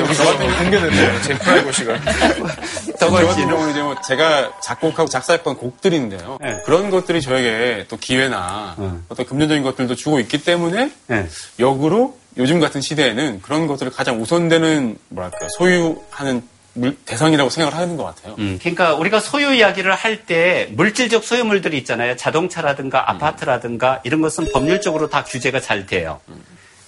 여기 0.00 0.14
저한테 0.14 0.56
공개됐네요. 0.56 1.22
제 1.22 1.38
프라이버시가. 1.38 2.00
저 2.98 3.10
같은 3.10 3.48
경우는 3.48 3.70
이제 3.72 3.82
뭐 3.82 3.94
제가 4.00 4.52
작곡하고 4.62 5.08
작사했던 5.08 5.56
곡들인데요. 5.56 6.38
네. 6.40 6.62
그런 6.64 6.88
것들이 6.90 7.20
저에게 7.20 7.84
또 7.88 7.98
기회나 7.98 8.76
음. 8.78 9.04
어떤 9.08 9.26
금전적인 9.26 9.62
것들도 9.62 9.94
주고 9.96 10.18
있기 10.20 10.42
때문에 10.42 10.90
네. 11.08 11.28
역으로 11.58 12.16
요즘 12.38 12.60
같은 12.60 12.80
시대에는 12.80 13.40
그런 13.40 13.66
것들을 13.66 13.90
가장 13.92 14.20
우선 14.20 14.45
되는 14.48 14.96
뭐랄까 15.08 15.38
소유하는 15.58 16.42
물- 16.74 16.96
대상이라고 17.06 17.48
생각을 17.48 17.76
하는 17.78 17.96
것 17.96 18.04
같아요. 18.04 18.34
음, 18.38 18.58
그러니까 18.60 18.94
우리가 18.94 19.18
소유 19.20 19.54
이야기를 19.54 19.94
할 19.94 20.26
때 20.26 20.68
물질적 20.72 21.24
소유물들이 21.24 21.78
있잖아요. 21.78 22.16
자동차라든가 22.16 23.10
아파트라든가 23.10 24.00
이런 24.04 24.20
것은 24.20 24.52
법률적으로 24.52 25.08
다 25.08 25.24
규제가 25.24 25.60
잘 25.60 25.86
돼요. 25.86 26.20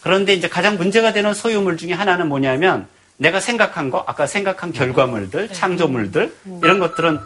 그런데 0.02 0.34
이제 0.34 0.48
가장 0.48 0.76
문제가 0.76 1.12
되는 1.12 1.32
소유물 1.34 1.76
중에 1.76 1.92
하나는 1.92 2.28
뭐냐면 2.28 2.86
내가 3.16 3.40
생각한 3.40 3.90
거, 3.90 4.04
아까 4.06 4.26
생각한 4.26 4.72
결과물들, 4.72 5.48
창조물들 5.52 6.34
이런 6.62 6.78
것들은 6.78 7.18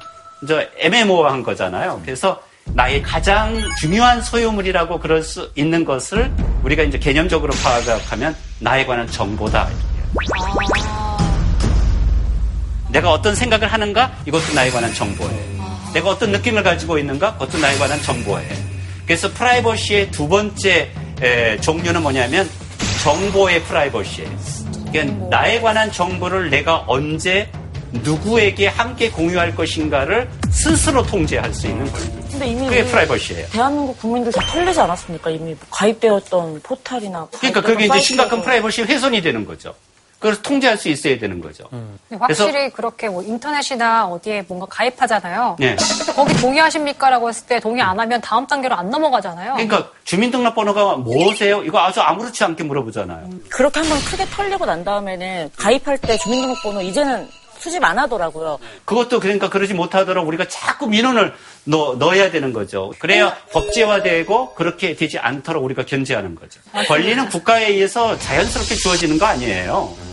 이제 0.44 0.70
애매모호한 0.78 1.42
거잖아요. 1.42 2.00
그래서 2.04 2.42
나의 2.74 3.02
가장 3.02 3.60
중요한 3.80 4.22
소유물이라고 4.22 5.00
그럴 5.00 5.22
수 5.22 5.50
있는 5.56 5.84
것을 5.84 6.30
우리가 6.62 6.82
이제 6.84 6.98
개념적으로 6.98 7.52
파악하면 7.62 8.36
나에 8.60 8.86
관한 8.86 9.06
정보다. 9.08 9.68
내가 12.90 13.10
어떤 13.10 13.34
생각을 13.34 13.72
하는가? 13.72 14.12
이것도 14.26 14.52
나에 14.54 14.70
관한 14.70 14.92
정보예요. 14.92 15.62
내가 15.94 16.10
어떤 16.10 16.32
느낌을 16.32 16.62
가지고 16.62 16.98
있는가? 16.98 17.34
그것도 17.34 17.58
나에 17.58 17.76
관한 17.78 18.00
정보예요. 18.02 18.50
그래서 19.06 19.30
프라이버시의 19.32 20.10
두 20.10 20.28
번째 20.28 20.90
에, 21.22 21.56
종류는 21.60 22.02
뭐냐면 22.02 22.48
정보의 23.02 23.62
프라이버시예요. 23.64 24.30
그러니까 24.90 25.26
나에 25.28 25.60
관한 25.60 25.90
정보를 25.90 26.50
내가 26.50 26.84
언제 26.86 27.50
누구에게 27.92 28.68
함께 28.68 29.10
공유할 29.10 29.54
것인가를 29.54 30.28
스스로 30.50 31.04
통제할 31.06 31.52
수 31.52 31.66
있는 31.66 31.90
거예요. 31.92 32.10
근데 32.30 32.46
이미 32.46 32.66
그게 32.66 32.84
프라이버시예요. 32.84 33.46
대한민국 33.48 33.98
국민들 34.00 34.32
다 34.32 34.40
털리지 34.46 34.80
않았습니까? 34.80 35.30
이미 35.30 35.50
뭐 35.52 35.56
가입되었던 35.70 36.60
포탈이나 36.62 37.26
그러니까 37.38 37.60
그게 37.60 37.86
이제 37.86 37.98
심각한. 38.00 38.42
프라이버시 38.42 38.82
훼손이 38.82 39.20
되는 39.22 39.44
거죠. 39.44 39.74
그걸 40.22 40.40
통제할 40.40 40.78
수 40.78 40.88
있어야 40.88 41.18
되는 41.18 41.40
거죠. 41.40 41.64
근데 41.68 42.16
확실히 42.20 42.70
그렇게 42.70 43.08
뭐 43.08 43.24
인터넷이나 43.24 44.06
어디에 44.06 44.44
뭔가 44.46 44.66
가입하잖아요. 44.70 45.56
네. 45.58 45.74
근데 45.74 46.12
거기 46.12 46.32
동의하십니까라고 46.40 47.28
했을 47.28 47.46
때 47.48 47.58
동의 47.58 47.82
안 47.82 47.98
하면 47.98 48.20
다음 48.20 48.46
단계로 48.46 48.72
안 48.72 48.88
넘어가잖아요. 48.88 49.54
그러니까 49.54 49.90
주민등록번호가 50.04 50.98
뭐세요? 50.98 51.64
이거 51.64 51.80
아주 51.80 52.00
아무렇지 52.00 52.44
않게 52.44 52.62
물어보잖아요. 52.62 53.30
그렇게 53.48 53.80
한번 53.80 53.98
크게 54.04 54.24
털리고 54.26 54.64
난 54.64 54.84
다음에는 54.84 55.50
가입할 55.56 55.98
때 55.98 56.16
주민등록번호 56.18 56.82
이제는 56.82 57.28
수집 57.58 57.82
안 57.84 57.98
하더라고요. 57.98 58.58
그것도 58.84 59.18
그러니까 59.18 59.48
그러지 59.48 59.74
못하도록 59.74 60.26
우리가 60.26 60.46
자꾸 60.48 60.86
민원을 60.88 61.32
넣, 61.64 61.96
넣어야 61.96 62.30
되는 62.30 62.52
거죠. 62.52 62.92
그래야 62.98 63.36
법제화되고 63.52 64.54
그렇게 64.54 64.94
되지 64.94 65.18
않도록 65.18 65.64
우리가 65.64 65.84
견제하는 65.84 66.36
거죠. 66.36 66.60
권리는 66.86 67.28
국가에 67.28 67.68
의해서 67.68 68.18
자연스럽게 68.18 68.74
주어지는 68.76 69.18
거 69.18 69.26
아니에요. 69.26 70.11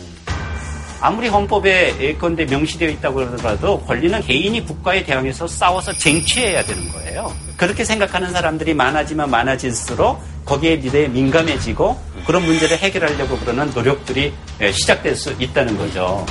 아무리 1.00 1.28
헌법에 1.28 1.94
예컨대 1.98 2.44
명시되어 2.44 2.88
있다고 2.90 3.22
하더라도 3.22 3.80
권리는 3.80 4.20
개인이 4.20 4.64
국가에 4.64 5.02
대항해서 5.02 5.46
싸워서 5.46 5.92
쟁취해야 5.94 6.62
되는 6.62 6.88
거예요. 6.92 7.32
그렇게 7.56 7.84
생각하는 7.84 8.30
사람들이 8.32 8.74
많아지면 8.74 9.30
많아질수록 9.30 10.20
거기에 10.44 10.76
미래에 10.76 11.08
민감해지고 11.08 11.98
그런 12.26 12.44
문제를 12.44 12.76
해결하려고 12.78 13.38
그러는 13.38 13.70
노력들이 13.74 14.32
예, 14.60 14.72
시작될 14.72 15.16
수 15.16 15.34
있다는 15.38 15.76
거죠. 15.78 16.24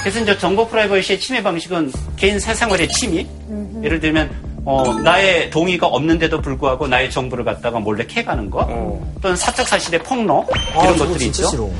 그래서 0.00 0.20
이제 0.20 0.36
정보 0.38 0.66
프라이버시의 0.68 1.20
침해 1.20 1.42
방식은 1.42 1.92
개인 2.16 2.38
사생활의 2.38 2.88
침입. 2.88 3.26
예를 3.82 4.00
들면 4.00 4.30
어, 4.64 4.94
나의 5.02 5.50
동의가 5.50 5.86
없는데도 5.86 6.40
불구하고 6.40 6.86
나의 6.86 7.10
정보를 7.10 7.44
갖다가 7.44 7.78
몰래 7.80 8.04
캐가는 8.06 8.50
거, 8.50 9.00
또는 9.22 9.36
사적 9.36 9.66
사실의 9.66 10.02
폭로 10.02 10.46
아, 10.74 10.82
이런 10.84 10.98
저거 10.98 11.12
것들이 11.12 11.32
진짜 11.32 11.42
있죠. 11.42 11.50
싫어. 11.50 11.70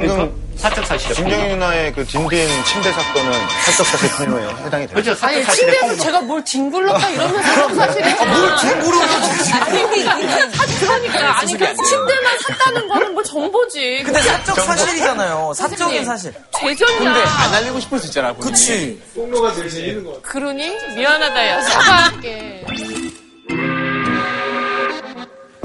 방금 0.00 0.46
사적 0.56 0.86
사실의 0.86 1.14
진경이. 1.16 1.48
누나의 1.50 1.92
그 1.92 2.04
딘딘 2.06 2.48
침대 2.64 2.90
사건은 2.92 3.32
사적 3.66 3.86
사실 3.86 4.10
폭로에 4.16 4.48
해당이 4.64 4.86
돼요. 4.86 4.88
그렇죠. 4.94 5.14
사적 5.14 5.28
아니 5.36 5.44
사실의 5.44 5.72
침대에서 5.74 5.86
폭로. 5.86 6.02
제가 6.04 6.20
뭘 6.22 6.44
뒹굴렀다 6.44 7.08
이러면서 7.10 7.74
사실이 7.74 8.14
뭘 8.14 8.56
뒹굴어? 8.56 9.00
아니 9.02 9.98
그러니까 10.00 10.50
사실 10.56 10.78
그러니까 10.80 11.38
아니 11.40 11.52
그 11.58 11.74
침대만 11.84 12.38
샀다는 12.46 12.88
거는 12.88 13.14
뭐 13.14 13.22
정보지 13.22 14.02
근데 14.04 14.20
사적 14.22 14.60
사실이잖아요. 14.60 15.52
사적인 15.54 16.04
사실. 16.04 16.32
죄전이야 16.58 16.98
근데 17.12 17.20
안 17.28 17.54
알리고 17.54 17.80
싶을 17.80 17.98
수 17.98 18.06
있잖아. 18.06 18.32
본인이. 18.32 18.50
그치. 18.52 19.02
폭로가 19.14 19.52
제일 19.54 19.68
재밌는 19.70 20.04
것 20.04 20.10
같아. 20.22 20.28
그러니 20.32 20.70
미안하다 20.96 21.48
야 21.48 21.60
사과할게 21.62 22.64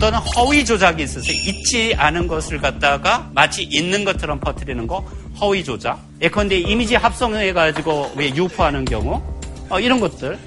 또는 0.02 0.18
허위 0.36 0.66
조작이 0.66 1.04
있어서 1.04 1.32
있지 1.32 1.93
않은 1.95 2.28
것을 2.28 2.58
갖다가 2.58 3.30
마치 3.36 3.62
있는 3.62 4.04
것처럼 4.04 4.39
퍼뜨리는 4.39 4.88
거 4.88 5.06
허위 5.39 5.64
조작. 5.64 5.99
예컨대 6.20 6.58
이미지 6.58 6.95
합성해가지고 6.95 8.14
왜 8.16 8.34
유포하는 8.36 8.84
경우 8.84 9.22
어, 9.70 9.80
이런 9.80 9.99
것들. 9.99 10.39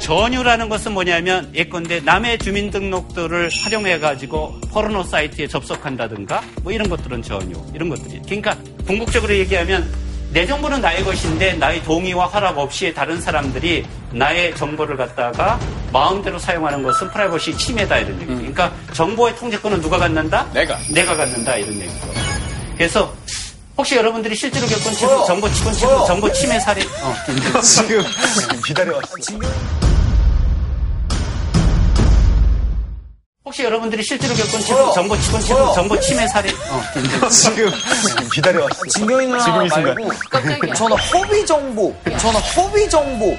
전유라는 0.00 0.68
것은 0.68 0.92
뭐냐면 0.92 1.50
예컨대 1.52 2.00
남의 2.00 2.38
주민등록도를 2.38 3.50
활용해가지고 3.52 4.60
포르노 4.70 5.02
사이트에 5.02 5.48
접속한다든가 5.48 6.42
뭐 6.62 6.72
이런 6.72 6.88
것들은 6.88 7.20
전유 7.22 7.52
이런 7.74 7.88
것들이. 7.88 8.20
그러니까 8.24 8.56
궁극적으로 8.86 9.34
얘기하면 9.34 9.92
내 10.32 10.46
정보는 10.46 10.80
나의 10.80 11.02
것인데 11.04 11.54
나의 11.54 11.82
동의와 11.82 12.26
허락 12.26 12.56
없이 12.58 12.94
다른 12.94 13.20
사람들이 13.20 13.84
나의 14.12 14.54
정보를 14.54 14.96
갖다가 14.96 15.58
마음대로 15.92 16.38
사용하는 16.38 16.82
것은 16.84 17.10
프라이버시 17.10 17.56
침해다 17.56 17.98
이런 17.98 18.14
얘기. 18.20 18.26
그러니까 18.26 18.72
정보의 18.92 19.34
통제권은 19.36 19.80
누가 19.80 19.98
갖는다? 19.98 20.46
내가. 20.52 20.78
내가 20.92 21.16
갖는다 21.16 21.56
이런 21.56 21.74
얘기죠. 21.74 22.06
그래서 22.76 23.12
혹시 23.76 23.96
여러분들이 23.96 24.36
실제로 24.36 24.66
겪은 24.66 24.92
지금 24.92 25.24
정보 25.26 25.50
치고 25.50 25.72
정보 26.06 26.32
침해 26.32 26.60
사례 26.60 26.82
어, 26.82 27.14
지금 27.62 28.04
기다려왔어. 28.64 29.14
혹시 33.50 33.64
여러분들이 33.64 34.00
실제로 34.04 34.32
겪은 34.32 34.60
지금 34.60 34.92
정보 34.94 35.18
치곤 35.18 35.40
치고 35.40 35.72
정보 35.72 35.98
침해 35.98 36.24
사례 36.28 36.50
어, 36.50 37.28
지금 37.28 37.68
기다려왔어. 38.32 38.80
진경이 38.88 39.26
누나 39.26 39.44
지금 39.44 39.66
이 39.66 39.68
순간. 39.68 39.96
말고 39.96 40.74
저는 40.74 40.96
허위 40.96 41.44
정보, 41.44 41.92
저는 42.16 42.40
허위 42.40 42.88
정보. 42.88 43.36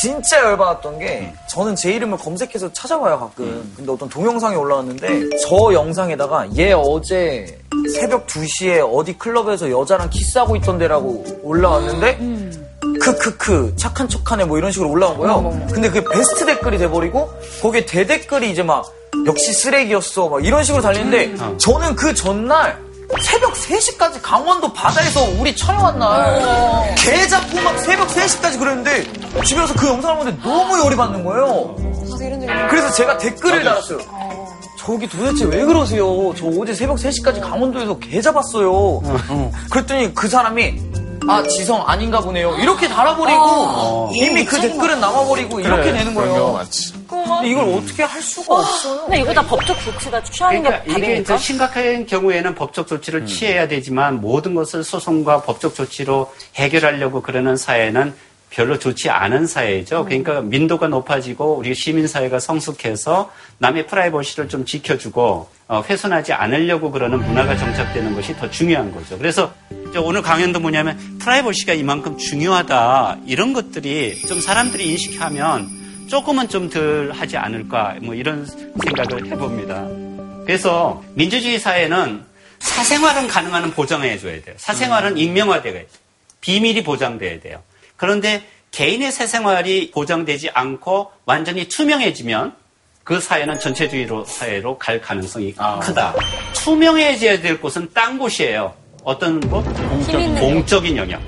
진짜 0.00 0.40
열받았던 0.40 0.98
게 0.98 1.32
저는 1.46 1.76
제 1.76 1.92
이름을 1.92 2.18
검색해서 2.18 2.72
찾아봐요 2.72 3.20
가끔. 3.20 3.72
근데 3.76 3.92
어떤 3.92 4.08
동영상이 4.08 4.56
올라왔는데 4.56 5.38
저 5.48 5.72
영상에다가 5.72 6.48
얘 6.56 6.72
어제 6.72 7.56
새벽 7.94 8.26
2시에 8.26 8.80
어디 8.92 9.16
클럽에서 9.16 9.70
여자랑 9.70 10.10
키스하고 10.10 10.56
있던데라고 10.56 11.24
올라왔는데 11.44 12.67
크크크 13.00 13.74
착한 13.76 14.08
척하네 14.08 14.44
뭐 14.44 14.58
이런 14.58 14.70
식으로 14.72 14.90
올라온 14.90 15.18
거예요. 15.18 15.66
근데 15.72 15.88
그게 15.88 16.04
베스트 16.12 16.46
댓글이 16.46 16.78
돼버리고 16.78 17.30
거기에 17.62 17.84
대댓글이 17.86 18.50
이제 18.50 18.62
막 18.62 18.84
역시 19.26 19.52
쓰레기였어 19.52 20.28
막 20.28 20.44
이런 20.44 20.62
식으로 20.64 20.82
달리는데 20.82 21.56
저는 21.58 21.96
그 21.96 22.14
전날 22.14 22.78
새벽 23.22 23.54
3시까지 23.54 24.20
강원도 24.22 24.70
바다에서 24.72 25.24
우리 25.40 25.56
촬영한 25.56 25.98
날 25.98 26.94
개 26.96 27.26
잡고 27.26 27.60
막 27.62 27.78
새벽 27.80 28.06
3시까지 28.08 28.58
그랬는데 28.58 29.04
집에 29.44 29.60
와서 29.60 29.72
그 29.76 29.86
영상을 29.88 30.18
보는데 30.18 30.42
너무 30.42 30.78
열이 30.84 30.94
받는 30.96 31.24
거예요. 31.24 31.74
그래서 32.68 32.90
제가 32.92 33.16
댓글을 33.18 33.64
달았어요. 33.64 33.98
저기 34.78 35.08
도대체 35.08 35.44
왜 35.46 35.64
그러세요? 35.64 36.34
저 36.34 36.46
어제 36.60 36.74
새벽 36.74 36.96
3시까지 36.96 37.40
강원도에서 37.40 37.98
개 37.98 38.20
잡았어요. 38.20 39.00
그랬더니 39.70 40.14
그 40.14 40.28
사람이 40.28 40.80
아 41.28 41.42
지성 41.46 41.82
아닌가 41.86 42.20
보네요. 42.20 42.56
이렇게 42.58 42.88
달아버리고 42.88 44.10
이미 44.14 44.44
그 44.44 44.60
댓글은 44.60 45.00
남아버리고 45.00 45.60
이렇게 45.60 45.92
되는 45.92 46.14
거예요. 46.14 46.60
근데 47.08 47.48
이걸 47.50 47.68
어떻게 47.74 48.02
할 48.02 48.20
수가 48.22 48.54
없어요. 48.54 49.02
근데 49.02 49.20
이거 49.20 49.32
다 49.34 49.42
법적 49.42 49.76
조치가 49.82 50.22
취하는 50.22 50.62
그러니까 50.62 50.84
게 50.84 50.90
이게 50.90 51.00
답입니까? 51.00 51.34
이제 51.34 51.44
심각한 51.44 52.06
경우에는 52.06 52.54
법적 52.54 52.86
조치를 52.86 53.26
취해야 53.26 53.68
되지만 53.68 54.20
모든 54.20 54.54
것을 54.54 54.82
소송과 54.84 55.42
법적 55.42 55.74
조치로 55.74 56.32
해결하려고 56.56 57.20
그러는 57.22 57.56
사회는 57.56 58.14
별로 58.50 58.78
좋지 58.78 59.10
않은 59.10 59.46
사회죠. 59.46 60.04
그러니까 60.04 60.40
민도가 60.40 60.88
높아지고 60.88 61.56
우리 61.56 61.74
시민사회가 61.74 62.40
성숙해서 62.40 63.30
남의 63.58 63.86
프라이버시를 63.86 64.48
좀 64.48 64.64
지켜주고 64.64 65.48
어, 65.68 65.82
훼손하지 65.82 66.32
않으려고 66.32 66.90
그러는 66.90 67.18
문화가 67.18 67.56
정착되는 67.56 68.14
것이 68.14 68.34
더 68.36 68.50
중요한 68.50 68.90
거죠. 68.90 69.18
그래서 69.18 69.52
오늘 70.02 70.22
강연도 70.22 70.60
뭐냐면 70.60 70.98
프라이버시가 71.18 71.74
이만큼 71.74 72.16
중요하다 72.16 73.18
이런 73.26 73.52
것들이 73.52 74.18
좀 74.22 74.40
사람들이 74.40 74.86
인식하면 74.90 75.68
조금은 76.08 76.48
좀 76.48 76.70
덜 76.70 77.12
하지 77.12 77.36
않을까 77.36 77.96
뭐 78.02 78.14
이런 78.14 78.46
생각을 78.46 79.26
해봅니다. 79.26 79.86
그래서 80.46 81.02
민주주의 81.14 81.58
사회는 81.58 82.24
사생활은 82.60 83.28
가능한 83.28 83.70
보장해 83.72 84.18
줘야 84.18 84.40
돼요. 84.42 84.54
사생활은 84.56 85.18
익명화돼야 85.18 85.72
돼요. 85.74 85.84
비밀이 86.40 86.82
보장돼야 86.82 87.40
돼요. 87.40 87.62
그런데 87.98 88.42
개인의 88.70 89.12
사생활이 89.12 89.90
보장되지 89.90 90.50
않고 90.54 91.10
완전히 91.26 91.68
투명해지면 91.68 92.54
그 93.04 93.20
사회는 93.20 93.58
전체주의로 93.58 94.24
사회로 94.24 94.78
갈 94.78 95.00
가능성이 95.00 95.54
크다. 95.82 96.14
투명해져야 96.54 97.40
될 97.40 97.60
곳은 97.60 97.90
딴 97.92 98.18
곳이에요. 98.18 98.74
어떤 99.02 99.40
곳? 99.40 99.64
있는 100.10 100.34
공적인 100.40 100.96
영역. 100.96 101.20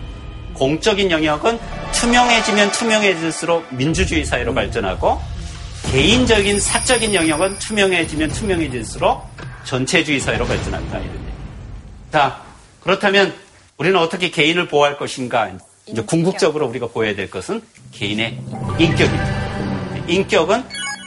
공적인 0.55 1.11
영역은 1.11 1.59
투명해지면 1.93 2.73
투명해질수록 2.73 3.75
민주주의 3.75 4.25
사회로 4.25 4.55
발전하고 4.55 5.21
개인적인 5.91 6.61
사적인 6.61 7.15
영역은 7.15 7.59
투명해지면 7.59 8.31
투명해질수록 8.31 9.27
전체주의 9.65 10.21
사회로 10.21 10.47
발전한다 10.47 10.99
이런 10.99 11.15
얘기. 11.15 11.25
자 12.13 12.43
그렇다면 12.83 13.35
우리는 13.79 13.99
어떻게 13.99 14.31
개인을 14.31 14.69
보호할 14.69 14.99
것인가? 14.99 15.51
이제 15.91 16.03
궁극적으로 16.03 16.67
우리가 16.67 16.89
보여야 16.89 17.15
될 17.15 17.31
것은 17.31 17.63
개인의 17.93 18.39
인격입니다. 18.79 20.07
인격은 20.07 20.65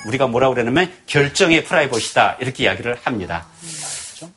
우리가 0.07 0.27
뭐라고 0.27 0.53
그러냐면 0.53 0.91
결정의 1.05 1.63
프라이버시다 1.63 2.37
이렇게 2.41 2.63
이야기를 2.63 2.97
합니다. 3.03 3.47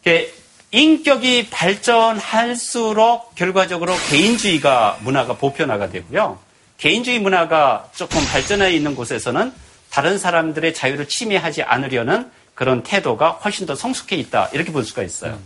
그 0.02 0.32
인격이 0.70 1.48
발전할수록 1.50 3.34
결과적으로 3.34 3.94
개인주의가 4.10 4.98
문화가 5.02 5.36
보편화가 5.36 5.90
되고요. 5.90 6.38
개인주의 6.78 7.18
문화가 7.18 7.88
조금 7.94 8.24
발전해 8.26 8.72
있는 8.72 8.94
곳에서는 8.94 9.52
다른 9.90 10.18
사람들의 10.18 10.74
자유를 10.74 11.08
침해하지 11.08 11.62
않으려는 11.62 12.30
그런 12.54 12.82
태도가 12.82 13.30
훨씬 13.32 13.66
더 13.66 13.74
성숙해 13.74 14.16
있다 14.16 14.50
이렇게 14.52 14.72
볼 14.72 14.84
수가 14.84 15.02
있어요. 15.02 15.38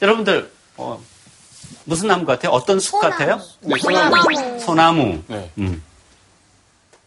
여러분들 0.00 0.50
어, 0.76 1.02
무슨 1.90 2.06
나무 2.06 2.24
같아요? 2.24 2.52
어떤 2.52 2.78
숲 2.78 3.00
같아요? 3.00 3.40
네, 3.62 3.74
소나무. 3.80 4.60
소나무. 4.60 5.18
네. 5.26 5.50
음. 5.58 5.82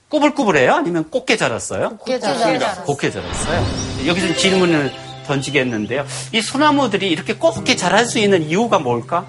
꾸불꾸불해요? 0.10 0.74
아니면 0.74 1.10
꽃게 1.10 1.38
자랐어요? 1.38 1.98
꽃게 2.00 2.20
자랐어요. 2.20 2.84
곱게 2.84 3.10
자랐어요. 3.10 3.66
여기서 4.06 4.36
질문을 4.36 4.94
던지겠는데요. 5.26 6.06
이 6.34 6.42
소나무들이 6.42 7.10
이렇게 7.10 7.34
곱게 7.36 7.78
자랄 7.78 8.06
수 8.06 8.20
있는 8.20 8.44
이유가 8.44 8.78
뭘까? 8.78 9.26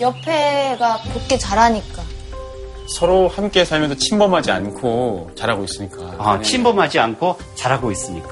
옆에가 0.00 1.02
곱게 1.12 1.36
자라니까. 1.36 2.02
서로 2.88 3.28
함께 3.28 3.66
살면서 3.66 3.96
침범하지 3.96 4.50
않고 4.50 5.32
자라고 5.36 5.64
있으니까. 5.64 6.14
아, 6.18 6.40
침범하지 6.40 6.98
않고 6.98 7.38
자라고 7.54 7.92
있으니까. 7.92 8.28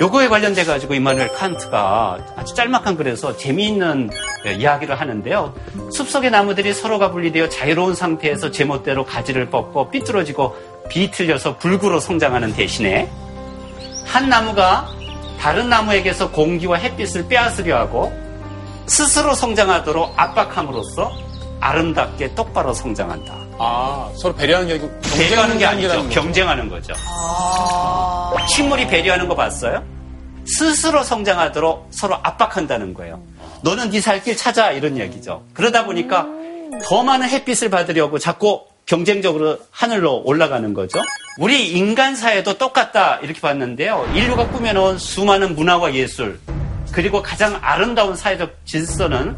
요거에 0.00 0.28
관련돼 0.28 0.64
가지고 0.64 0.94
이마누엘 0.94 1.32
칸트가 1.34 2.18
아주 2.36 2.54
짤막한 2.54 2.96
글에서 2.96 3.36
재미있는 3.36 4.10
예, 4.46 4.52
이야기를 4.54 4.98
하는데요. 5.00 5.54
숲속의 5.92 6.30
나무들이 6.30 6.74
서로가 6.74 7.12
분리되어 7.12 7.48
자유로운 7.48 7.94
상태에서 7.94 8.50
제멋대로 8.50 9.04
가지를 9.04 9.50
뻗고 9.50 9.90
삐뚤어지고 9.90 10.56
비틀려서 10.88 11.58
불구로 11.58 12.00
성장하는 12.00 12.54
대신에 12.54 13.10
한 14.04 14.28
나무가 14.28 14.88
다른 15.40 15.68
나무에게서 15.68 16.30
공기와 16.30 16.76
햇빛을 16.78 17.28
빼앗으려 17.28 17.76
하고 17.78 18.12
스스로 18.86 19.34
성장하도록 19.34 20.12
압박함으로써 20.16 21.12
아름답게 21.60 22.34
똑바로 22.34 22.74
성장한다. 22.74 23.43
아, 23.58 24.10
서로 24.16 24.34
배려하는 24.34 24.66
게 24.68 24.74
아니고 24.74 25.00
배려하는 25.16 25.58
게 25.58 25.66
아니죠. 25.66 25.88
경쟁하는 26.08 26.68
거죠. 26.68 26.92
경쟁하는 26.92 28.34
거죠. 28.34 28.46
식물이 28.48 28.86
배려하는 28.88 29.28
거 29.28 29.34
봤어요? 29.34 29.82
스스로 30.46 31.02
성장하도록 31.02 31.88
서로 31.90 32.16
압박한다는 32.22 32.94
거예요. 32.94 33.22
너는 33.62 33.90
네 33.90 34.00
살 34.00 34.22
길 34.22 34.36
찾아 34.36 34.70
이런 34.72 34.98
얘기죠. 34.98 35.42
그러다 35.54 35.86
보니까 35.86 36.26
더 36.86 37.02
많은 37.02 37.28
햇빛을 37.28 37.70
받으려고 37.70 38.18
자꾸 38.18 38.64
경쟁적으로 38.86 39.58
하늘로 39.70 40.22
올라가는 40.26 40.74
거죠. 40.74 41.00
우리 41.38 41.70
인간 41.72 42.14
사회도 42.14 42.58
똑같다 42.58 43.20
이렇게 43.22 43.40
봤는데요. 43.40 44.06
인류가 44.14 44.48
꾸며놓은 44.48 44.98
수많은 44.98 45.54
문화와 45.54 45.94
예술 45.94 46.38
그리고 46.92 47.22
가장 47.22 47.58
아름다운 47.62 48.14
사회적 48.14 48.66
질서는 48.66 49.36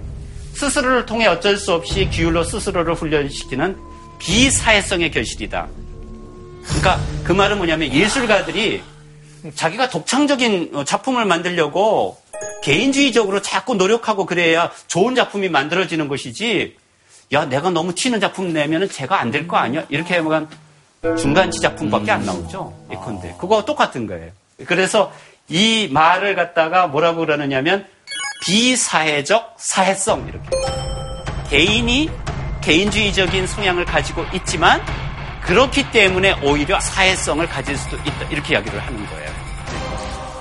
스스로를 0.55 1.07
통해 1.07 1.27
어쩔 1.27 1.57
수 1.57 1.73
없이 1.73 2.09
기울로 2.11 2.43
스스로를 2.43 2.95
훈련시키는 2.95 3.77
비사회성의 4.19 5.11
결실이다. 5.11 5.67
그러니까 6.65 7.01
그 7.25 7.33
말은 7.33 7.59
뭐냐면 7.59 7.93
예술가들이 7.93 8.83
자기가 9.55 9.89
독창적인 9.91 10.71
어, 10.75 10.85
작품을 10.85 11.25
만들려고 11.25 12.19
개인주의적으로 12.63 13.41
자꾸 13.43 13.75
노력하고 13.77 14.27
그래야 14.27 14.71
좋은 14.89 15.15
작품이 15.15 15.49
만들어지는 15.49 16.09
것이지 16.09 16.77
야 17.33 17.45
내가 17.45 17.71
너무 17.71 17.95
튀는 17.95 18.21
작품 18.21 18.53
내면은 18.53 18.89
제가 18.89 19.21
안 19.21 19.31
될 19.31 19.47
거 19.47 19.57
아니야? 19.57 19.85
이렇게 19.89 20.17
하면 20.17 20.49
중간치 21.19 21.61
작품밖에 21.61 22.11
안 22.11 22.25
나오죠 22.25 22.75
예컨대. 22.91 23.37
그거 23.39 23.65
똑같은 23.65 24.07
거예요. 24.07 24.31
그래서 24.67 25.13
이 25.49 25.89
말을 25.93 26.35
갖다가 26.35 26.89
뭐라고 26.89 27.21
그러느냐면 27.21 27.87
비사회적 28.45 29.55
사회성 29.59 30.27
이렇게. 30.29 30.49
개인이 31.51 32.11
개인주의적인 32.67 33.47
성향을 33.47 33.85
가지고 33.85 34.25
있지만 34.35 34.85
그렇기 35.43 35.93
때문에 35.93 36.35
오히려 36.43 36.81
사회성을 36.81 37.47
가질 37.49 37.79
수도 37.79 37.97
있다 37.99 38.29
이렇게 38.29 38.55
이야기를 38.55 38.85
하는 38.85 39.07
거예요. 39.07 39.31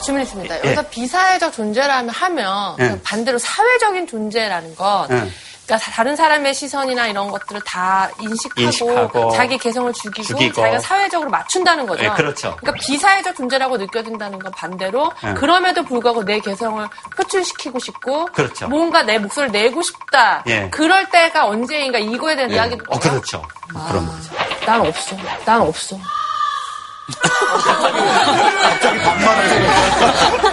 질문 0.02 0.24
있습니다. 0.24 0.56
예. 0.56 0.60
여기서 0.60 0.90
비사회적 0.90 1.54
존재라면 1.54 2.10
하면 2.10 2.76
예. 2.80 3.00
반대로 3.04 3.38
사회적인 3.38 4.08
존재라는 4.08 4.76
건 4.76 5.08
예. 5.12 5.30
그러니까 5.66 5.92
다른 5.92 6.16
사람의 6.16 6.54
시선이나 6.54 7.08
이런 7.08 7.30
것들을 7.30 7.62
다 7.66 8.10
인식하고, 8.20 8.62
인식하고 8.62 9.32
자기 9.32 9.58
개성을 9.58 9.92
죽이고, 9.94 10.24
죽이고. 10.24 10.62
자기가 10.62 10.80
사회적으로 10.80 11.30
맞춘다는 11.30 11.88
거죠. 11.88 12.04
네, 12.04 12.10
그렇죠. 12.10 12.56
그러니까 12.58 12.84
비사회적 12.86 13.36
존재라고 13.36 13.78
느껴진다는 13.78 14.38
건 14.40 14.52
반대로 14.52 15.12
네. 15.24 15.34
그럼에도 15.34 15.84
불구하고 15.84 16.24
내 16.24 16.40
개성을 16.40 16.88
표출시키고 17.18 17.80
싶고 17.80 18.26
그렇죠. 18.28 18.68
뭔가 18.68 19.02
내 19.04 19.18
목소리를 19.18 19.52
내고 19.52 19.82
싶다. 19.82 20.44
예. 20.48 20.70
그럴 20.70 21.10
때가 21.10 21.48
언제인가 21.48 21.98
이거에 21.98 22.36
대한 22.36 22.52
이야기도 22.52 22.84
어, 22.88 23.00
그렇죠. 23.00 23.42
그런 23.68 24.06
거죠. 24.06 24.34
난 24.66 24.82
없어. 24.82 25.16
난 25.46 25.62
없어. 25.62 25.98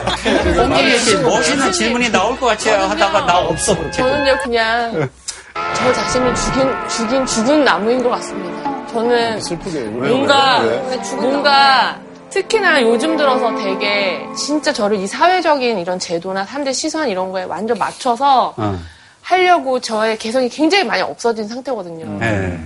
이 0.08 0.11
멋있는 1.22 1.72
질문이 1.72 2.10
나올 2.10 2.38
것 2.38 2.46
같이 2.46 2.68
하다가 2.70 3.26
나 3.26 3.38
없어. 3.40 3.74
저는요 3.90 4.38
그냥 4.42 5.08
저 5.74 5.92
자신을 5.92 6.34
죽인 6.34 6.88
죽인 6.88 7.26
죽은 7.26 7.64
나무인 7.64 8.02
것 8.02 8.10
같습니다. 8.10 8.86
저는 8.88 9.40
슬프게. 9.40 9.80
뭔가 9.80 10.62
뭔가 11.16 11.98
특히나 12.30 12.82
요즘 12.82 13.16
들어서 13.16 13.54
되게 13.56 14.24
진짜 14.36 14.72
저를 14.72 14.96
이 14.98 15.06
사회적인 15.06 15.78
이런 15.78 15.98
제도나 15.98 16.44
사람들 16.44 16.72
시선 16.72 17.08
이런 17.08 17.30
거에 17.32 17.44
완전 17.44 17.78
맞춰서 17.78 18.54
어. 18.56 18.78
하려고 19.22 19.78
저의 19.80 20.18
개성이 20.18 20.48
굉장히 20.48 20.82
많이 20.84 21.00
없어진 21.02 21.46
상태거든요. 21.46 22.18
네. 22.18 22.58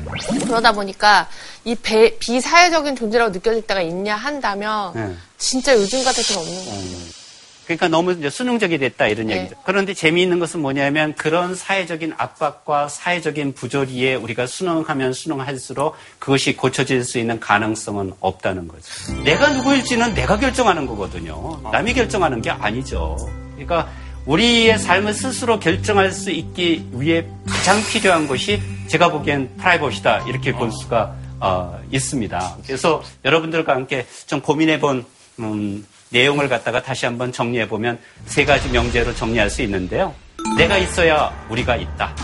그러다 0.47 0.73
보니까 0.73 1.27
이 1.65 1.75
배- 1.75 2.17
비사회적인 2.19 2.97
존재라고 2.97 3.31
느껴질 3.31 3.63
때가 3.67 3.83
있냐 3.83 4.17
한다면 4.17 4.93
네. 4.95 5.15
진짜 5.37 5.75
요즘 5.75 6.03
같을 6.03 6.25
때는 6.25 6.41
없는 6.43 6.65
것 6.65 6.71
같아요. 6.71 7.26
그러니까 7.67 7.89
너무 7.89 8.13
이제 8.13 8.31
수능적이 8.31 8.79
됐다 8.79 9.09
이런 9.09 9.27
네. 9.27 9.39
얘기죠. 9.39 9.57
그런데 9.65 9.93
재미있는 9.93 10.39
것은 10.39 10.61
뭐냐면 10.61 11.15
그런 11.15 11.55
사회적인 11.55 12.15
압박과 12.17 12.89
사회적인 12.89 13.55
부조리에 13.55 14.15
우리가 14.15 14.47
수능하면 14.47 15.13
수능할수록 15.13 15.97
그것이 16.21 16.57
고쳐질 16.57 17.05
수 17.05 17.19
있는 17.19 17.41
가능성은 17.41 18.15
없다는 18.21 18.69
거죠. 18.69 19.23
내가 19.25 19.51
누구일지는 19.51 20.15
내가 20.15 20.39
결정하는 20.39 20.87
거거든요. 20.87 21.61
남이 21.73 21.93
결정하는 21.95 22.41
게 22.41 22.51
아니죠. 22.51 23.17
그러니까 23.53 23.91
우리의 24.27 24.79
삶을 24.79 25.13
스스로 25.15 25.59
결정할 25.59 26.13
수 26.13 26.31
있기 26.31 26.89
위해 26.93 27.27
가장 27.49 27.83
필요한 27.91 28.29
것이 28.29 28.61
제가 28.87 29.11
보기엔 29.11 29.57
프라이버시다 29.57 30.27
이렇게 30.29 30.53
볼 30.53 30.71
수가 30.71 31.15
어, 31.41 31.81
있습니다. 31.91 32.59
그래서 32.65 33.03
여러분들과 33.25 33.75
함께 33.75 34.07
좀 34.27 34.41
고민해 34.41 34.81
본 34.81 35.05
음, 35.39 35.87
내용을 36.11 36.49
갖다가 36.49 36.83
다시 36.83 37.07
한번 37.07 37.33
정리해 37.33 37.69
보면 37.69 37.99
세 38.27 38.45
가지 38.45 38.69
명제로 38.69 39.15
정리할 39.15 39.51
수 39.51 39.63
있는데요. 39.63 40.15
내가 40.57 40.79
있어야 40.79 41.33
우리가 41.51 41.77
있다. 41.77 42.15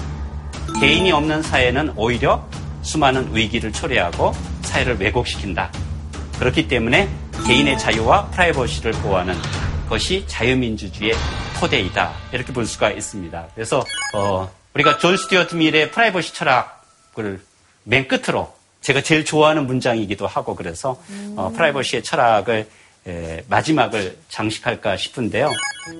개인이 0.80 1.10
없는 1.12 1.42
사회는 1.42 1.92
오히려 1.96 2.46
수많은 2.82 3.34
위기를 3.34 3.72
초래하고 3.72 4.32
사회를 4.62 4.98
왜곡시킨다. 4.98 5.70
그렇기 6.38 6.68
때문에 6.68 7.08
개인의 7.46 7.78
자유와 7.78 8.26
프라이버시를 8.30 8.92
보호하는 8.92 9.34
것이 9.88 10.24
자유민주주의의 10.26 11.14
토대이다. 11.60 12.12
이렇게 12.32 12.52
볼 12.52 12.66
수가 12.66 12.90
있습니다. 12.90 13.48
그래서 13.54 13.84
어, 14.14 14.50
우리가 14.74 14.98
존 14.98 15.16
스튜어트 15.16 15.54
밀의 15.54 15.90
프라이버시 15.90 16.34
철학을 16.34 17.40
맨 17.84 18.08
끝으로 18.08 18.54
제가 18.80 19.02
제일 19.02 19.24
좋아하는 19.24 19.66
문장이기도 19.66 20.26
하고 20.26 20.56
그래서 20.56 21.00
어, 21.36 21.52
프라이버시의 21.54 22.02
철학을 22.02 22.68
에, 23.06 23.42
마지막을 23.48 24.16
장식할까 24.28 24.96
싶은데요. 24.96 25.50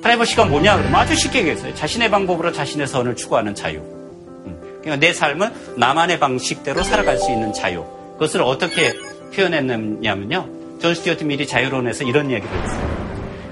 프라이버시가 0.03 0.45
뭐냐 0.45 0.77
그러면 0.77 0.95
아주 0.95 1.17
쉽게 1.17 1.41
얘기했어요. 1.41 1.75
자신의 1.75 2.11
방법으로 2.11 2.53
자신의 2.53 2.87
선을 2.87 3.17
추구하는 3.17 3.55
자유. 3.55 3.79
음, 3.79 4.61
그러니까 4.81 4.97
내 4.97 5.13
삶을 5.13 5.53
나만의 5.77 6.21
방식대로 6.21 6.83
살아갈 6.83 7.19
수 7.19 7.31
있는 7.31 7.53
자유. 7.53 7.85
그것을 8.15 8.43
어떻게 8.43 8.95
표현했느냐면요. 9.35 10.79
존 10.81 10.95
스튜어트 10.95 11.25
밀이 11.25 11.47
자유론에서 11.47 12.05
이런 12.05 12.31
얘기를 12.31 12.63
했어요. 12.63 12.93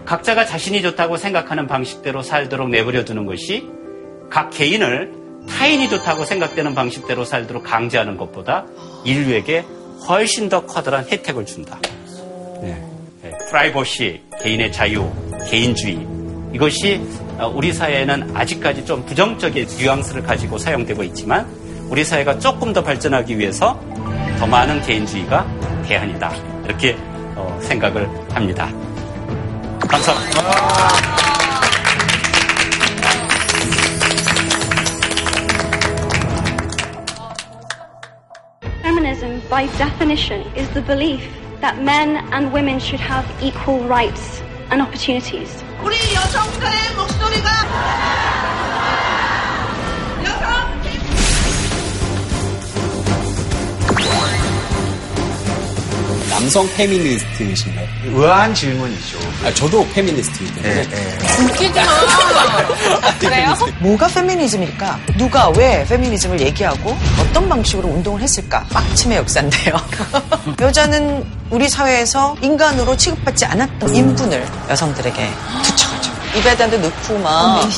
각자가 0.04 0.44
자신이 0.44 0.82
좋다고 0.82 1.16
생각하는 1.16 1.66
방식대로 1.66 2.22
살도록 2.22 2.68
내버려 2.70 3.04
두는 3.04 3.26
것이 3.26 3.68
각 4.28 4.50
개인을 4.50 5.12
타인이 5.48 5.88
좋다고 5.88 6.24
생각되는 6.24 6.74
방식대로 6.74 7.24
살도록 7.24 7.64
강제하는 7.64 8.16
것보다 8.16 8.66
인류에게 9.04 9.64
훨씬 10.08 10.48
더 10.48 10.66
커다란 10.66 11.06
혜택을 11.06 11.46
준다. 11.46 11.78
네. 12.60 12.89
네. 13.50 13.56
프라이버시, 13.58 14.22
개인의 14.42 14.70
자유, 14.70 15.10
개인주의. 15.48 16.06
이것이 16.52 17.00
어, 17.36 17.48
우리 17.48 17.72
사회에는 17.72 18.36
아직까지 18.36 18.84
좀 18.84 19.04
부정적인 19.04 19.66
뉘앙스를 19.66 20.22
가지고 20.22 20.56
사용되고 20.56 21.02
있지만 21.04 21.46
우리 21.88 22.04
사회가 22.04 22.38
조금 22.38 22.72
더 22.72 22.82
발전하기 22.82 23.36
위해서 23.38 23.78
더 24.38 24.46
많은 24.46 24.80
개인주의가 24.82 25.46
대안이다. 25.86 26.32
이렇게 26.64 26.96
어, 27.34 27.58
생각을 27.62 28.08
합니다. 28.32 28.70
감사합니다. 29.80 31.10
That 41.60 41.82
men 41.82 42.16
and 42.32 42.52
women 42.52 42.78
should 42.78 43.00
have 43.00 43.24
equal 43.42 43.80
rights 43.84 44.42
and 44.70 44.80
opportunities. 44.80 45.62
남성 56.40 56.66
페미니스트이신가요? 56.74 57.86
의아한 58.06 58.54
질문이죠. 58.54 59.18
아, 59.44 59.52
저도 59.52 59.86
페미니스트이기 59.88 60.62
때문에. 60.62 60.88
웃기지 61.50 61.74
마. 61.74 61.84
그래요? 63.18 63.54
뭐가 63.80 64.06
페미니즘일까? 64.08 64.98
누가 65.18 65.50
왜 65.50 65.84
페미니즘을 65.84 66.40
얘기하고 66.40 66.96
어떤 67.20 67.46
방식으로 67.46 67.88
운동을 67.88 68.22
했을까? 68.22 68.64
빡침의 68.72 69.18
역사인데요. 69.18 69.76
여자는 70.62 71.26
우리 71.50 71.68
사회에서 71.68 72.34
인간으로 72.40 72.96
취급받지 72.96 73.44
않았던 73.44 73.94
인분을 73.94 74.46
여성들에게 74.70 75.30
투척하죠. 75.62 76.10
입에다도 76.36 76.78
넣고 76.78 77.18
막 77.18 77.68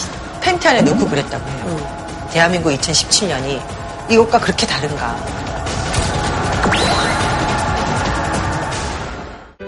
팬티 0.40 0.68
안에 0.68 0.82
넣고 0.82 1.08
그랬다고 1.08 1.50
해요. 1.50 2.28
대한민국 2.32 2.70
2017년이 2.70 3.60
이것과 4.08 4.38
그렇게 4.38 4.66
다른가? 4.68 5.16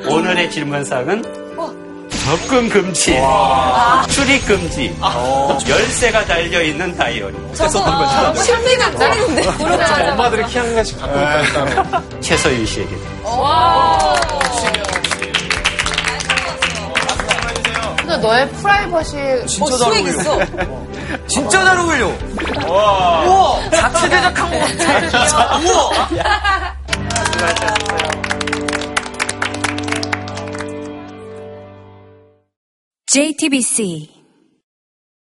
오늘의 0.06 0.50
질문사항은 0.50 1.44
접근 2.24 2.68
금지, 2.70 3.16
출입 4.08 4.46
금지, 4.46 4.96
열쇠가 5.68 6.24
달려 6.24 6.62
있는 6.62 6.96
다이어리. 6.96 7.34
실미가 7.54 8.96
짜리는데. 8.96 9.42
엄마들이 10.10 10.44
키 10.46 10.58
한 10.58 10.74
가지 10.74 10.96
갖고 10.96 11.18
있다. 11.18 12.02
최서윤 12.20 12.64
씨에게. 12.66 12.96
근데 17.98 18.16
너의 18.18 18.48
프라이버시 18.50 19.16
진짜 19.46 19.76
잘 19.78 19.88
어울려. 19.92 20.10
있어. 20.10 20.38
진짜 21.28 21.64
잘 21.64 21.78
어울려. 21.78 22.10
우와. 22.66 23.60
자체 23.70 24.08
제작한 24.08 24.50
거 24.50 24.58
같아. 24.58 25.58
우와. 25.64 26.08
JTBC 33.14 34.13